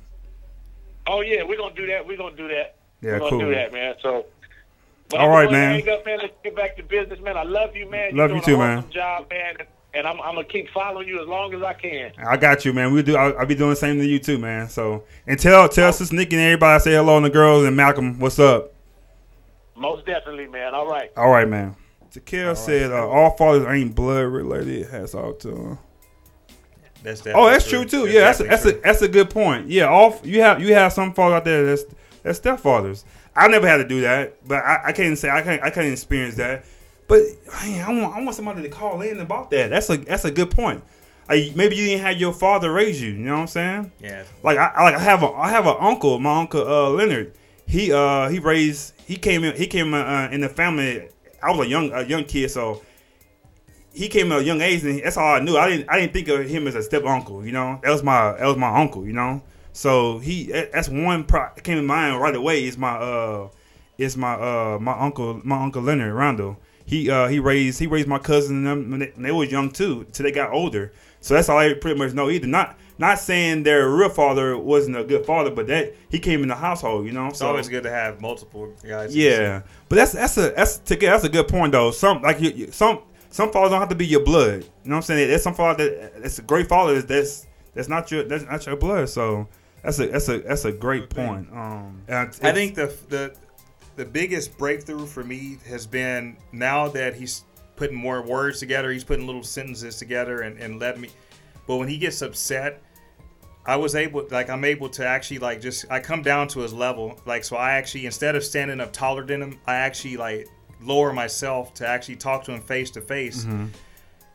Oh, 1.06 1.20
yeah, 1.20 1.42
we're 1.42 1.56
going 1.56 1.74
to 1.74 1.80
do 1.80 1.86
that. 1.88 2.06
We're 2.06 2.16
going 2.16 2.36
to 2.36 2.42
do 2.42 2.48
that. 2.48 2.76
Yeah, 3.00 3.12
we're 3.12 3.18
going 3.18 3.30
cool. 3.30 3.38
to 3.40 3.46
do 3.46 3.54
that, 3.54 3.72
man. 3.72 3.94
So, 4.02 4.26
All 5.12 5.28
gonna 5.28 5.50
man. 5.50 5.80
Hang 5.80 5.88
up, 5.90 6.06
man. 6.06 6.18
Let's 6.22 6.32
get 6.42 6.56
back 6.56 6.76
to 6.76 6.82
business, 6.82 7.20
man. 7.20 7.36
I 7.36 7.42
love 7.42 7.76
you, 7.76 7.88
man. 7.90 8.16
Love 8.16 8.30
You're 8.30 8.38
you 8.38 8.44
too, 8.44 8.54
an 8.54 8.60
man. 8.60 8.78
awesome 8.78 8.90
Job, 8.90 9.30
man. 9.30 9.56
And 9.92 10.08
I'm, 10.08 10.20
I'm 10.22 10.34
gonna 10.34 10.44
keep 10.44 10.70
following 10.70 11.06
you 11.06 11.20
as 11.22 11.28
long 11.28 11.54
as 11.54 11.62
I 11.62 11.72
can. 11.72 12.10
I 12.18 12.36
got 12.36 12.64
you, 12.64 12.72
man. 12.72 12.92
We 12.92 13.02
do. 13.02 13.16
I'll, 13.16 13.38
I'll 13.38 13.46
be 13.46 13.54
doing 13.54 13.70
the 13.70 13.76
same 13.76 13.96
to 13.98 14.04
you 14.04 14.18
too, 14.18 14.38
man. 14.38 14.68
So 14.68 15.04
and 15.28 15.38
tell 15.38 15.68
tell 15.68 15.92
Sister 15.92 16.16
Nikki 16.16 16.34
and 16.34 16.44
everybody 16.44 16.82
say 16.82 16.92
hello 16.94 17.16
and 17.16 17.24
the 17.24 17.30
girls 17.30 17.64
and 17.64 17.76
Malcolm, 17.76 18.18
what's 18.18 18.40
up? 18.40 18.72
Most 19.76 20.04
definitely, 20.04 20.48
man. 20.48 20.74
All 20.74 20.88
right. 20.88 21.12
All 21.16 21.30
right, 21.30 21.48
man. 21.48 21.76
Takil 22.14 22.56
said 22.56 22.92
uh, 22.92 23.08
all 23.08 23.36
fathers 23.36 23.66
ain't 23.66 23.94
blood 23.94 24.26
related. 24.26 24.88
Hats 24.88 25.14
off 25.14 25.38
to 25.40 25.48
him. 25.48 25.78
That's 27.02 27.22
Oh, 27.26 27.46
that's 27.50 27.68
true 27.68 27.84
too. 27.84 28.06
Yeah, 28.06 28.20
that's 28.20 28.40
a, 28.40 28.44
that's 28.44 28.64
a 28.64 28.72
that's 28.72 29.02
a 29.02 29.08
good 29.08 29.30
point. 29.30 29.68
Yeah, 29.68 29.86
all 29.86 30.18
you 30.22 30.40
have 30.40 30.62
you 30.62 30.74
have 30.74 30.92
some 30.92 31.12
fathers 31.12 31.36
out 31.36 31.44
there 31.44 31.66
that's 31.66 31.84
that's 32.22 32.40
stepfathers. 32.40 33.04
I 33.36 33.48
never 33.48 33.66
had 33.66 33.78
to 33.78 33.88
do 33.88 34.00
that, 34.02 34.36
but 34.46 34.64
I, 34.64 34.80
I 34.86 34.92
can't 34.92 35.18
say 35.18 35.28
I 35.28 35.42
can't 35.42 35.62
I 35.62 35.70
can't 35.70 35.92
experience 35.92 36.36
that. 36.36 36.64
But 37.08 37.22
man, 37.62 37.84
I 37.84 38.00
want 38.00 38.16
I 38.16 38.22
want 38.22 38.34
somebody 38.34 38.62
to 38.62 38.68
call 38.68 39.02
in 39.02 39.20
about 39.20 39.50
that. 39.50 39.70
That's 39.70 39.90
a 39.90 39.96
that's 39.98 40.24
a 40.24 40.30
good 40.30 40.50
point. 40.50 40.82
Like, 41.28 41.56
maybe 41.56 41.74
you 41.74 41.86
didn't 41.86 42.04
have 42.04 42.18
your 42.18 42.32
father 42.32 42.70
raise 42.70 43.00
you. 43.02 43.10
You 43.10 43.18
know 43.18 43.34
what 43.34 43.40
I'm 43.40 43.46
saying? 43.48 43.92
yeah. 44.00 44.24
Like 44.42 44.58
I, 44.58 44.66
I 44.74 44.82
like 44.84 44.94
I 44.94 45.00
have 45.00 45.22
a 45.22 45.30
I 45.32 45.50
have 45.50 45.66
an 45.66 45.76
uncle, 45.80 46.18
my 46.20 46.40
uncle 46.40 46.66
uh, 46.66 46.90
Leonard. 46.90 47.34
He 47.66 47.92
uh 47.92 48.28
he 48.28 48.38
raised 48.38 48.94
he 49.04 49.16
came 49.16 49.42
in 49.44 49.56
he 49.56 49.66
came 49.66 49.92
uh, 49.92 50.28
in 50.28 50.40
the 50.40 50.48
family. 50.48 51.08
I 51.44 51.50
was 51.50 51.66
a 51.66 51.68
young 51.68 51.92
a 51.92 52.02
young 52.04 52.24
kid, 52.24 52.50
so 52.50 52.82
he 53.92 54.08
came 54.08 54.32
at 54.32 54.40
a 54.40 54.44
young 54.44 54.60
age, 54.60 54.82
and 54.84 55.02
that's 55.02 55.16
all 55.16 55.34
I 55.34 55.40
knew. 55.40 55.56
I 55.56 55.68
didn't 55.68 55.88
I 55.88 56.00
didn't 56.00 56.12
think 56.12 56.28
of 56.28 56.48
him 56.48 56.66
as 56.66 56.74
a 56.74 56.82
step 56.82 57.04
uncle. 57.04 57.44
You 57.44 57.52
know, 57.52 57.80
that 57.82 57.90
was 57.90 58.02
my 58.02 58.32
that 58.32 58.46
was 58.46 58.56
my 58.56 58.80
uncle. 58.80 59.06
You 59.06 59.12
know, 59.12 59.42
so 59.72 60.18
he 60.18 60.46
that's 60.46 60.88
one 60.88 61.24
pro 61.24 61.50
came 61.62 61.78
in 61.78 61.86
mind 61.86 62.20
right 62.20 62.34
away. 62.34 62.64
Is 62.64 62.78
my 62.78 62.96
uh 62.96 63.48
is 63.98 64.16
my 64.16 64.34
uh 64.34 64.78
my 64.80 64.98
uncle 64.98 65.40
my 65.44 65.62
uncle 65.62 65.82
Leonard 65.82 66.14
Rondo. 66.14 66.56
He 66.86 67.10
uh 67.10 67.28
he 67.28 67.38
raised 67.38 67.78
he 67.78 67.86
raised 67.86 68.08
my 68.08 68.18
cousin 68.18 68.58
and 68.58 68.66
them 68.66 68.90
when 68.90 69.00
they, 69.00 69.10
when 69.10 69.22
they 69.22 69.32
was 69.32 69.50
young 69.50 69.70
too 69.70 70.06
till 70.12 70.24
they 70.24 70.32
got 70.32 70.52
older. 70.52 70.92
So 71.20 71.34
that's 71.34 71.48
all 71.48 71.58
I 71.58 71.74
pretty 71.74 71.98
much 71.98 72.12
know. 72.14 72.30
Either 72.30 72.46
not 72.46 72.76
not 72.98 73.18
saying 73.18 73.62
their 73.64 73.88
real 73.88 74.08
father 74.08 74.56
wasn't 74.56 74.96
a 74.96 75.04
good 75.04 75.26
father, 75.26 75.50
but 75.50 75.66
that 75.66 75.94
he 76.10 76.18
came 76.18 76.42
in 76.42 76.48
the 76.48 76.54
household. 76.54 77.06
You 77.06 77.12
know, 77.12 77.26
It's 77.28 77.38
so 77.40 77.48
always 77.48 77.68
good 77.68 77.82
to 77.82 77.90
have 77.90 78.20
multiple 78.20 78.72
guys. 78.86 79.14
yeah, 79.16 79.62
but 79.88 79.96
that's 79.96 80.12
that's 80.12 80.36
a 80.38 80.50
that's 80.50 80.78
to 80.78 80.96
get 80.96 81.10
that's 81.10 81.24
a 81.24 81.28
good 81.28 81.48
point 81.48 81.72
though. 81.72 81.90
Some 81.90 82.22
like 82.22 82.40
you, 82.40 82.50
you- 82.50 82.72
some 82.72 83.00
some 83.30 83.50
fathers 83.50 83.70
don't 83.72 83.80
have 83.80 83.88
to 83.88 83.96
be 83.96 84.06
your 84.06 84.22
blood. 84.24 84.62
You 84.62 84.90
know 84.90 84.90
what 84.90 84.96
I'm 84.96 85.02
saying? 85.02 85.28
There's 85.28 85.42
some 85.42 85.54
father 85.54 85.88
that 85.88 86.22
that's 86.22 86.38
a 86.38 86.42
great 86.42 86.68
father 86.68 87.02
that's 87.02 87.46
that's 87.74 87.88
not 87.88 88.10
your 88.12 88.22
that's 88.24 88.44
not 88.44 88.64
your 88.64 88.76
blood. 88.76 89.08
So 89.08 89.48
that's 89.82 89.98
a 89.98 90.06
that's 90.06 90.28
a 90.28 90.38
that's 90.38 90.64
a 90.64 90.72
great 90.72 91.10
point. 91.10 91.48
Um, 91.52 92.02
I 92.08 92.26
think 92.52 92.76
the 92.76 92.94
the 93.08 93.34
the 93.96 94.04
biggest 94.04 94.56
breakthrough 94.58 95.06
for 95.06 95.24
me 95.24 95.58
has 95.68 95.86
been 95.86 96.36
now 96.52 96.88
that 96.88 97.14
he's 97.14 97.44
putting 97.76 97.96
more 97.96 98.22
words 98.22 98.60
together, 98.60 98.90
he's 98.92 99.02
putting 99.04 99.26
little 99.26 99.42
sentences 99.42 99.96
together 99.98 100.42
and, 100.42 100.58
and 100.60 100.78
let 100.78 101.00
me 101.00 101.08
but 101.66 101.76
when 101.76 101.88
he 101.88 101.96
gets 101.98 102.20
upset, 102.22 102.82
I 103.66 103.76
was 103.76 103.94
able 103.94 104.26
like 104.30 104.50
I'm 104.50 104.64
able 104.64 104.88
to 104.90 105.06
actually 105.06 105.38
like 105.38 105.60
just 105.60 105.86
I 105.90 106.00
come 106.00 106.22
down 106.22 106.48
to 106.48 106.60
his 106.60 106.72
level. 106.72 107.18
Like 107.24 107.44
so 107.44 107.56
I 107.56 107.72
actually 107.72 108.06
instead 108.06 108.36
of 108.36 108.44
standing 108.44 108.80
up 108.80 108.92
taller 108.92 109.24
than 109.24 109.42
him, 109.42 109.60
I 109.66 109.76
actually 109.76 110.16
like 110.16 110.48
lower 110.82 111.12
myself 111.12 111.72
to 111.74 111.86
actually 111.86 112.16
talk 112.16 112.44
to 112.44 112.52
him 112.52 112.60
face 112.60 112.90
to 112.92 113.00
face. 113.00 113.44
Mm-hmm. 113.44 113.66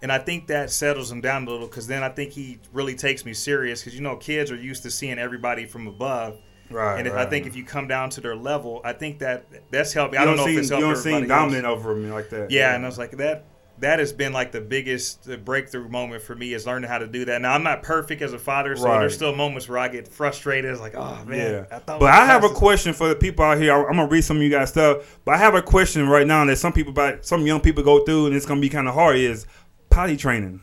And 0.02 0.12
I 0.12 0.18
think 0.18 0.48
that 0.48 0.72
settles 0.72 1.12
him 1.12 1.22
down 1.22 1.46
a 1.46 1.50
little 1.52 1.68
because 1.68 1.86
then 1.86 2.04
I 2.04 2.10
think 2.10 2.32
he 2.32 2.60
really 2.72 2.96
takes 2.96 3.26
me 3.26 3.34
serious 3.34 3.82
because 3.82 3.96
you 3.96 4.02
know 4.02 4.16
kids 4.16 4.52
are 4.52 4.56
used 4.56 4.84
to 4.84 4.92
seeing 4.92 5.20
everybody 5.20 5.66
from 5.66 5.88
above. 5.88 6.40
right. 6.72 6.98
And 6.98 7.08
if, 7.08 7.14
right. 7.14 7.28
I 7.28 7.30
think 7.30 7.46
if 7.46 7.56
you 7.56 7.66
come 7.66 7.88
down 7.88 8.10
to 8.12 8.22
their 8.22 8.36
level, 8.36 8.82
I 8.84 8.94
think 8.94 9.20
that 9.20 9.46
that's 9.70 9.94
helped 9.94 10.14
me. 10.14 10.18
I 10.18 10.26
don't, 10.26 10.38
don't 10.38 10.46
know 10.46 10.52
seem 10.52 10.58
if 10.58 10.62
it's 10.62 10.70
you 10.72 10.78
helped 10.78 10.96
don't 10.96 11.04
seem 11.04 11.14
everybody 11.16 11.32
else. 11.32 11.52
dominant 11.54 11.66
over 11.66 11.96
me 11.96 12.12
like 12.12 12.30
that. 12.30 12.50
Yeah, 12.50 12.76
and 12.76 12.84
I 12.84 12.88
was 12.88 12.98
like 12.98 13.12
that. 13.12 13.46
That 13.80 14.00
has 14.00 14.12
been 14.12 14.34
like 14.34 14.52
the 14.52 14.60
biggest 14.62 15.30
breakthrough 15.46 15.88
moment 15.88 16.22
for 16.22 16.36
me 16.36 16.54
is 16.54 16.66
learning 16.68 16.90
how 16.90 16.98
to 16.98 17.08
do 17.08 17.24
that. 17.26 17.42
Now 17.42 17.54
I'm 17.54 17.64
not 17.64 17.82
perfect 17.82 18.22
as 18.22 18.34
a 18.34 18.40
father, 18.40 18.76
so 18.76 18.86
Right. 18.86 19.00
there's 19.00 19.14
still 19.16 19.34
moments 19.36 19.70
where 19.70 19.78
I 19.78 19.88
get 19.88 20.08
frustrated. 20.08 20.70
It's 20.70 20.82
like, 20.82 20.96
oh 20.96 21.24
man, 21.26 21.66
Yeah, 21.70 21.78
I 21.78 21.80
but 21.98 22.04
I 22.04 22.26
have 22.26 22.44
a 22.44 22.50
question 22.50 22.94
for 22.94 23.08
the 23.08 23.16
people 23.16 23.46
out 23.46 23.58
here. 23.58 23.74
I'm 23.74 23.96
gonna 23.96 24.08
read 24.08 24.24
some 24.24 24.38
of 24.38 24.44
you 24.44 24.50
guys 24.50 24.70
stuff, 24.70 25.20
but 25.24 25.36
I 25.36 25.38
have 25.38 25.56
a 25.56 25.62
question 25.62 26.08
right 26.10 26.28
now 26.28 26.44
that 26.46 26.58
some 26.58 26.74
people, 26.74 26.92
about 26.92 27.26
some 27.26 27.46
young 27.46 27.62
people 27.62 27.84
go 27.84 28.04
through, 28.04 28.28
and 28.28 28.36
it's 28.36 28.46
gonna 28.46 28.62
be 28.62 28.70
kind 28.70 28.88
of 28.88 28.94
hard. 28.96 29.16
Is 29.16 29.46
potty 29.90 30.18
training? 30.18 30.62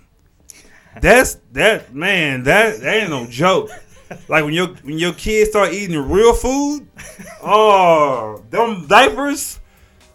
That's 1.01 1.37
that 1.53 1.95
man. 1.95 2.43
That 2.45 2.81
that 2.81 2.97
ain't 3.03 3.11
no 3.11 3.27
joke. 3.27 3.71
Like 4.29 4.45
when 4.45 4.53
your 4.55 4.69
when 4.83 4.99
your 4.99 5.13
kids 5.15 5.51
start 5.51 5.73
eating 5.73 5.99
real 6.09 6.33
food, 6.33 6.87
oh, 7.43 8.43
them 8.51 8.87
diapers. 8.87 9.59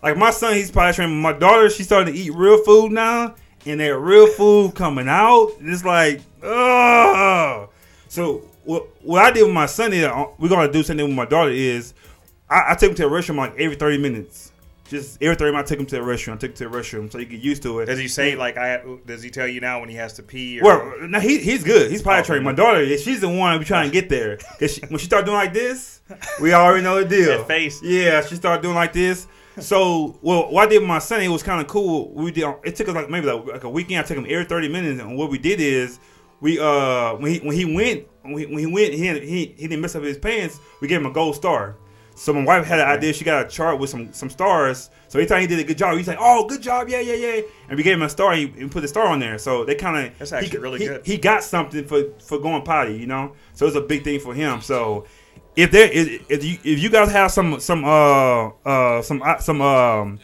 Like 0.04 0.18
my 0.18 0.32
son, 0.32 0.56
he's 0.56 0.72
potty 0.72 0.96
training. 0.96 1.22
My 1.22 1.34
daughter, 1.34 1.70
she's 1.70 1.86
starting 1.86 2.14
to 2.14 2.20
eat 2.20 2.34
real 2.34 2.64
food 2.64 2.92
now, 2.92 3.36
and 3.66 3.80
that 3.80 3.98
real 3.98 4.28
food 4.28 4.74
coming 4.76 5.08
out. 5.08 5.52
It's 5.62 5.86
like, 5.86 6.22
oh. 6.44 7.70
So 8.08 8.40
what, 8.64 8.88
what 9.04 9.24
I 9.24 9.32
did 9.32 9.44
with 9.44 9.54
my 9.54 9.66
son 9.68 9.94
is 9.94 10.04
uh, 10.06 10.26
we're 10.38 10.50
gonna 10.50 10.72
do 10.72 10.84
something 10.84 11.06
with 11.06 11.16
my 11.16 11.26
daughter 11.26 11.52
is 11.52 11.94
I, 12.50 12.72
I 12.72 12.76
take 12.76 12.90
him 12.92 12.96
to 12.98 13.06
a 13.06 13.10
restaurant 13.10 13.38
like 13.38 13.60
every 13.60 13.76
thirty 13.76 13.98
minutes. 13.98 14.52
Just 14.90 15.22
every 15.22 15.36
thirty 15.36 15.52
minutes, 15.52 15.72
I 15.72 15.76
take 15.76 15.80
him 15.80 15.86
to 15.88 16.00
a 16.00 16.04
restaurant. 16.04 16.42
Take 16.42 16.52
him 16.52 16.58
to 16.58 16.66
a 16.66 16.70
restaurant 16.70 17.12
so 17.14 17.18
he 17.20 17.26
get 17.26 17.40
used 17.40 17.64
to 17.64 17.80
it. 17.80 17.86
Does 17.86 18.00
he 18.00 18.08
say 18.10 18.36
like 18.36 18.58
I? 18.58 18.82
Does 19.06 19.22
he 19.24 19.30
tell 19.30 19.48
you 19.48 19.62
now 19.62 19.80
when 19.80 19.88
he 19.90 19.96
has 19.96 20.14
to 20.14 20.24
pee? 20.24 20.60
Or, 20.60 20.64
Well, 20.64 21.08
no, 21.08 21.20
he, 21.20 21.38
he's 21.38 21.64
good. 21.64 21.90
He's 21.92 22.02
potty 22.02 22.20
Okay. 22.22 22.28
trained. 22.28 22.44
My 22.44 22.52
daughter, 22.54 22.86
she's 22.98 23.22
the 23.22 23.30
one 23.30 23.58
we 23.60 23.66
trying 23.66 23.90
to 23.90 23.94
get 23.94 24.10
there. 24.10 24.40
she, 24.68 24.82
when 24.90 24.98
she 25.00 25.06
start 25.06 25.26
doing 25.26 25.38
like 25.38 25.54
this, 25.54 26.02
we 26.42 26.54
already 26.54 26.84
know 26.84 27.02
the 27.02 27.08
deal. 27.08 27.38
That 27.38 27.48
face. 27.48 27.82
Yeah, 27.82 28.26
she 28.26 28.36
started 28.36 28.62
doing 28.64 28.76
like 28.76 28.92
this. 28.94 29.28
So, 29.60 30.18
well, 30.22 30.52
what 30.52 30.68
I 30.68 30.70
did 30.70 30.80
with 30.80 30.88
my 30.88 31.00
son, 31.00 31.22
it 31.22 31.28
was 31.28 31.44
kind 31.44 31.62
of 31.62 31.68
cool. 31.68 32.14
We 32.14 32.32
did. 32.32 32.46
It 32.64 32.76
took 32.76 32.88
us 32.88 32.96
like 32.96 33.10
maybe 33.10 33.28
like, 33.28 33.46
like 33.46 33.64
a 33.64 33.70
weekend. 33.70 34.00
I 34.06 34.08
took 34.08 34.18
him 34.18 34.26
every 34.30 34.46
thirty 34.46 34.70
minutes, 34.70 35.02
and 35.02 35.18
what 35.18 35.30
we 35.30 35.38
did 35.38 35.60
is 35.60 36.00
we 36.40 36.60
uh 36.60 37.16
when 37.16 37.34
he 37.34 37.40
when 37.40 37.56
he 37.56 37.66
went 37.66 38.08
when 38.24 38.38
he, 38.38 38.46
when 38.46 38.60
he 38.60 38.66
went 38.66 38.94
he, 38.94 39.08
he 39.20 39.46
he 39.58 39.68
didn't 39.68 39.82
mess 39.82 39.96
up 39.96 40.04
his 40.04 40.18
pants. 40.18 40.60
We 40.80 40.88
gave 40.88 41.02
him 41.02 41.06
a 41.08 41.12
gold 41.12 41.36
star. 41.36 41.76
So 42.14 42.34
my 42.34 42.44
wife 42.44 42.66
had 42.66 42.80
an 42.80 42.88
idea. 42.88 43.14
She 43.14 43.24
got 43.24 43.46
a 43.46 43.50
chart 43.50 43.80
with 43.80 43.90
some 43.90 44.14
some 44.14 44.30
stars. 44.30 44.90
So 45.08 45.18
every 45.20 45.28
time 45.28 45.42
he 45.42 45.48
did 45.48 45.60
a 45.60 45.64
good 45.64 45.78
job, 45.78 45.98
he's 45.98 46.08
like, 46.08 46.18
"Oh, 46.20 46.46
good 46.48 46.62
job, 46.62 46.88
yeah, 46.88 47.00
yeah, 47.00 47.16
yeah," 47.16 47.42
and 47.68 47.78
we 47.78 47.84
gave 47.84 47.96
him 47.96 48.04
a 48.04 48.10
star. 48.10 48.34
And 48.34 48.56
he, 48.56 48.68
put 48.68 48.82
the 48.82 48.88
star 48.88 49.08
on 49.08 49.20
there. 49.20 49.38
So 49.38 49.66
they 49.66 49.76
kind 49.76 50.08
of 50.08 50.18
That's 50.20 50.32
actually 50.32 50.50
he, 50.50 50.58
really 50.58 50.80
he- 50.80 50.86
good. 50.88 51.06
He 51.06 51.18
got 51.18 51.44
something 51.44 51.86
for 51.86 52.04
for 52.24 52.38
going 52.40 52.64
potty, 52.64 52.98
you 52.98 53.08
know. 53.08 53.34
So 53.54 53.66
it's 53.66 53.76
a 53.76 53.82
big 53.82 54.04
thing 54.04 54.20
for 54.20 54.34
him. 54.34 54.62
So 54.62 55.06
if 55.56 55.72
there 55.72 55.90
if, 55.92 56.30
if 56.32 56.44
you 56.44 56.58
if 56.64 56.80
you 56.80 56.90
guys 56.90 57.12
have 57.12 57.32
some 57.32 57.60
some 57.60 57.84
uh 57.86 58.48
uh 58.66 59.02
some 59.02 59.22
uh, 59.22 59.38
some 59.40 59.62
um 59.62 60.20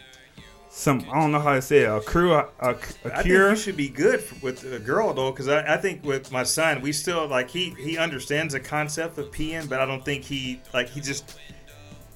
some 0.70 1.04
I 1.10 1.20
don't 1.20 1.32
know 1.32 1.40
how 1.40 1.54
to 1.54 1.62
say 1.62 1.78
it, 1.80 1.88
a 1.90 2.00
crew 2.00 2.32
a, 2.34 2.48
a, 2.60 2.68
a 2.68 2.70
I 2.70 2.74
think 2.74 3.22
cure. 3.24 3.50
you 3.50 3.56
should 3.56 3.76
be 3.76 3.88
good 3.88 4.24
with 4.42 4.64
a 4.72 4.78
girl 4.78 5.12
though, 5.12 5.30
because 5.32 5.48
I, 5.48 5.74
I 5.74 5.76
think 5.76 6.04
with 6.04 6.30
my 6.30 6.44
son, 6.44 6.80
we 6.82 6.92
still 6.92 7.26
like 7.26 7.50
he 7.50 7.70
he 7.70 7.98
understands 7.98 8.54
the 8.54 8.60
concept 8.60 9.18
of 9.18 9.30
peeing, 9.30 9.68
but 9.68 9.80
I 9.80 9.86
don't 9.86 10.04
think 10.04 10.24
he 10.24 10.60
like 10.72 10.88
he 10.88 11.00
just 11.00 11.36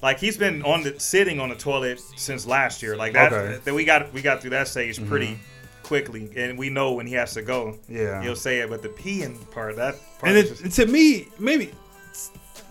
like 0.01 0.17
he's 0.19 0.37
been 0.37 0.63
on 0.63 0.83
the 0.83 0.99
sitting 0.99 1.39
on 1.39 1.49
the 1.49 1.55
toilet 1.55 1.99
since 2.15 2.45
last 2.47 2.81
year. 2.81 2.95
Like 2.95 3.13
that, 3.13 3.33
Okay. 3.33 3.59
that 3.63 3.73
we 3.73 3.85
got 3.85 4.11
we 4.13 4.21
got 4.21 4.41
through 4.41 4.51
that 4.51 4.67
stage 4.69 5.05
pretty 5.07 5.37
quickly, 5.83 6.29
and 6.37 6.57
we 6.57 6.69
know 6.69 6.93
when 6.93 7.05
he 7.05 7.13
has 7.15 7.33
to 7.33 7.41
go. 7.41 7.77
Yeah. 7.89 8.21
he'll 8.21 8.35
say 8.35 8.59
it, 8.59 8.69
but 8.69 8.81
the 8.81 8.89
peeing 8.89 9.49
part 9.51 9.75
that 9.75 9.95
part 10.19 10.29
And 10.29 10.37
is 10.37 10.51
it, 10.61 10.63
just, 10.63 10.75
to 10.77 10.85
me, 10.87 11.27
maybe 11.37 11.71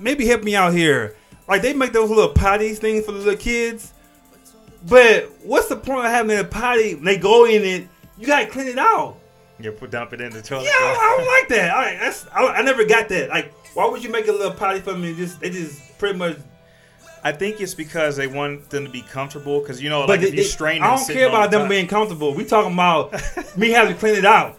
maybe 0.03 0.27
help 0.27 0.43
me 0.43 0.55
out 0.55 0.73
here. 0.75 1.17
Like 1.49 1.63
they 1.63 1.73
make 1.73 1.93
those 1.93 2.11
little 2.11 2.33
potties 2.33 2.79
things 2.79 3.05
for 3.05 3.13
the 3.13 3.19
little 3.19 3.37
kids, 3.37 3.93
but 4.87 5.31
what's 5.43 5.69
the 5.69 5.77
point 5.77 6.07
of 6.07 6.11
having 6.13 6.37
a 6.39 6.45
potty? 6.45 6.95
They 6.95 7.17
go 7.17 7.45
in 7.47 7.63
it, 7.63 7.89
you 8.19 8.27
gotta 8.27 8.47
clean 8.47 8.69
it 8.69 8.79
out. 8.79 9.17
you 9.59 9.71
put 9.73 9.91
dump 9.91 10.13
it 10.13 10.21
in 10.21 10.33
the 10.33 10.43
toilet. 10.43 10.65
Yeah, 10.65 10.71
I, 10.75 11.17
don't 11.19 11.27
like 11.27 11.49
that. 11.49 11.75
I, 11.75 11.95
that's, 11.97 12.27
I, 12.33 12.47
I 12.47 12.63
never 12.63 12.85
got 12.85 13.09
that. 13.11 13.29
Like, 13.29 13.53
why 13.75 13.87
would 13.89 14.03
you 14.03 14.11
make 14.11 14.29
a 14.29 14.33
little 14.33 14.53
potty 14.53 14.81
for 14.81 14.97
me? 14.97 15.15
Just 15.15 15.41
they 15.41 15.51
just 15.51 15.99
pretty 15.99 16.19
much. 16.19 16.37
I 17.25 17.31
think 17.31 17.61
it's 17.61 17.75
because 17.75 18.17
they 18.17 18.27
want 18.27 18.69
them 18.71 18.85
to 18.85 18.91
be 18.91 19.03
comfortable. 19.03 19.61
Because 19.61 19.81
you 19.81 19.89
know, 19.91 20.03
But 20.03 20.09
like 20.09 20.21
they- 20.23 20.29
if 20.29 20.35
you 20.35 20.43
strain, 20.45 20.83
I 20.83 20.97
don't 20.97 21.09
care 21.09 21.29
about 21.29 21.51
the 21.51 21.59
them 21.59 21.69
being 21.69 21.87
comfortable. 21.87 22.35
We 22.35 22.45
talking 22.45 22.73
about 22.73 23.13
me 23.57 23.71
having 23.71 23.95
to 23.95 23.99
clean 24.01 24.17
it 24.17 24.25
out. 24.25 24.59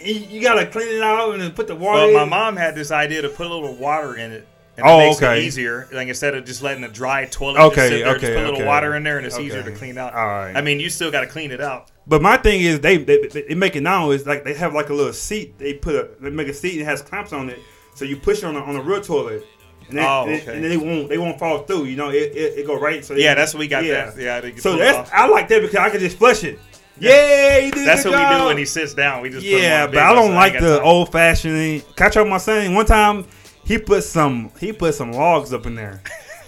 You, 0.00 0.40
gotta 0.40 0.66
clean 0.66 0.88
it 0.88 1.02
out 1.02 1.32
and 1.32 1.42
then 1.42 1.50
put 1.52 1.66
the 1.66 1.74
water. 1.74 2.12
Well, 2.12 2.14
my 2.14 2.24
mom 2.24 2.56
had 2.56 2.74
this 2.76 2.92
idea 2.92 3.22
to 3.22 3.28
put 3.28 3.46
a 3.46 3.52
little 3.52 3.74
water 3.74 4.14
in 4.16 4.30
it. 4.30 4.46
And 4.78 4.86
Oh, 4.86 5.00
it 5.00 5.06
makes 5.06 5.16
okay. 5.16 5.40
it 5.40 5.44
easier. 5.44 5.88
Like 5.92 6.08
instead 6.08 6.34
of 6.34 6.44
just 6.44 6.62
letting 6.62 6.84
a 6.84 6.88
dry 6.88 7.24
toilet 7.26 7.58
Okay, 7.60 7.74
just 7.74 7.88
sit 7.88 8.04
there, 8.04 8.16
okay, 8.16 8.20
just 8.20 8.32
put 8.32 8.36
a 8.38 8.44
little 8.44 8.60
okay. 8.60 8.64
water 8.66 8.94
in 8.94 9.02
there 9.02 9.18
and 9.18 9.26
it's 9.26 9.38
easier 9.38 9.62
to 9.62 9.72
clean 9.72 9.98
out. 9.98 10.14
All 10.14 10.24
right. 10.26 10.56
I 10.56 10.60
mean, 10.60 10.78
you 10.80 10.88
still 10.88 11.10
got 11.10 11.22
to 11.22 11.26
clean 11.26 11.50
it 11.50 11.60
out. 11.60 11.90
But 12.06 12.22
my 12.22 12.36
thing 12.38 12.60
is 12.62 12.80
they 12.80 12.96
they, 12.96 13.26
they 13.26 13.54
make 13.54 13.76
it 13.76 13.82
now 13.82 14.12
is 14.12 14.24
like 14.26 14.44
they 14.44 14.54
have 14.54 14.72
like 14.74 14.88
a 14.88 14.94
little 14.94 15.12
seat. 15.12 15.58
They 15.58 15.74
put 15.74 15.94
a 15.96 16.08
they 16.20 16.30
make 16.30 16.48
a 16.48 16.54
seat 16.54 16.72
and 16.72 16.82
it 16.82 16.84
has 16.86 17.02
clamps 17.02 17.32
on 17.34 17.50
it, 17.50 17.58
so 17.94 18.04
you 18.06 18.16
push 18.16 18.38
it 18.38 18.44
on 18.44 18.56
a, 18.56 18.60
on 18.60 18.76
a 18.76 18.80
real 18.82 19.00
toilet. 19.02 19.44
And 19.88 19.98
then, 19.98 20.04
Oh, 20.06 20.22
okay. 20.28 20.54
and 20.54 20.64
they 20.64 20.76
won't 20.76 21.08
they 21.08 21.18
won't 21.18 21.38
fall 21.38 21.58
through. 21.64 21.84
You 21.84 21.96
know, 21.96 22.10
it 22.10 22.32
it, 22.36 22.58
it 22.60 22.66
go 22.66 22.78
right. 22.78 23.04
So 23.04 23.14
Yeah, 23.14 23.34
that's 23.34 23.52
what 23.52 23.60
we 23.60 23.68
got. 23.68 23.84
Yeah. 23.84 24.10
That. 24.10 24.18
Yeah, 24.22 24.40
they 24.40 24.54
So 24.56 24.76
that's. 24.76 25.10
I 25.12 25.26
like 25.28 25.48
that 25.48 25.60
because 25.60 25.76
I 25.76 25.90
can 25.90 25.98
just 26.00 26.16
flush 26.18 26.44
it. 26.44 26.58
Yeah, 27.00 27.70
that's 27.70 28.04
what 28.04 28.14
we 28.14 28.38
do 28.38 28.46
when 28.46 28.58
he 28.58 28.64
sits 28.64 28.92
down. 28.94 29.22
We 29.22 29.30
just 29.30 29.46
put 29.46 29.60
Yeah, 29.60 29.86
but 29.86 29.98
I 29.98 30.14
don't 30.14 30.34
like 30.34 30.58
the 30.58 30.80
old. 30.82 31.12
fashioned. 31.12 31.84
Catch 31.96 32.16
up 32.16 32.26
my 32.26 32.38
son. 32.38 32.74
One 32.74 32.86
time 32.86 33.24
he 33.68 33.78
put 33.78 34.02
some 34.02 34.50
he 34.58 34.72
put 34.72 34.94
some 34.94 35.12
logs 35.12 35.52
up 35.52 35.66
in 35.66 35.74
there, 35.76 36.02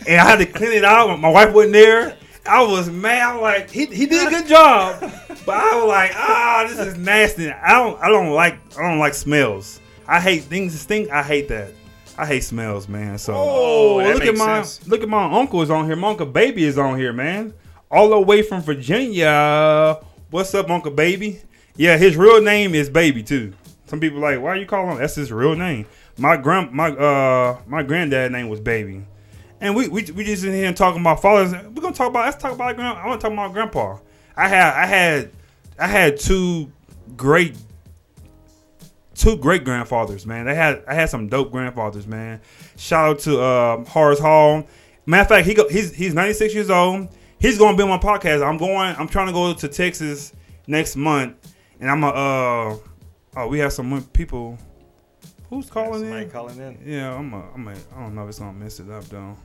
and 0.09 0.21
I 0.21 0.25
had 0.25 0.39
to 0.39 0.47
clean 0.47 0.73
it 0.73 0.85
out. 0.85 1.21
My 1.21 1.29
wife 1.29 1.53
wasn't 1.55 1.75
there. 1.75 2.17
I 2.47 2.63
was 2.65 2.89
mad. 2.89 3.23
I 3.23 3.35
was 3.35 3.43
like, 3.43 3.71
he, 3.71 3.85
he 3.87 4.07
did 4.07 4.27
a 4.27 4.31
good 4.31 4.49
job, 4.49 4.99
but 5.45 5.55
I 5.55 5.77
was 5.77 5.87
like, 5.87 6.13
ah, 6.15 6.65
this 6.67 6.79
is 6.79 6.97
nasty. 6.97 7.51
I 7.51 7.73
don't 7.75 8.01
I 8.01 8.09
don't 8.09 8.31
like 8.31 8.57
I 8.79 8.89
don't 8.89 8.99
like 8.99 9.15
smells. 9.15 9.79
I 10.09 10.19
hate 10.19 10.45
things 10.45 10.73
that 10.73 10.79
stink. 10.79 11.11
I 11.11 11.23
hate 11.23 11.49
that. 11.49 11.73
I 12.19 12.27
hate 12.27 12.41
smells, 12.43 12.89
man. 12.89 13.19
So 13.19 13.35
Oh, 13.37 13.97
look 13.99 14.25
at 14.25 14.37
my 14.37 14.63
sense. 14.63 14.89
look 14.89 15.03
at 15.03 15.09
my 15.09 15.25
uncle 15.39 15.63
is 15.63 15.71
on 15.71 15.85
here. 15.87 15.97
My 15.97 16.09
uncle 16.09 16.27
baby 16.27 16.65
is 16.65 16.79
on 16.79 16.99
here, 16.99 17.13
man. 17.13 17.53
All 17.91 18.09
the 18.09 18.21
way 18.21 18.43
from 18.43 18.63
Virginia. 18.63 19.99
What's 20.31 20.55
up, 20.55 20.71
Uncle 20.71 20.93
Baby? 20.93 21.41
Yeah, 21.77 21.97
his 21.97 22.17
real 22.17 22.41
name 22.41 22.75
is 22.75 22.89
Baby 22.89 23.23
too. 23.23 23.53
Some 23.87 23.99
people 24.01 24.21
like, 24.21 24.41
why 24.41 24.51
are 24.51 24.57
you 24.57 24.67
calling 24.67 24.93
him? 24.93 24.99
That's 24.99 25.17
his 25.17 25.33
real 25.33 25.57
name. 25.57 25.87
My 26.21 26.37
grand 26.37 26.71
my 26.73 26.91
uh 26.91 27.59
my 27.67 27.83
granddad 27.83 28.31
name 28.31 28.51
was 28.51 28.61
Baby. 28.61 29.07
And 29.59 29.75
we, 29.75 29.89
we 29.89 30.03
we 30.13 30.25
just 30.25 30.45
in 30.45 30.53
here 30.53 30.71
talking 30.75 31.01
about 31.01 31.23
fathers. 31.23 31.53
We're 31.53 31.81
gonna 31.81 31.95
talk 31.95 32.11
about 32.11 32.27
let's 32.27 32.37
talk 32.37 32.53
about 32.53 32.77
grand 32.77 32.99
I 32.99 33.07
wanna 33.07 33.19
talk 33.19 33.33
about 33.33 33.55
grandpa. 33.55 33.99
I 34.37 34.47
had 34.47 34.75
I 34.75 34.85
had 34.87 35.31
I 35.79 35.87
had 35.87 36.21
two 36.21 36.71
great 37.17 37.57
two 39.15 39.39
great 39.39 39.65
grandfathers, 39.65 40.27
man. 40.27 40.45
They 40.45 40.55
had 40.55 40.85
I 40.87 40.93
had 40.93 41.09
some 41.09 41.29
dope 41.29 41.51
grandfathers, 41.51 42.07
man. 42.07 42.43
Shout 42.77 43.09
out 43.09 43.19
to 43.21 43.41
uh, 43.41 43.85
Horace 43.87 44.19
Hall. 44.19 44.67
Matter 45.07 45.23
of 45.23 45.29
fact, 45.29 45.47
he 45.47 45.55
go, 45.55 45.69
he's 45.71 45.95
he's 45.95 46.13
96 46.13 46.53
years 46.53 46.69
old. 46.69 47.09
He's 47.39 47.57
gonna 47.57 47.79
be 47.79 47.83
on 47.83 47.89
my 47.89 47.99
podcast. 47.99 48.47
I'm 48.47 48.59
going. 48.59 48.95
I'm 48.99 49.09
trying 49.09 49.29
to 49.29 49.33
go 49.33 49.55
to 49.55 49.69
Texas 49.69 50.35
next 50.67 50.97
month, 50.97 51.55
and 51.81 51.91
I'm 51.91 52.05
a. 52.05 52.09
Uh, 52.09 52.77
oh, 53.37 53.49
we 53.49 53.59
have 53.61 53.73
some 53.73 54.03
people. 54.13 54.59
Who's 55.51 55.69
calling 55.69 56.01
Somebody 56.01 56.25
in? 56.25 56.31
calling 56.31 56.59
in. 56.59 56.79
Yeah, 56.85 57.13
I'm 57.15 57.33
a, 57.35 57.43
I'm 57.55 57.69
a, 57.69 57.73
I 57.73 58.01
don't 58.01 58.15
know 58.15 58.23
if 58.23 58.29
it's 58.31 58.39
gonna 58.39 58.53
mess 58.53 58.79
it 58.79 58.89
up 58.89 59.05
though. 59.05 59.37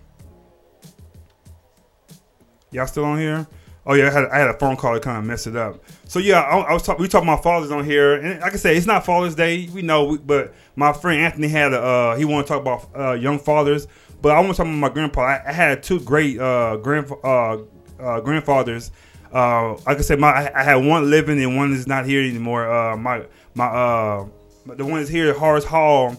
Y'all 2.72 2.86
still 2.88 3.06
on 3.06 3.18
here? 3.18 3.48
Oh 3.88 3.94
yeah, 3.94 4.08
I 4.08 4.12
had, 4.12 4.26
I 4.26 4.38
had 4.40 4.48
a 4.50 4.58
phone 4.58 4.76
call 4.76 4.94
that 4.94 5.04
kind 5.04 5.18
of 5.18 5.26
messed 5.26 5.48
it 5.48 5.56
up. 5.56 5.84
So 6.08 6.20
yeah, 6.20 6.42
I, 6.42 6.58
I 6.58 6.74
was 6.74 6.84
talking. 6.84 7.02
We 7.02 7.08
talking 7.08 7.28
about 7.28 7.44
fathers 7.44 7.72
on 7.72 7.86
here, 7.86 8.16
and 8.16 8.40
like 8.42 8.54
I 8.54 8.56
said, 8.58 8.76
it's 8.76 8.86
not 8.86 9.06
Father's 9.06 9.36
Day. 9.36 9.68
We 9.74 9.82
know, 9.82 10.06
we, 10.06 10.18
but 10.18 10.54
my 10.76 10.94
friend 10.94 11.22
Anthony 11.22 11.48
had 11.48 11.74
a. 11.74 11.82
Uh, 11.82 12.16
he 12.16 12.26
want 12.26 12.48
to 12.48 12.54
talk 12.54 12.62
about 12.62 12.90
uh, 12.96 13.14
young 13.14 13.40
fathers, 13.40 13.88
but 14.22 14.36
I 14.36 14.40
want 14.40 14.54
to 14.54 14.58
talk 14.58 14.66
about 14.66 14.78
my 14.78 14.90
grandpa. 14.90 15.22
I, 15.22 15.44
I 15.48 15.52
had 15.52 15.84
two 15.84 16.00
great 16.00 16.40
uh, 16.40 16.78
grand 16.78 17.12
uh, 17.24 17.58
uh, 18.00 18.20
grandfathers. 18.22 18.92
Uh, 19.32 19.74
like 19.86 19.98
I 19.98 20.02
said, 20.02 20.20
my 20.20 20.52
I 20.54 20.64
had 20.64 20.76
one 20.76 21.10
living 21.10 21.42
and 21.42 21.56
one 21.56 21.72
is 21.74 21.88
not 21.88 22.06
here 22.06 22.22
anymore. 22.22 22.72
Uh, 22.72 22.98
my 22.98 23.26
my 23.54 24.26
uh, 24.70 24.76
the 24.76 24.86
one 24.86 25.00
that's 25.00 25.10
here, 25.10 25.34
Horace 25.34 25.66
Hall. 25.66 26.16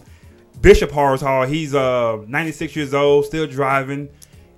Bishop 0.61 0.91
Horace 0.91 1.21
Hall. 1.21 1.45
He's 1.45 1.75
uh 1.75 2.17
96 2.27 2.75
years 2.75 2.93
old, 2.93 3.25
still 3.25 3.45
driving 3.45 4.09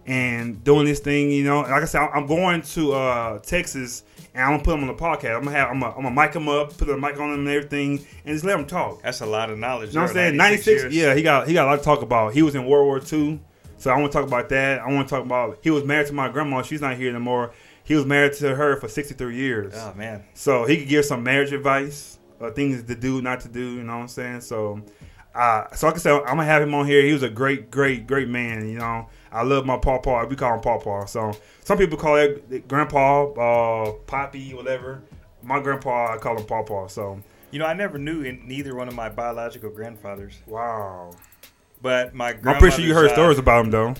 and 0.05 0.63
doing 0.63 0.85
this 0.85 0.99
thing. 0.99 1.29
You 1.29 1.43
know, 1.43 1.61
like 1.61 1.83
I 1.83 1.85
said, 1.85 2.01
I'm 2.13 2.25
going 2.25 2.61
to 2.61 2.93
uh 2.93 3.39
Texas 3.39 4.03
and 4.33 4.43
I'm 4.43 4.51
gonna 4.53 4.63
put 4.63 4.73
him 4.75 4.81
on 4.81 4.87
the 4.87 4.93
podcast. 4.93 5.35
I'm 5.35 5.43
gonna 5.43 5.57
have 5.57 5.69
I'm 5.69 5.79
gonna, 5.79 5.95
I'm 5.95 6.03
gonna 6.03 6.15
mic 6.15 6.33
him 6.33 6.47
up, 6.47 6.77
put 6.77 6.89
a 6.89 6.97
mic 6.97 7.19
on 7.19 7.33
him 7.33 7.39
and 7.39 7.49
everything, 7.49 8.05
and 8.25 8.33
just 8.33 8.45
let 8.45 8.57
him 8.57 8.65
talk. 8.65 9.01
That's 9.01 9.21
a 9.21 9.25
lot 9.25 9.49
of 9.49 9.57
knowledge. 9.57 9.89
You 9.89 9.95
know 9.95 10.01
what 10.01 10.11
I'm 10.11 10.15
saying? 10.15 10.37
96. 10.37 10.67
years. 10.67 10.95
Yeah, 10.95 11.15
he 11.15 11.21
got 11.21 11.47
he 11.47 11.53
got 11.53 11.67
a 11.67 11.69
lot 11.71 11.77
to 11.77 11.83
talk 11.83 12.01
about. 12.01 12.33
He 12.33 12.41
was 12.41 12.55
in 12.55 12.65
World 12.65 12.85
War 12.85 13.01
II, 13.01 13.39
so 13.77 13.91
I 13.91 13.99
want 13.99 14.11
to 14.11 14.17
talk 14.17 14.27
about 14.27 14.49
that. 14.49 14.79
I 14.79 14.91
want 14.91 15.07
to 15.07 15.15
talk 15.15 15.25
about 15.25 15.59
he 15.61 15.69
was 15.69 15.83
married 15.83 16.07
to 16.07 16.13
my 16.13 16.29
grandma. 16.29 16.61
She's 16.61 16.81
not 16.81 16.95
here 16.95 17.09
anymore. 17.09 17.51
He 17.83 17.95
was 17.95 18.05
married 18.05 18.33
to 18.33 18.55
her 18.55 18.77
for 18.77 18.87
63 18.87 19.35
years. 19.35 19.73
Oh 19.75 19.93
man. 19.95 20.23
So 20.33 20.65
he 20.65 20.77
could 20.77 20.87
give 20.87 21.05
some 21.05 21.23
marriage 21.23 21.51
advice, 21.51 22.18
uh, 22.41 22.51
things 22.51 22.83
to 22.83 22.95
do, 22.95 23.21
not 23.21 23.41
to 23.41 23.49
do. 23.49 23.75
You 23.75 23.83
know 23.83 23.95
what 23.95 24.01
I'm 24.03 24.07
saying? 24.07 24.41
So, 24.41 24.81
uh, 25.35 25.73
so 25.75 25.87
like 25.87 25.95
I 25.95 25.99
said, 25.99 26.13
I'm 26.21 26.37
gonna 26.37 26.45
have 26.45 26.61
him 26.61 26.73
on 26.73 26.85
here. 26.85 27.03
He 27.03 27.13
was 27.13 27.23
a 27.23 27.29
great, 27.29 27.69
great, 27.71 28.07
great 28.07 28.27
man. 28.27 28.67
You 28.67 28.79
know, 28.79 29.07
I 29.31 29.43
love 29.43 29.65
my 29.65 29.77
pawpaw. 29.77 30.25
We 30.27 30.35
call 30.35 30.55
him 30.55 30.61
pawpaw. 30.61 31.05
So 31.05 31.31
some 31.63 31.77
people 31.77 31.97
call 31.97 32.15
it 32.17 32.67
grandpa, 32.67 33.25
uh, 33.31 33.91
poppy, 34.07 34.53
whatever. 34.53 35.01
My 35.41 35.59
grandpa, 35.59 36.15
I 36.15 36.17
call 36.17 36.37
him 36.37 36.45
pawpaw. 36.45 36.87
So 36.87 37.21
You 37.51 37.59
know, 37.59 37.65
I 37.65 37.73
never 37.73 37.97
knew 37.97 38.21
in 38.23 38.47
neither 38.47 38.75
one 38.75 38.87
of 38.87 38.95
my 38.95 39.09
biological 39.09 39.69
grandfathers, 39.69 40.39
wow. 40.45 41.11
but 41.81 42.13
my. 42.13 42.29
I'm 42.45 42.57
pretty 42.59 42.75
sure 42.75 42.85
you 42.85 42.93
heard 42.93 43.11
stories 43.11 43.39
about 43.39 43.65
him 43.65 43.71
though. 43.71 43.93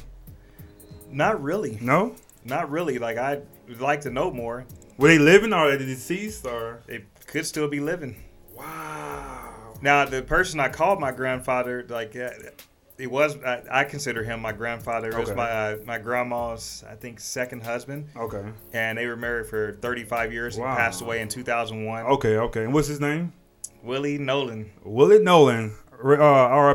Not 1.12 1.42
really. 1.42 1.78
No, 1.82 2.16
Not 2.46 2.70
really. 2.70 3.00
Like 3.00 3.18
I 3.18 3.42
would 3.68 3.82
like 3.82 4.02
to 4.02 4.10
know 4.12 4.32
more. 4.32 4.66
were 4.98 5.08
they 5.08 5.18
living 5.18 5.54
or 5.54 5.72
are 5.72 5.78
they 5.78 5.86
deceased 5.86 6.46
or? 6.46 6.82
They 6.88 7.06
could 7.26 7.46
still 7.46 7.68
be 7.68 7.80
living. 7.80 8.16
Wow. 8.60 9.74
Now, 9.82 10.05
the 10.05 10.22
person 10.22 10.60
I 10.60 10.70
called 10.70 10.99
my 10.99 11.12
grandfather, 11.12 11.86
like, 11.88 12.14
it 12.16 13.10
was, 13.10 13.38
I, 13.43 13.64
I 13.72 13.84
consider 13.86 14.24
him 14.24 14.41
my 14.41 14.51
grandfather. 14.51 15.10
It 15.10 15.18
was 15.18 15.32
my, 15.34 15.49
uh, 15.49 15.78
my 15.86 15.97
grandma's, 15.97 16.84
I 16.89 16.95
think, 16.95 17.20
second 17.22 17.64
husband. 17.64 18.10
Okay. 18.16 18.43
And 18.74 18.97
they 18.97 19.05
were 19.07 19.16
married 19.16 19.47
for 19.47 19.78
35 19.82 20.34
years. 20.34 20.57
Wow. 20.57 20.72
He 20.72 20.78
passed 20.78 21.01
away 21.01 21.22
in 21.22 21.30
2001. 21.30 22.05
Okay. 22.05 22.36
Okay. 22.38 22.64
And 22.66 22.74
what's 22.74 22.89
his 22.89 22.99
name? 22.99 23.32
Willie 23.82 24.18
Nolan. 24.18 24.70
Willie 24.84 25.24
Nolan. 25.24 25.74
Uh, 26.03 26.05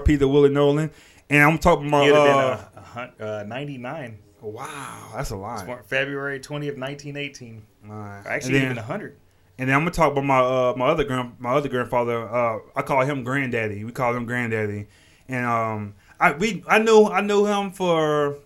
RIP 0.02 0.18
to 0.18 0.26
Willie 0.28 0.48
Nolan. 0.48 0.90
And 1.28 1.42
I'm 1.42 1.58
talking 1.58 1.88
about. 1.88 2.04
He 2.04 2.12
would 2.12 2.18
have 2.26 2.70
Uh, 2.96 3.06
been 3.18 3.26
a, 3.26 3.26
a, 3.26 3.40
uh, 3.40 3.44
99. 3.44 4.18
wow, 4.40 5.10
that's 5.14 5.30
a 5.30 5.36
lot. 5.36 5.66
February 5.88 6.38
20th, 6.40 6.78
1918. 6.78 7.62
Alright. 7.88 8.26
Actually, 8.26 8.52
then, 8.54 8.62
even 8.64 8.76
100. 8.76 9.16
And 9.58 9.68
then 9.68 9.76
I'm 9.76 9.82
gonna 9.82 9.92
talk 9.92 10.12
about 10.12 10.24
my 10.24 10.40
uh, 10.40 10.74
my 10.76 10.88
other 10.88 11.04
grand 11.04 11.36
my 11.38 11.52
other 11.52 11.68
grandfather. 11.68 12.28
Uh, 12.28 12.58
I 12.74 12.82
call 12.82 13.02
him 13.02 13.22
Granddaddy. 13.22 13.84
We 13.84 13.92
call 13.92 14.14
him 14.14 14.26
Granddaddy. 14.26 14.86
And 15.28 15.46
um, 15.46 15.94
I 16.18 16.32
we 16.32 16.64
I 16.66 16.78
knew 16.78 17.06
I 17.06 17.20
knew 17.20 17.46
him 17.46 17.70
for. 17.70 18.38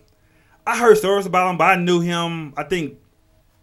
I 0.67 0.77
heard 0.77 0.97
stories 0.97 1.25
about 1.25 1.49
him, 1.49 1.57
but 1.57 1.63
I 1.65 1.75
knew 1.77 1.99
him. 1.99 2.53
I 2.55 2.63
think 2.63 2.99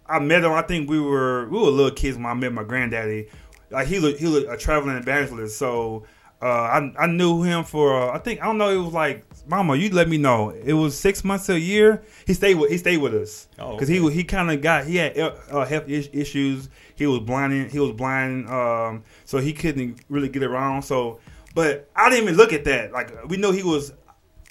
I 0.06 0.18
met 0.18 0.42
him. 0.42 0.52
I 0.52 0.62
think 0.62 0.90
we 0.90 1.00
were 1.00 1.48
we 1.48 1.58
were 1.58 1.66
little 1.66 1.92
kids 1.92 2.16
when 2.16 2.26
I 2.26 2.34
met 2.34 2.52
my 2.52 2.64
granddaddy. 2.64 3.28
Like 3.70 3.86
he 3.86 3.98
looked 4.00 4.18
he 4.18 4.26
was 4.26 4.44
a 4.44 4.56
traveling 4.56 4.96
evangelist, 4.96 5.56
so 5.56 6.04
uh, 6.42 6.46
I 6.46 6.92
I 6.98 7.06
knew 7.06 7.42
him 7.42 7.64
for 7.64 8.10
uh, 8.10 8.14
I 8.14 8.18
think 8.18 8.42
I 8.42 8.46
don't 8.46 8.58
know. 8.58 8.70
It 8.70 8.82
was 8.82 8.92
like 8.92 9.24
Mama, 9.48 9.76
you 9.76 9.90
let 9.90 10.08
me 10.08 10.18
know. 10.18 10.50
It 10.50 10.72
was 10.72 10.98
six 10.98 11.22
months 11.24 11.46
to 11.46 11.54
a 11.54 11.58
year. 11.58 12.02
He 12.26 12.34
stayed 12.34 12.54
with 12.54 12.70
he 12.70 12.78
stayed 12.78 12.98
with 12.98 13.14
us 13.14 13.48
Oh, 13.58 13.72
because 13.74 13.88
he 13.88 13.98
he 14.10 14.24
kind 14.24 14.50
of 14.50 14.60
got 14.60 14.86
he 14.86 14.96
had 14.96 15.16
uh, 15.18 15.64
health 15.64 15.88
is- 15.88 16.10
issues. 16.12 16.68
He 16.96 17.06
was 17.06 17.20
blind. 17.20 17.70
He 17.70 17.78
was 17.78 17.92
blind, 17.92 18.48
um, 18.48 19.04
so 19.24 19.38
he 19.38 19.52
couldn't 19.52 20.00
really 20.08 20.28
get 20.28 20.42
around. 20.42 20.82
So, 20.82 21.20
but 21.54 21.88
I 21.94 22.08
didn't 22.10 22.24
even 22.24 22.36
look 22.36 22.52
at 22.52 22.64
that. 22.64 22.92
Like 22.92 23.28
we 23.28 23.36
know 23.36 23.52
he 23.52 23.62
was 23.62 23.92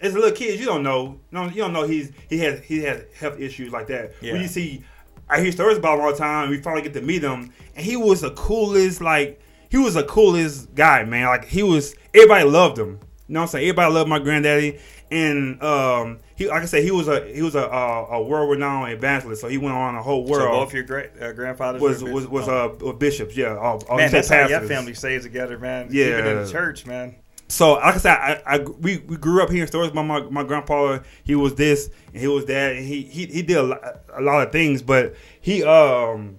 as 0.01 0.13
a 0.13 0.19
little 0.19 0.31
kid, 0.35 0.59
you 0.59 0.65
don't 0.65 0.83
know. 0.83 1.19
No, 1.31 1.45
you 1.45 1.55
don't 1.61 1.73
know 1.73 1.83
he's 1.87 2.11
he 2.29 2.39
has 2.39 2.63
he 2.63 2.81
has 2.83 3.03
health 3.19 3.39
issues 3.39 3.71
like 3.71 3.87
that. 3.87 4.13
Yeah. 4.21 4.33
When 4.33 4.41
you 4.41 4.47
see, 4.47 4.83
I 5.29 5.41
hear 5.41 5.51
stories 5.51 5.77
about 5.77 5.97
him 5.99 6.05
all 6.05 6.11
the 6.11 6.17
time. 6.17 6.49
We 6.49 6.61
finally 6.61 6.83
get 6.83 6.93
to 6.93 7.01
meet 7.01 7.23
him, 7.23 7.51
and 7.75 7.85
he 7.85 7.97
was 7.97 8.21
the 8.21 8.31
coolest. 8.31 9.01
Like 9.01 9.41
he 9.69 9.77
was 9.77 9.95
the 9.95 10.03
coolest 10.03 10.73
guy, 10.75 11.03
man. 11.03 11.25
Like 11.27 11.45
he 11.45 11.63
was. 11.63 11.95
Everybody 12.13 12.45
loved 12.45 12.77
him. 12.79 12.99
You 13.27 13.33
know 13.33 13.39
what 13.39 13.43
I'm 13.45 13.49
saying? 13.49 13.69
Everybody 13.69 13.93
loved 13.93 14.09
my 14.09 14.19
granddaddy, 14.19 14.79
and 15.09 15.61
um, 15.63 16.19
he 16.35 16.47
like 16.47 16.61
I 16.61 16.65
said, 16.65 16.83
he 16.83 16.91
was 16.91 17.07
a 17.07 17.25
he 17.25 17.41
was 17.41 17.55
a 17.55 17.63
a, 17.63 18.05
a 18.17 18.21
world 18.23 18.51
renowned 18.51 18.91
evangelist. 18.91 19.41
So 19.41 19.47
he 19.47 19.57
went 19.57 19.75
on 19.75 19.95
the 19.95 20.01
whole 20.01 20.25
So 20.27 20.31
world. 20.33 20.51
both 20.51 20.73
your 20.73 20.83
great 20.83 21.09
uh, 21.19 21.33
grandfathers 21.33 21.81
was 21.81 22.03
were 22.03 22.11
was 22.11 22.27
was 22.27 22.47
oh. 22.47 22.77
uh, 22.85 22.93
bishops? 22.93 23.35
Yeah, 23.35 23.57
all, 23.57 23.83
all 23.89 23.97
Man, 23.97 24.11
that's 24.11 24.29
how 24.29 24.41
your 24.41 24.49
pastors. 24.49 24.69
family 24.69 24.93
stays 24.93 25.23
together, 25.23 25.57
man. 25.57 25.87
Yeah. 25.89 26.19
Even 26.19 26.27
in 26.27 26.43
the 26.43 26.51
church, 26.51 26.85
man. 26.85 27.15
So, 27.47 27.73
like 27.73 27.95
I 27.95 27.97
said, 27.97 28.11
I, 28.13 28.41
I 28.45 28.57
we, 28.59 28.97
we 28.99 29.17
grew 29.17 29.43
up 29.43 29.51
hearing 29.51 29.67
stories 29.67 29.91
about 29.91 30.03
my, 30.03 30.21
my 30.21 30.43
grandpa. 30.43 30.99
He 31.23 31.35
was 31.35 31.55
this 31.55 31.89
and 32.11 32.21
he 32.21 32.27
was 32.27 32.45
that, 32.45 32.75
and 32.75 32.85
he 32.85 33.03
he, 33.03 33.25
he 33.27 33.41
did 33.41 33.57
a 33.57 33.63
lot, 33.63 33.99
a 34.13 34.21
lot 34.21 34.45
of 34.45 34.51
things. 34.51 34.81
But 34.81 35.15
he 35.41 35.63
um 35.63 36.37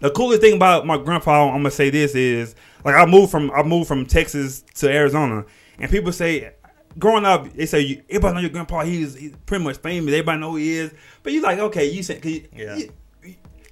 the 0.00 0.10
coolest 0.10 0.40
thing 0.42 0.56
about 0.56 0.86
my 0.86 0.96
grandpa, 0.96 1.48
I'm 1.48 1.58
gonna 1.58 1.70
say 1.70 1.90
this 1.90 2.14
is 2.14 2.54
like 2.84 2.94
I 2.94 3.06
moved 3.06 3.30
from 3.30 3.50
I 3.52 3.62
moved 3.62 3.88
from 3.88 4.04
Texas 4.06 4.62
to 4.76 4.90
Arizona, 4.90 5.44
and 5.82 5.90
people 5.90 6.12
say. 6.12 6.54
Growing 6.98 7.24
up, 7.24 7.50
they 7.54 7.64
say 7.64 7.80
you, 7.80 8.02
everybody 8.10 8.34
know 8.34 8.40
your 8.42 8.50
grandpa. 8.50 8.82
He's 8.84 9.14
he's 9.14 9.32
pretty 9.46 9.64
much 9.64 9.78
famous. 9.78 10.12
Everybody 10.12 10.38
know 10.40 10.50
who 10.50 10.56
he 10.56 10.74
is. 10.76 10.92
But 11.22 11.32
you 11.32 11.40
like 11.40 11.58
okay, 11.58 11.86
you 11.90 12.02
said 12.02 12.20
'cause 12.20 12.32
you, 12.32 12.46
Yeah. 12.54 12.76
you, 12.76 12.90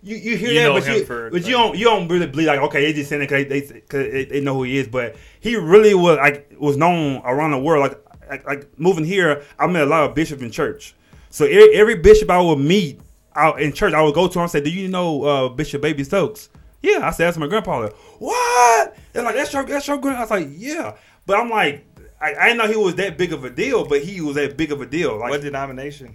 you, 0.03 0.17
you 0.17 0.37
hear 0.39 0.53
You 0.53 0.61
that, 0.61 0.83
but 0.87 0.97
you 0.97 1.05
for, 1.05 1.29
but 1.31 1.45
you 1.47 1.53
don't 1.53 1.77
you 1.77 1.85
don't 1.85 2.09
really 2.09 2.27
believe 2.29 2.47
like 2.47 2.61
okay 2.61 2.81
they 2.81 2.95
just 2.95 3.11
saying 3.11 3.21
it 3.21 3.29
because 3.29 3.47
they, 3.47 3.61
they, 3.61 3.81
'cause 3.83 4.11
they, 4.11 4.25
they 4.25 4.41
know 4.41 4.55
who 4.55 4.63
he 4.63 4.79
is. 4.79 4.89
But 4.89 5.17
he 5.39 5.55
really 5.57 5.93
was 5.93 6.17
like 6.17 6.51
was 6.59 6.79
known 6.79 7.21
around 7.27 7.51
the 7.51 7.59
world. 7.59 7.83
Like 7.83 8.01
like, 8.31 8.47
like 8.47 8.79
moving 8.79 9.05
here, 9.05 9.43
I 9.59 9.67
met 9.67 9.83
a 9.83 9.87
lot 9.87 10.09
of 10.09 10.15
bishops 10.15 10.41
in 10.41 10.51
church. 10.51 10.95
So 11.29 11.45
every, 11.45 11.75
every 11.75 11.97
bishop 11.97 12.31
I 12.31 12.41
would 12.41 12.59
meet 12.59 13.03
out 13.37 13.61
in 13.61 13.75
church, 13.75 13.93
I 13.93 14.01
would 14.01 14.15
go 14.15 14.29
to 14.29 14.39
him 14.39 14.45
and 14.45 14.51
say, 14.51 14.63
"Do 14.63 14.71
you 14.71 14.89
know 14.89 15.25
uh, 15.25 15.49
Bishop 15.51 15.83
Baby 15.83 16.05
Stokes?" 16.05 16.49
Yeah, 16.81 17.01
I 17.07 17.11
said 17.11 17.27
that's 17.27 17.37
my 17.37 17.49
grandpa. 17.49 17.81
Like, 17.81 17.95
what? 18.19 18.97
They're 19.13 19.23
like, 19.25 19.35
"That's 19.35 19.53
your 19.53 19.65
that's 19.67 19.87
your 19.87 19.99
grand." 19.99 20.17
I 20.17 20.21
was 20.23 20.31
like, 20.31 20.49
"Yeah," 20.53 20.95
but 21.27 21.39
I'm 21.39 21.51
like, 21.51 21.85
I, 22.21 22.35
I 22.35 22.45
didn't 22.49 22.59
know 22.59 22.69
he 22.69 22.77
was 22.77 22.95
that 22.97 23.17
big 23.17 23.33
of 23.33 23.45
a 23.45 23.51
deal, 23.51 23.87
but 23.87 24.03
he 24.03 24.21
was 24.21 24.35
that 24.37 24.57
big 24.57 24.73
of 24.73 24.81
a 24.81 24.87
deal. 24.87 25.19
Like, 25.19 25.31
what 25.31 25.41
denomination? 25.41 26.15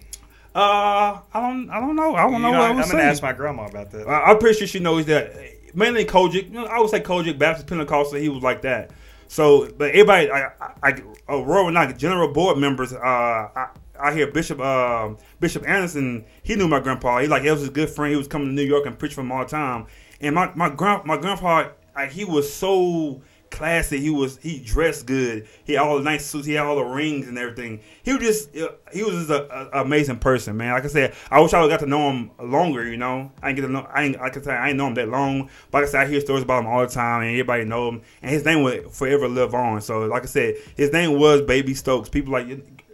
uh, 0.54 1.20
I 1.34 1.42
don't 1.42 1.70
I 1.70 1.80
don't 1.80 1.96
know. 1.96 2.16
I 2.16 2.24
don't 2.24 2.34
You 2.34 2.40
know 2.40 2.52
know, 2.52 2.60
what 2.60 2.66
I 2.66 2.70
I'm 2.70 2.76
gonna 2.76 2.88
saying. 2.88 3.00
ask 3.02 3.22
my 3.24 3.34
grandma 3.34 3.66
about 3.66 3.92
that. 3.92 4.08
I- 4.08 4.32
I'm 4.32 4.38
pretty 4.38 4.58
sure 4.60 4.68
she 4.68 4.80
knows 4.80 5.06
that 5.08 5.34
mainly 5.74 6.06
COGIC. 6.06 6.46
You 6.46 6.62
know, 6.62 6.66
I 6.66 6.80
would 6.80 6.90
say 6.90 7.02
COGIC 7.02 7.38
Baptist 7.38 7.68
Pentecostal. 7.68 8.20
He 8.20 8.30
was 8.30 8.44
like 8.44 8.62
that. 8.62 8.92
So, 9.28 9.68
but 9.78 9.90
everybody, 9.90 10.30
I, 10.32 10.52
I, 10.84 11.02
I 11.28 11.34
Royal 11.36 11.72
not 11.72 11.98
general 11.98 12.32
board 12.32 12.58
members. 12.58 12.94
Uh, 12.94 13.00
I, 13.00 13.68
I 14.00 14.14
hear 14.14 14.28
Bishop 14.32 14.60
uh, 14.62 15.10
Bishop 15.40 15.68
Anderson. 15.68 16.24
He 16.44 16.56
knew 16.56 16.68
my 16.68 16.80
grandpa. 16.80 17.20
He 17.20 17.28
like 17.28 17.42
he 17.44 17.50
was 17.52 17.62
his 17.62 17.70
good 17.70 17.90
friend. 17.90 18.12
He 18.12 18.18
was 18.18 18.28
coming 18.28 18.48
to 18.50 18.54
New 18.54 18.62
York 18.62 18.86
and 18.86 18.98
preach 18.98 19.14
for 19.16 19.22
him 19.22 19.32
all 19.32 19.44
the 19.44 19.50
time. 19.50 19.88
And 20.22 20.36
my 20.36 20.52
my 20.56 20.70
grand 20.70 21.06
my 21.06 21.18
grandpa 21.18 21.70
like 21.96 22.12
he 22.12 22.24
was 22.24 22.54
so 22.54 23.22
classy. 23.56 24.00
He 24.00 24.10
was 24.10 24.38
he 24.38 24.60
dressed 24.60 25.06
good. 25.06 25.48
He 25.64 25.74
had 25.74 25.84
all 25.84 25.98
the 25.98 26.04
nice 26.04 26.26
suits. 26.26 26.46
He 26.46 26.54
had 26.54 26.66
all 26.66 26.76
the 26.76 26.84
rings 26.84 27.28
and 27.28 27.38
everything. 27.38 27.80
He 28.04 28.14
was 28.14 28.22
just 28.22 28.58
uh, 28.58 28.70
he 28.94 29.04
was 29.04 29.16
just 29.16 29.30
a, 29.30 29.78
a 29.78 29.82
amazing 29.82 30.20
person, 30.20 30.58
man. 30.58 30.74
Like 30.74 30.86
I 30.86 30.88
said, 30.88 31.16
I 31.32 31.40
wish 31.40 31.54
I 31.54 31.62
would 31.62 31.70
got 31.70 31.80
to 31.80 31.86
know 31.86 32.12
him 32.12 32.32
longer. 32.40 32.88
You 32.88 32.98
know, 32.98 33.32
I 33.42 33.50
ain't 33.50 33.56
get 33.56 33.64
to 33.64 33.72
know. 33.72 33.88
I 33.92 34.04
ain't, 34.04 34.20
like 34.20 34.38
I 34.38 34.42
said, 34.42 34.58
I 34.58 34.70
ain't 34.70 34.78
know 34.78 34.88
him 34.88 34.96
that 34.96 35.10
long. 35.10 35.50
But 35.72 35.80
like 35.80 35.88
I 35.88 35.92
said, 35.92 36.02
I 36.02 36.10
hear 36.10 36.20
stories 36.20 36.44
about 36.44 36.64
him 36.64 36.68
all 36.68 36.82
the 36.82 36.88
time, 36.88 37.22
and 37.22 37.32
everybody 37.32 37.64
know 37.64 37.90
him. 37.90 38.02
And 38.22 38.32
his 38.32 38.44
name 38.44 38.62
would 38.64 38.92
forever 38.92 39.28
live 39.28 39.56
on. 39.56 39.82
So 39.82 40.06
like 40.06 40.24
I 40.24 40.28
said, 40.28 40.56
his 40.76 40.92
name 40.92 41.18
was 41.18 41.42
Baby 41.42 41.74
Stokes. 41.74 42.10
People 42.10 42.34
like 42.34 42.48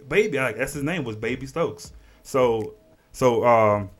Baby, 0.08 0.38
like 0.38 0.56
that's 0.56 0.74
his 0.74 0.84
name 0.84 1.04
was 1.04 1.16
Baby 1.16 1.46
Stokes. 1.46 1.92
So 2.22 2.74
so 3.12 3.44
um 3.44 3.90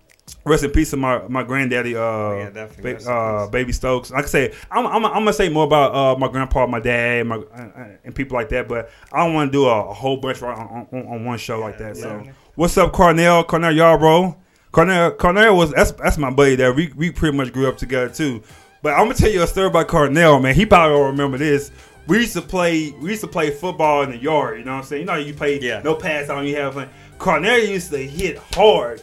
Rest 0.45 0.65
in 0.65 0.71
peace 0.71 0.91
to 0.91 0.97
my 0.97 1.27
my 1.29 1.43
granddaddy, 1.43 1.97
uh, 1.97 2.01
yeah, 2.01 2.51
definitely. 2.51 2.95
ba- 2.95 3.11
uh, 3.11 3.49
baby 3.49 3.73
Stokes. 3.73 4.11
Like 4.11 4.25
I 4.25 4.29
said, 4.29 4.55
I'm, 4.71 4.87
I'm, 4.87 5.05
I'm 5.05 5.13
gonna 5.13 5.33
say 5.33 5.49
more 5.49 5.65
about 5.65 5.95
uh, 5.95 6.19
my 6.19 6.29
grandpa, 6.29 6.67
my 6.67 6.81
dad, 6.81 7.27
my, 7.27 7.37
uh, 7.37 7.89
and 8.05 8.15
people 8.15 8.37
like 8.37 8.49
that. 8.51 8.69
But 8.69 8.91
I 9.13 9.25
don't 9.25 9.35
want 9.35 9.53
to 9.53 9.53
do 9.53 9.67
a, 9.67 9.91
a, 9.91 9.93
whole 9.93 10.17
bunch 10.17 10.41
right 10.41 10.57
on, 10.57 10.87
on, 10.93 11.07
on 11.07 11.25
one 11.25 11.39
show 11.39 11.59
like 11.61 11.79
that. 11.79 11.97
So, 11.97 12.25
what's 12.55 12.77
up, 12.79 12.93
Cornell? 12.93 13.45
Cornell, 13.45 13.73
y'all, 13.73 13.99
bro. 13.99 14.37
Cornell, 14.71 15.13
Cornell 15.13 15.57
was 15.57 15.71
that's 15.73 15.93
that's 15.93 16.19
my 16.19 16.31
buddy 16.31 16.55
there. 16.57 16.73
We 16.73 16.93
we 16.97 17.11
pretty 17.11 17.37
much 17.37 17.53
grew 17.53 17.69
up 17.69 17.77
together 17.77 18.09
too. 18.09 18.43
But 18.81 18.95
I'm 18.95 19.05
gonna 19.05 19.15
tell 19.15 19.31
you 19.31 19.43
a 19.43 19.47
story 19.47 19.69
about 19.69 19.89
Cornell, 19.89 20.41
man. 20.41 20.55
He 20.55 20.67
probably 20.67 20.97
will 20.97 21.07
remember 21.07 21.39
this. 21.39 21.71
We 22.07 22.19
used 22.19 22.33
to 22.33 22.43
play. 22.43 22.91
We 22.93 23.11
used 23.11 23.21
to 23.23 23.29
play 23.29 23.51
football 23.51 24.03
in 24.03 24.11
the 24.11 24.19
yard. 24.19 24.59
You 24.59 24.65
know 24.65 24.73
what 24.73 24.79
I'm 24.79 24.85
saying? 24.85 25.01
You 25.03 25.07
know, 25.07 25.15
you 25.17 25.35
play 25.35 25.61
Yeah. 25.61 25.83
no 25.83 25.95
pass 25.95 26.31
on. 26.31 26.47
You 26.47 26.57
have 26.57 26.75
fun. 26.75 26.89
Cornell 27.19 27.59
used 27.59 27.91
to 27.91 27.99
hit 27.99 28.39
hard. 28.55 29.03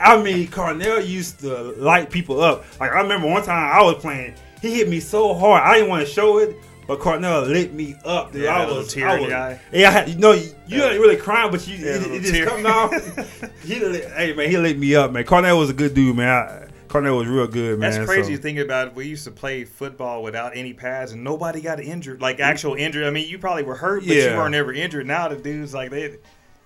I 0.00 0.20
mean, 0.22 0.48
Cornell 0.50 1.02
used 1.02 1.40
to 1.40 1.72
light 1.72 2.10
people 2.10 2.40
up. 2.40 2.64
Like 2.80 2.92
I 2.92 3.00
remember 3.00 3.26
one 3.28 3.42
time 3.42 3.72
I 3.72 3.82
was 3.82 3.96
playing, 3.96 4.34
he 4.62 4.74
hit 4.76 4.88
me 4.88 5.00
so 5.00 5.34
hard. 5.34 5.62
I 5.62 5.74
didn't 5.74 5.88
want 5.90 6.06
to 6.06 6.12
show 6.12 6.38
it, 6.38 6.56
but 6.86 7.00
Cornell 7.00 7.42
lit 7.42 7.72
me 7.74 7.94
up. 8.04 8.32
Dude. 8.32 8.42
Yeah, 8.42 8.56
I 8.56 8.66
was, 8.66 8.92
tear 8.92 9.08
I 9.08 9.20
was. 9.20 9.30
Yeah, 9.72 9.88
I 9.88 9.92
had, 9.92 10.08
you 10.08 10.16
know, 10.18 10.32
you, 10.32 10.50
you 10.66 10.78
Yeah. 10.78 10.90
ain't 10.90 11.00
really 11.00 11.16
crying, 11.16 11.50
but 11.50 11.66
you 11.66 11.76
Yeah, 11.76 11.96
it, 11.96 12.12
it 12.12 12.22
just 12.22 12.48
come 12.48 12.66
out. 12.66 12.92
he 13.64 13.78
lit, 13.80 14.10
hey 14.12 14.32
man, 14.34 14.50
he 14.50 14.56
lit 14.56 14.78
me 14.78 14.94
up, 14.94 15.12
man. 15.12 15.24
Cornell 15.24 15.58
was 15.58 15.70
a 15.70 15.74
good 15.74 15.94
dude, 15.94 16.16
man. 16.16 16.28
I, 16.28 16.64
Cornell 16.88 17.18
was 17.18 17.26
real 17.28 17.46
good, 17.46 17.78
man. 17.78 17.90
That's 17.90 18.06
crazy 18.06 18.34
so- 18.36 18.40
thinking 18.42 18.64
about 18.64 18.88
it. 18.88 18.94
We 18.94 19.06
used 19.06 19.24
to 19.24 19.30
play 19.30 19.64
football 19.64 20.22
without 20.22 20.56
any 20.56 20.72
pads 20.72 21.12
and 21.12 21.22
nobody 21.22 21.60
got 21.60 21.80
injured. 21.80 22.22
Like 22.22 22.40
actual 22.40 22.74
injured. 22.76 23.04
I 23.04 23.10
mean, 23.10 23.28
you 23.28 23.38
probably 23.38 23.64
were 23.64 23.74
hurt, 23.76 24.00
but 24.06 24.08
Yeah. 24.16 24.30
you 24.30 24.36
weren't 24.38 24.54
ever 24.54 24.72
injured. 24.72 25.06
Now 25.06 25.28
the 25.28 25.36
dudes 25.36 25.74
like 25.74 25.90
they 25.90 26.16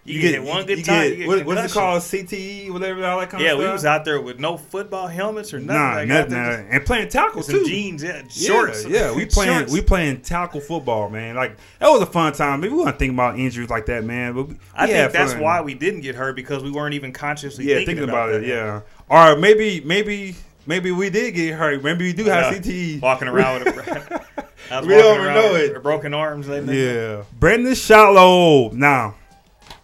you, 0.05 0.15
You 0.15 0.21
get, 0.21 0.33
get 0.33 0.43
one 0.43 0.67
good 0.67 0.79
you 0.79 0.85
time. 0.85 1.03
Get, 1.03 1.11
you 1.11 1.17
get 1.19 1.29
what, 1.29 1.47
what's 1.47 1.71
it 1.73 1.75
called? 1.75 2.03
CTE, 2.03 2.71
whatever, 2.73 3.05
all 3.07 3.21
that 3.21 3.31
kind 3.31 3.43
Yeah, 3.43 3.53
of 3.53 3.59
we 3.61 3.67
was 3.69 3.85
out 3.85 4.05
there 4.05 4.21
with 4.21 4.41
no 4.41 4.57
football 4.57 5.07
helmets 5.07 5.55
or 5.55 5.61
nothing. 5.61 5.77
Nah, 5.81 5.95
like, 5.95 6.09
nothing, 6.09 6.33
nah. 6.33 6.51
and 6.75 6.85
playing 6.85 7.09
tackle 7.09 7.43
too. 7.43 7.65
jeans, 7.65 8.03
yeah, 8.03 8.23
Yeah, 8.23 8.49
shorts. 8.49 8.85
Yeah, 8.85 9.15
we 9.15 9.27
playing 9.27 9.59
Shorts. 9.59 9.73
we 9.73 9.81
playing 9.81 10.23
tackle 10.23 10.61
football, 10.61 11.09
man. 11.09 11.37
Like 11.37 11.57
that 11.79 11.89
was 11.89 12.03
a 12.03 12.07
fun 12.07 12.33
time. 12.33 12.61
Maybe 12.61 12.75
we 12.75 12.83
weren't 12.83 12.99
thinking 12.99 13.15
about 13.17 13.39
injuries 13.39 13.71
like 13.71 13.87
that, 13.87 14.03
man. 14.05 14.35
But 14.35 14.49
we, 14.49 14.57
I 14.75 14.87
we 14.87 14.93
think 14.93 15.13
that's 15.13 15.33
fun. 15.35 15.43
why 15.43 15.61
we 15.61 15.75
didn't 15.75 16.01
get 16.01 16.17
hurt 16.17 16.35
because 16.35 16.65
we 16.65 16.71
weren't 16.73 16.95
even 16.95 17.13
consciously 17.13 17.67
Yeah, 17.67 17.77
thinking, 17.77 17.97
thinking 17.99 18.09
about, 18.11 18.33
that. 18.33 18.43
it. 18.43 18.49
Yeah, 18.49 18.81
or 19.09 19.37
maybe 19.37 19.83
maybe 19.85 20.35
maybe 20.67 20.91
we 20.91 21.11
did 21.11 21.33
get 21.37 21.55
hurt. 21.55 21.83
Maybe 21.85 22.07
we 22.07 22.13
do 22.13 22.25
have 22.25 22.53
Yeah. 22.53 22.59
CTE. 22.59 23.01
Walking 23.03 23.29
around 23.29 23.65
with 23.65 23.77
a, 23.77 24.23
We 24.83 24.95
don't 24.95 25.23
know 25.25 25.55
it. 25.55 25.81
broken 25.83 26.13
arms. 26.13 26.49
Yeah, 26.49 27.23
Brandon 27.39 27.75
Shallow. 27.75 28.71
Now 28.71 29.15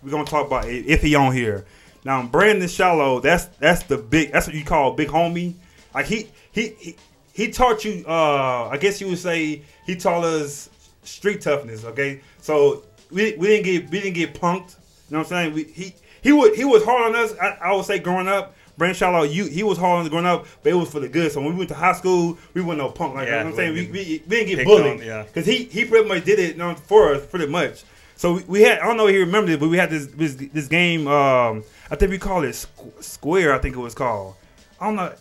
we're 0.08 0.16
gonna 0.16 0.24
talk 0.24 0.46
about 0.46 0.64
it 0.66 0.86
if 0.86 1.02
he 1.02 1.14
on 1.14 1.32
here. 1.32 1.66
Now 2.04 2.24
Brandon 2.26 2.68
Shallow, 2.68 3.20
that's 3.20 3.46
that's 3.58 3.82
the 3.82 3.98
big. 3.98 4.32
That's 4.32 4.46
what 4.46 4.56
you 4.56 4.64
call 4.64 4.94
big 4.94 5.08
homie. 5.08 5.54
Like 5.94 6.06
he 6.06 6.28
he 6.52 6.68
he, 6.78 6.96
he 7.32 7.50
taught 7.50 7.84
you. 7.84 8.04
uh 8.06 8.68
I 8.72 8.78
guess 8.78 9.00
you 9.00 9.08
would 9.08 9.18
say 9.18 9.62
he 9.84 9.96
taught 9.96 10.24
us 10.24 10.70
street 11.02 11.42
toughness. 11.42 11.84
Okay, 11.84 12.20
so 12.40 12.84
we, 13.10 13.34
we 13.36 13.48
didn't 13.48 13.64
get 13.64 13.90
we 13.90 14.00
didn't 14.00 14.14
get 14.14 14.34
punked. 14.34 14.76
You 15.10 15.16
know 15.16 15.18
what 15.18 15.26
I'm 15.32 15.52
saying? 15.52 15.54
We, 15.54 15.64
he 15.64 15.94
he 16.22 16.32
was 16.32 16.56
he 16.56 16.64
was 16.64 16.84
hard 16.84 17.14
on 17.14 17.22
us. 17.22 17.34
I, 17.38 17.58
I 17.62 17.74
would 17.74 17.84
say 17.84 17.98
growing 17.98 18.28
up. 18.28 18.54
Brandon 18.78 18.94
Shallow, 18.94 19.24
you 19.24 19.46
he 19.46 19.64
was 19.64 19.76
hard 19.76 19.98
on 19.98 20.04
us 20.04 20.08
growing 20.08 20.24
up, 20.24 20.46
but 20.62 20.70
it 20.70 20.76
was 20.76 20.88
for 20.88 21.00
the 21.00 21.08
good. 21.08 21.32
So 21.32 21.40
when 21.40 21.50
we 21.50 21.58
went 21.58 21.68
to 21.70 21.74
high 21.74 21.94
school, 21.94 22.38
we 22.54 22.62
weren't 22.62 22.78
no 22.78 22.90
punk 22.90 23.14
like 23.16 23.26
that. 23.26 23.38
You 23.38 23.50
know 23.50 23.56
what 23.56 23.60
I'm 23.64 23.74
saying? 23.74 23.74
we 23.74 23.86
We, 23.86 24.22
we, 24.28 24.36
didn't 24.44 24.56
get 24.56 24.64
bullied. 24.64 25.00
on, 25.00 25.04
yeah. 25.04 25.24
He 25.42 25.64
he 25.64 25.84
pretty 25.84 26.08
much 26.08 26.24
did 26.24 26.38
it 26.38 26.52
you 26.52 26.58
know, 26.58 26.76
for 26.76 27.12
us 27.12 27.26
pretty 27.26 27.48
much. 27.48 27.82
So 28.18 28.34
we, 28.34 28.42
we 28.44 28.62
had 28.62 28.80
I 28.80 28.86
don't 28.86 28.96
know 28.96 29.06
if 29.06 29.14
he 29.14 29.20
remembered 29.20 29.52
it, 29.52 29.60
but 29.60 29.68
we 29.68 29.78
had 29.78 29.90
this 29.90 30.08
this, 30.08 30.34
this 30.34 30.66
game. 30.66 31.06
Um, 31.06 31.62
I 31.88 31.94
think 31.94 32.10
we 32.10 32.18
called 32.18 32.44
it 32.44 32.50
Squ- 32.50 33.00
Square. 33.02 33.54
I 33.54 33.58
think 33.58 33.76
it 33.76 33.78
was 33.78 33.94
called. 33.94 34.34
I 34.80 34.86
don't 34.86 34.96
know. 34.96 35.14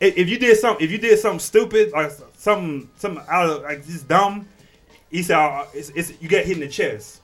If, 0.00 0.18
if 0.18 0.28
you 0.28 0.36
did 0.36 0.58
something, 0.58 0.84
if 0.84 0.90
you 0.90 0.98
did 0.98 1.16
something 1.20 1.38
stupid, 1.38 1.92
like 1.92 2.10
something 2.36 2.90
something 2.96 3.24
out 3.28 3.48
of 3.48 3.62
like 3.62 3.86
just 3.86 4.08
dumb, 4.08 4.48
he 5.12 5.22
said 5.22 5.36
uh, 5.38 5.64
it's, 5.72 5.90
it's 5.90 6.20
you 6.20 6.28
get 6.28 6.44
hit 6.44 6.56
in 6.56 6.60
the 6.60 6.68
chest. 6.68 7.20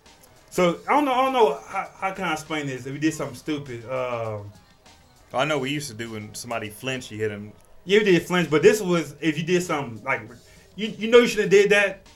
So 0.51 0.79
I 0.89 0.93
don't 0.93 1.05
know. 1.05 1.13
I 1.13 1.25
don't 1.25 1.33
know 1.33 1.61
how, 1.67 1.91
how 1.99 2.13
can 2.13 2.25
I 2.25 2.33
explain 2.35 2.69
this. 2.69 2.87
If 2.87 2.93
you 2.93 3.01
did 3.01 3.13
something 3.13 3.37
stupid, 3.37 3.85
um, 3.91 4.53
I 5.35 5.45
know 5.45 5.59
we 5.59 5.71
used 5.71 5.89
to 5.89 5.95
do 5.95 6.13
when 6.13 6.33
somebody 6.37 6.71
flinched, 6.71 7.11
you 7.11 7.19
hit 7.19 7.33
him. 7.33 7.53
Yeah, 7.85 7.99
you 7.99 8.05
did 8.05 8.23
flinch, 8.23 8.49
but 8.49 8.63
this 8.63 8.81
was 8.81 9.17
if 9.21 9.37
you 9.37 9.45
did 9.45 9.65
something 9.65 10.05
like 10.05 10.23
you 10.77 10.95
you 10.97 11.11
know 11.11 11.19
you 11.19 11.27
should 11.27 11.41
have 11.41 11.51
did 11.51 11.71
that. 11.71 12.07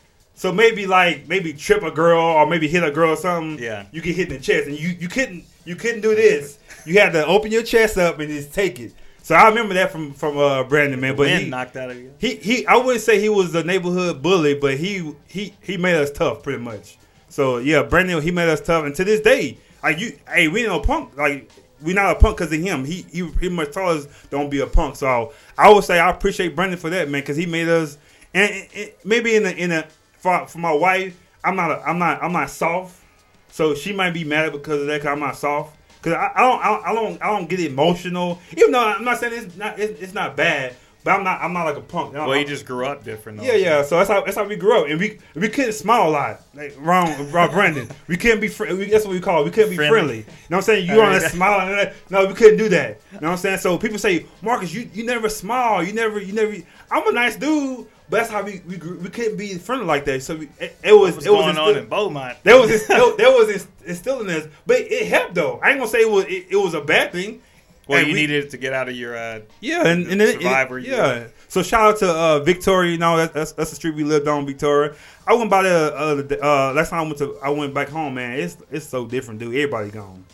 So 0.40 0.50
maybe 0.50 0.86
like 0.86 1.28
maybe 1.28 1.52
trip 1.52 1.82
a 1.82 1.90
girl 1.90 2.18
or 2.18 2.46
maybe 2.46 2.66
hit 2.66 2.82
a 2.82 2.90
girl 2.90 3.10
or 3.10 3.16
something. 3.16 3.62
Yeah. 3.62 3.84
You 3.92 4.00
get 4.00 4.16
hit 4.16 4.28
in 4.30 4.36
the 4.36 4.40
chest 4.40 4.68
and 4.68 4.78
you 4.78 4.88
you 4.98 5.06
couldn't 5.06 5.44
you 5.66 5.76
couldn't 5.76 6.00
do 6.00 6.14
this. 6.14 6.58
You 6.86 6.98
had 6.98 7.12
to 7.12 7.26
open 7.26 7.52
your 7.52 7.62
chest 7.62 7.98
up 7.98 8.18
and 8.20 8.30
just 8.30 8.54
take 8.54 8.80
it. 8.80 8.94
So 9.22 9.34
I 9.34 9.50
remember 9.50 9.74
that 9.74 9.92
from 9.92 10.14
from 10.14 10.38
uh, 10.38 10.64
Brandon 10.64 10.98
man, 10.98 11.14
but 11.14 11.26
Wind 11.26 11.42
he, 11.42 11.50
knocked 11.50 11.76
out 11.76 11.90
of 11.90 11.98
you. 11.98 12.14
he 12.16 12.36
he 12.36 12.66
I 12.66 12.76
wouldn't 12.76 13.02
say 13.04 13.20
he 13.20 13.28
was 13.28 13.52
the 13.52 13.62
neighborhood 13.64 14.22
bully, 14.22 14.54
but 14.54 14.78
he 14.78 15.12
he 15.26 15.52
he 15.60 15.76
made 15.76 15.96
us 15.96 16.10
tough 16.10 16.42
pretty 16.42 16.62
much. 16.62 16.96
So 17.28 17.58
yeah, 17.58 17.82
Brandon 17.82 18.22
he 18.22 18.30
made 18.30 18.48
us 18.48 18.62
tough, 18.62 18.86
and 18.86 18.94
to 18.94 19.04
this 19.04 19.20
day, 19.20 19.58
like 19.82 19.98
you, 20.00 20.18
hey, 20.26 20.48
we 20.48 20.60
ain't 20.60 20.70
no 20.70 20.80
punk. 20.80 21.18
Like 21.18 21.50
we 21.82 21.92
not 21.92 22.16
a 22.16 22.18
punk 22.18 22.38
because 22.38 22.50
of 22.50 22.60
him. 22.62 22.86
He 22.86 23.04
he 23.12 23.28
pretty 23.28 23.50
much 23.54 23.72
told 23.74 23.98
us 23.98 24.06
don't 24.30 24.48
be 24.48 24.60
a 24.60 24.66
punk. 24.66 24.96
So 24.96 25.34
I 25.58 25.70
would 25.70 25.84
say 25.84 25.98
I 26.00 26.08
appreciate 26.08 26.56
Brandon 26.56 26.78
for 26.78 26.88
that 26.88 27.10
man 27.10 27.20
because 27.20 27.36
he 27.36 27.44
made 27.44 27.68
us. 27.68 27.98
And 28.32 28.50
it, 28.50 28.68
it- 28.72 28.98
maybe 29.04 29.36
in 29.36 29.42
the 29.42 29.54
in 29.54 29.68
the 29.68 29.86
for, 30.20 30.46
for 30.46 30.58
my 30.58 30.72
wife, 30.72 31.18
I'm 31.42 31.56
not 31.56 31.70
a, 31.70 31.80
I'm 31.88 31.98
not 31.98 32.22
I'm 32.22 32.32
not 32.32 32.50
soft. 32.50 33.02
So 33.50 33.74
she 33.74 33.92
might 33.92 34.12
be 34.12 34.24
mad 34.24 34.52
because 34.52 34.82
of 34.82 34.86
that. 34.86 35.00
Cause 35.00 35.08
I'm 35.08 35.20
not 35.20 35.36
soft. 35.36 35.76
Cause 36.02 36.12
I, 36.12 36.30
I 36.34 36.40
don't 36.40 36.62
I 36.62 36.68
don't 36.68 36.86
I 36.86 36.92
don't 36.94 37.22
I 37.22 37.38
don't 37.38 37.48
get 37.48 37.60
emotional. 37.60 38.38
Even 38.56 38.72
though 38.72 38.86
I'm 38.86 39.04
not 39.04 39.18
saying 39.18 39.32
it's 39.34 39.56
not 39.56 39.78
it's, 39.78 40.00
it's 40.00 40.14
not 40.14 40.36
bad, 40.36 40.76
but 41.02 41.12
I'm 41.12 41.24
not 41.24 41.40
I'm 41.40 41.52
not 41.52 41.64
like 41.64 41.76
a 41.76 41.80
punk. 41.80 42.12
Well, 42.12 42.36
you 42.36 42.46
just 42.46 42.66
grew 42.66 42.84
up 42.84 43.04
different. 43.04 43.38
Though. 43.38 43.44
Yeah, 43.44 43.54
yeah. 43.54 43.82
So 43.82 43.96
that's 43.96 44.10
how 44.10 44.22
that's 44.22 44.36
how 44.36 44.44
we 44.44 44.56
grew 44.56 44.82
up, 44.82 44.88
and 44.88 45.00
we 45.00 45.18
we 45.34 45.48
couldn't 45.48 45.72
smile 45.72 46.08
a 46.08 46.10
lot. 46.10 46.40
Like 46.54 46.74
wrong, 46.78 47.30
wrong, 47.30 47.50
Brandon. 47.50 47.88
We 48.06 48.16
couldn't 48.18 48.40
be. 48.40 48.48
Fr- 48.48 48.66
we, 48.74 48.90
that's 48.90 49.06
what 49.06 49.12
we 49.12 49.20
call. 49.20 49.40
It. 49.40 49.44
We 49.46 49.50
couldn't 49.50 49.70
be 49.70 49.76
Friendly. 49.76 49.92
friendly. 49.92 50.16
You 50.18 50.24
know 50.24 50.32
what 50.48 50.56
I'm 50.56 50.62
saying? 50.62 50.86
You 50.86 51.00
oh, 51.00 51.04
on 51.04 51.12
that 51.18 51.30
smile 51.32 51.60
and 51.68 51.78
that. 51.78 51.94
No, 52.10 52.26
we 52.26 52.34
couldn't 52.34 52.58
do 52.58 52.68
that. 52.68 53.00
You 53.12 53.20
know 53.20 53.28
what 53.28 53.32
I'm 53.32 53.38
saying? 53.38 53.58
So 53.58 53.78
people 53.78 53.98
say, 53.98 54.26
Marcus, 54.42 54.74
you 54.74 54.90
you 54.92 55.04
never 55.04 55.30
smile. 55.30 55.82
You 55.82 55.94
never 55.94 56.20
you 56.20 56.34
never. 56.34 56.54
I'm 56.90 57.08
a 57.08 57.12
nice 57.12 57.36
dude, 57.36 57.86
but 58.10 58.18
that's 58.18 58.30
how 58.30 58.42
we 58.42 58.60
we, 58.66 58.76
grew, 58.76 58.98
we 58.98 59.08
couldn't 59.08 59.36
be 59.36 59.54
friendly 59.54 59.86
like 59.86 60.04
that. 60.06 60.22
So 60.22 60.36
we, 60.36 60.48
it, 60.58 60.76
it 60.82 60.92
was 60.92 61.14
What's 61.14 61.26
it 61.26 61.32
was 61.32 61.44
going 61.54 61.58
on 61.58 61.76
in 61.76 61.88
Beaumont? 61.88 62.36
that 62.44 62.54
was 62.60 62.70
instill- 62.70 63.16
that 63.18 63.28
was 63.28 63.66
instilling 63.86 64.26
this, 64.26 64.48
but 64.66 64.78
it 64.80 65.06
helped 65.08 65.34
though. 65.34 65.58
I 65.62 65.70
ain't 65.70 65.78
gonna 65.78 65.90
say 65.90 66.00
it 66.00 66.10
was 66.10 66.24
it, 66.26 66.46
it 66.50 66.56
was 66.56 66.74
a 66.74 66.80
bad 66.80 67.12
thing. 67.12 67.40
Well, 67.88 67.98
And 67.98 68.08
you 68.08 68.14
we- 68.14 68.20
needed 68.20 68.44
it 68.44 68.50
to 68.50 68.56
get 68.58 68.72
out 68.72 68.88
of 68.88 68.94
your. 68.94 69.16
Uh, 69.16 69.40
yeah, 69.60 69.84
and, 69.86 70.06
and 70.06 70.20
then, 70.20 70.34
Survivor, 70.34 70.76
and- 70.78 70.86
yeah. 70.86 71.26
So 71.48 71.62
shout 71.64 71.80
out 71.94 71.98
to 71.98 72.08
uh, 72.08 72.38
Victoria. 72.40 72.92
You 72.92 72.98
know 72.98 73.16
that, 73.16 73.32
that's 73.34 73.50
that's 73.52 73.70
the 73.70 73.76
street 73.76 73.94
we 73.96 74.04
lived 74.04 74.28
on, 74.28 74.46
Victoria. 74.46 74.94
I 75.26 75.34
went 75.34 75.50
by 75.50 75.62
there 75.64 75.92
uh, 75.96 76.14
the 76.14 76.22
day- 76.22 76.38
uh, 76.40 76.72
last 76.72 76.90
time 76.90 77.00
I 77.00 77.02
went 77.02 77.18
to 77.18 77.36
I 77.42 77.50
went 77.50 77.74
back 77.74 77.88
home, 77.88 78.14
man. 78.14 78.38
It's 78.38 78.56
it's 78.70 78.86
so 78.86 79.06
different, 79.06 79.40
dude. 79.40 79.54
Everybody 79.54 79.90
gone. 79.90 80.24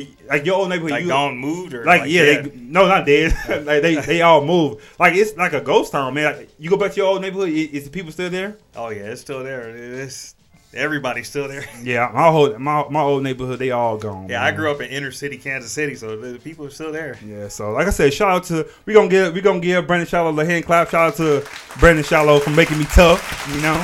Like- 0.00 0.08
Like 0.28 0.46
your 0.46 0.56
old 0.56 0.68
neighborhood, 0.70 0.90
like 0.92 1.02
you, 1.02 1.08
gone 1.08 1.36
moved 1.36 1.74
or 1.74 1.84
like, 1.84 2.02
yeah, 2.10 2.24
dead? 2.24 2.44
they, 2.46 2.58
no, 2.58 2.86
not 2.88 3.04
dead. 3.06 3.32
like 3.66 3.82
they 3.82 3.94
they 3.96 4.22
all 4.22 4.44
moved. 4.44 4.82
Like 4.98 5.14
it's 5.14 5.36
like 5.36 5.52
a 5.52 5.60
ghost 5.60 5.92
town, 5.92 6.14
man. 6.14 6.36
Like, 6.36 6.48
you 6.58 6.70
go 6.70 6.76
back 6.76 6.92
to 6.92 6.96
your 6.96 7.06
old 7.08 7.20
neighborhood, 7.22 7.50
is 7.50 7.84
the 7.84 7.90
people 7.90 8.10
still 8.12 8.30
there? 8.30 8.56
oh 8.76 8.88
yeah, 8.88 9.12
it's 9.12 9.20
still 9.20 9.42
there. 9.44 9.68
It's 9.70 10.34
everybody's 10.72 11.28
still 11.28 11.46
there. 11.46 11.64
Yeah, 11.84 12.10
my 12.12 12.30
whole 12.30 12.58
my 12.58 12.88
my 12.88 13.00
old 13.00 13.22
neighborhood, 13.22 13.58
they 13.58 13.70
all 13.70 13.96
gone. 13.98 14.28
Yeah, 14.28 14.42
I 14.42 14.50
grew 14.52 14.70
up 14.70 14.80
in 14.80 14.88
inner 14.88 15.12
city 15.12 15.36
Kansas 15.38 15.70
City, 15.70 15.94
so 15.94 16.16
the 16.16 16.38
people 16.38 16.64
are 16.66 16.70
still 16.70 16.90
there. 16.90 17.18
Yeah, 17.24 17.48
so 17.48 17.70
like 17.72 17.86
I 17.86 17.90
said, 17.90 18.12
shout 18.14 18.30
out 18.30 18.44
to 18.44 18.66
we 18.86 18.94
gonna 18.94 19.08
give 19.08 19.34
we 19.34 19.40
gonna 19.42 19.60
give 19.60 19.86
Brandon 19.86 20.08
Shallow 20.08 20.36
a 20.40 20.44
hand 20.44 20.64
clap. 20.64 20.90
Shout 20.90 21.10
out 21.12 21.16
to 21.18 21.46
Brandon 21.78 22.04
Shallow 22.04 22.40
for 22.40 22.50
making 22.50 22.78
me 22.78 22.86
tough. 22.86 23.20
You 23.54 23.60
know, 23.60 23.76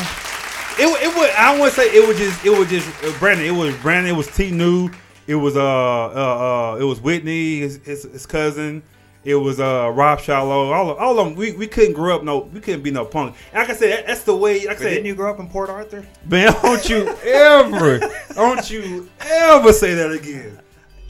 it 0.83 0.89
it 1.07 1.15
was 1.15 1.31
I 1.37 1.59
want 1.59 1.75
to 1.75 1.81
say 1.81 1.87
it 1.95 2.09
was 2.09 2.17
just 2.17 2.45
it 2.45 2.51
was 2.51 2.69
just 2.71 2.89
uh, 3.05 3.13
Brandon. 3.19 3.45
It 3.47 3.51
was 3.57 3.77
Brandon. 3.77 4.15
It 4.15 4.17
was 4.17 4.29
T 4.35 4.51
New. 4.51 4.91
It 5.31 5.37
was 5.37 5.57
uh 5.57 5.63
uh 5.63 6.73
uh 6.75 6.77
it 6.81 6.83
was 6.83 7.01
Whitney, 7.01 7.61
his 7.61 7.77
his, 7.85 8.03
his 8.03 8.27
cousin. 8.27 8.83
It 9.23 9.37
was 9.37 9.61
uh 9.61 9.89
Rob 9.95 10.19
Shallow. 10.19 10.73
All 10.73 10.91
of, 10.91 10.99
all 10.99 11.21
of 11.21 11.25
them. 11.25 11.37
We, 11.37 11.53
we 11.53 11.69
couldn't 11.69 11.93
grow 11.93 12.17
up 12.17 12.25
no. 12.25 12.39
We 12.53 12.59
couldn't 12.59 12.83
be 12.83 12.91
no 12.91 13.05
punk. 13.05 13.37
And 13.53 13.61
like 13.61 13.71
I 13.71 13.79
said, 13.79 13.93
that, 13.93 14.07
that's 14.09 14.25
the 14.25 14.35
way. 14.35 14.67
Like 14.67 14.79
I 14.79 14.81
said, 14.81 14.89
didn't 14.91 15.07
you 15.07 15.15
grow 15.15 15.31
up 15.31 15.39
in 15.39 15.49
Port 15.49 15.71
Arthur? 15.71 16.05
man, 16.25 16.53
don't 16.63 16.89
you 16.89 17.09
ever, 17.23 18.01
don't 18.35 18.69
you 18.69 19.09
ever 19.21 19.73
say 19.73 19.95
that 19.95 20.11
again. 20.11 20.59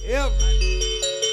ever. 0.04 1.29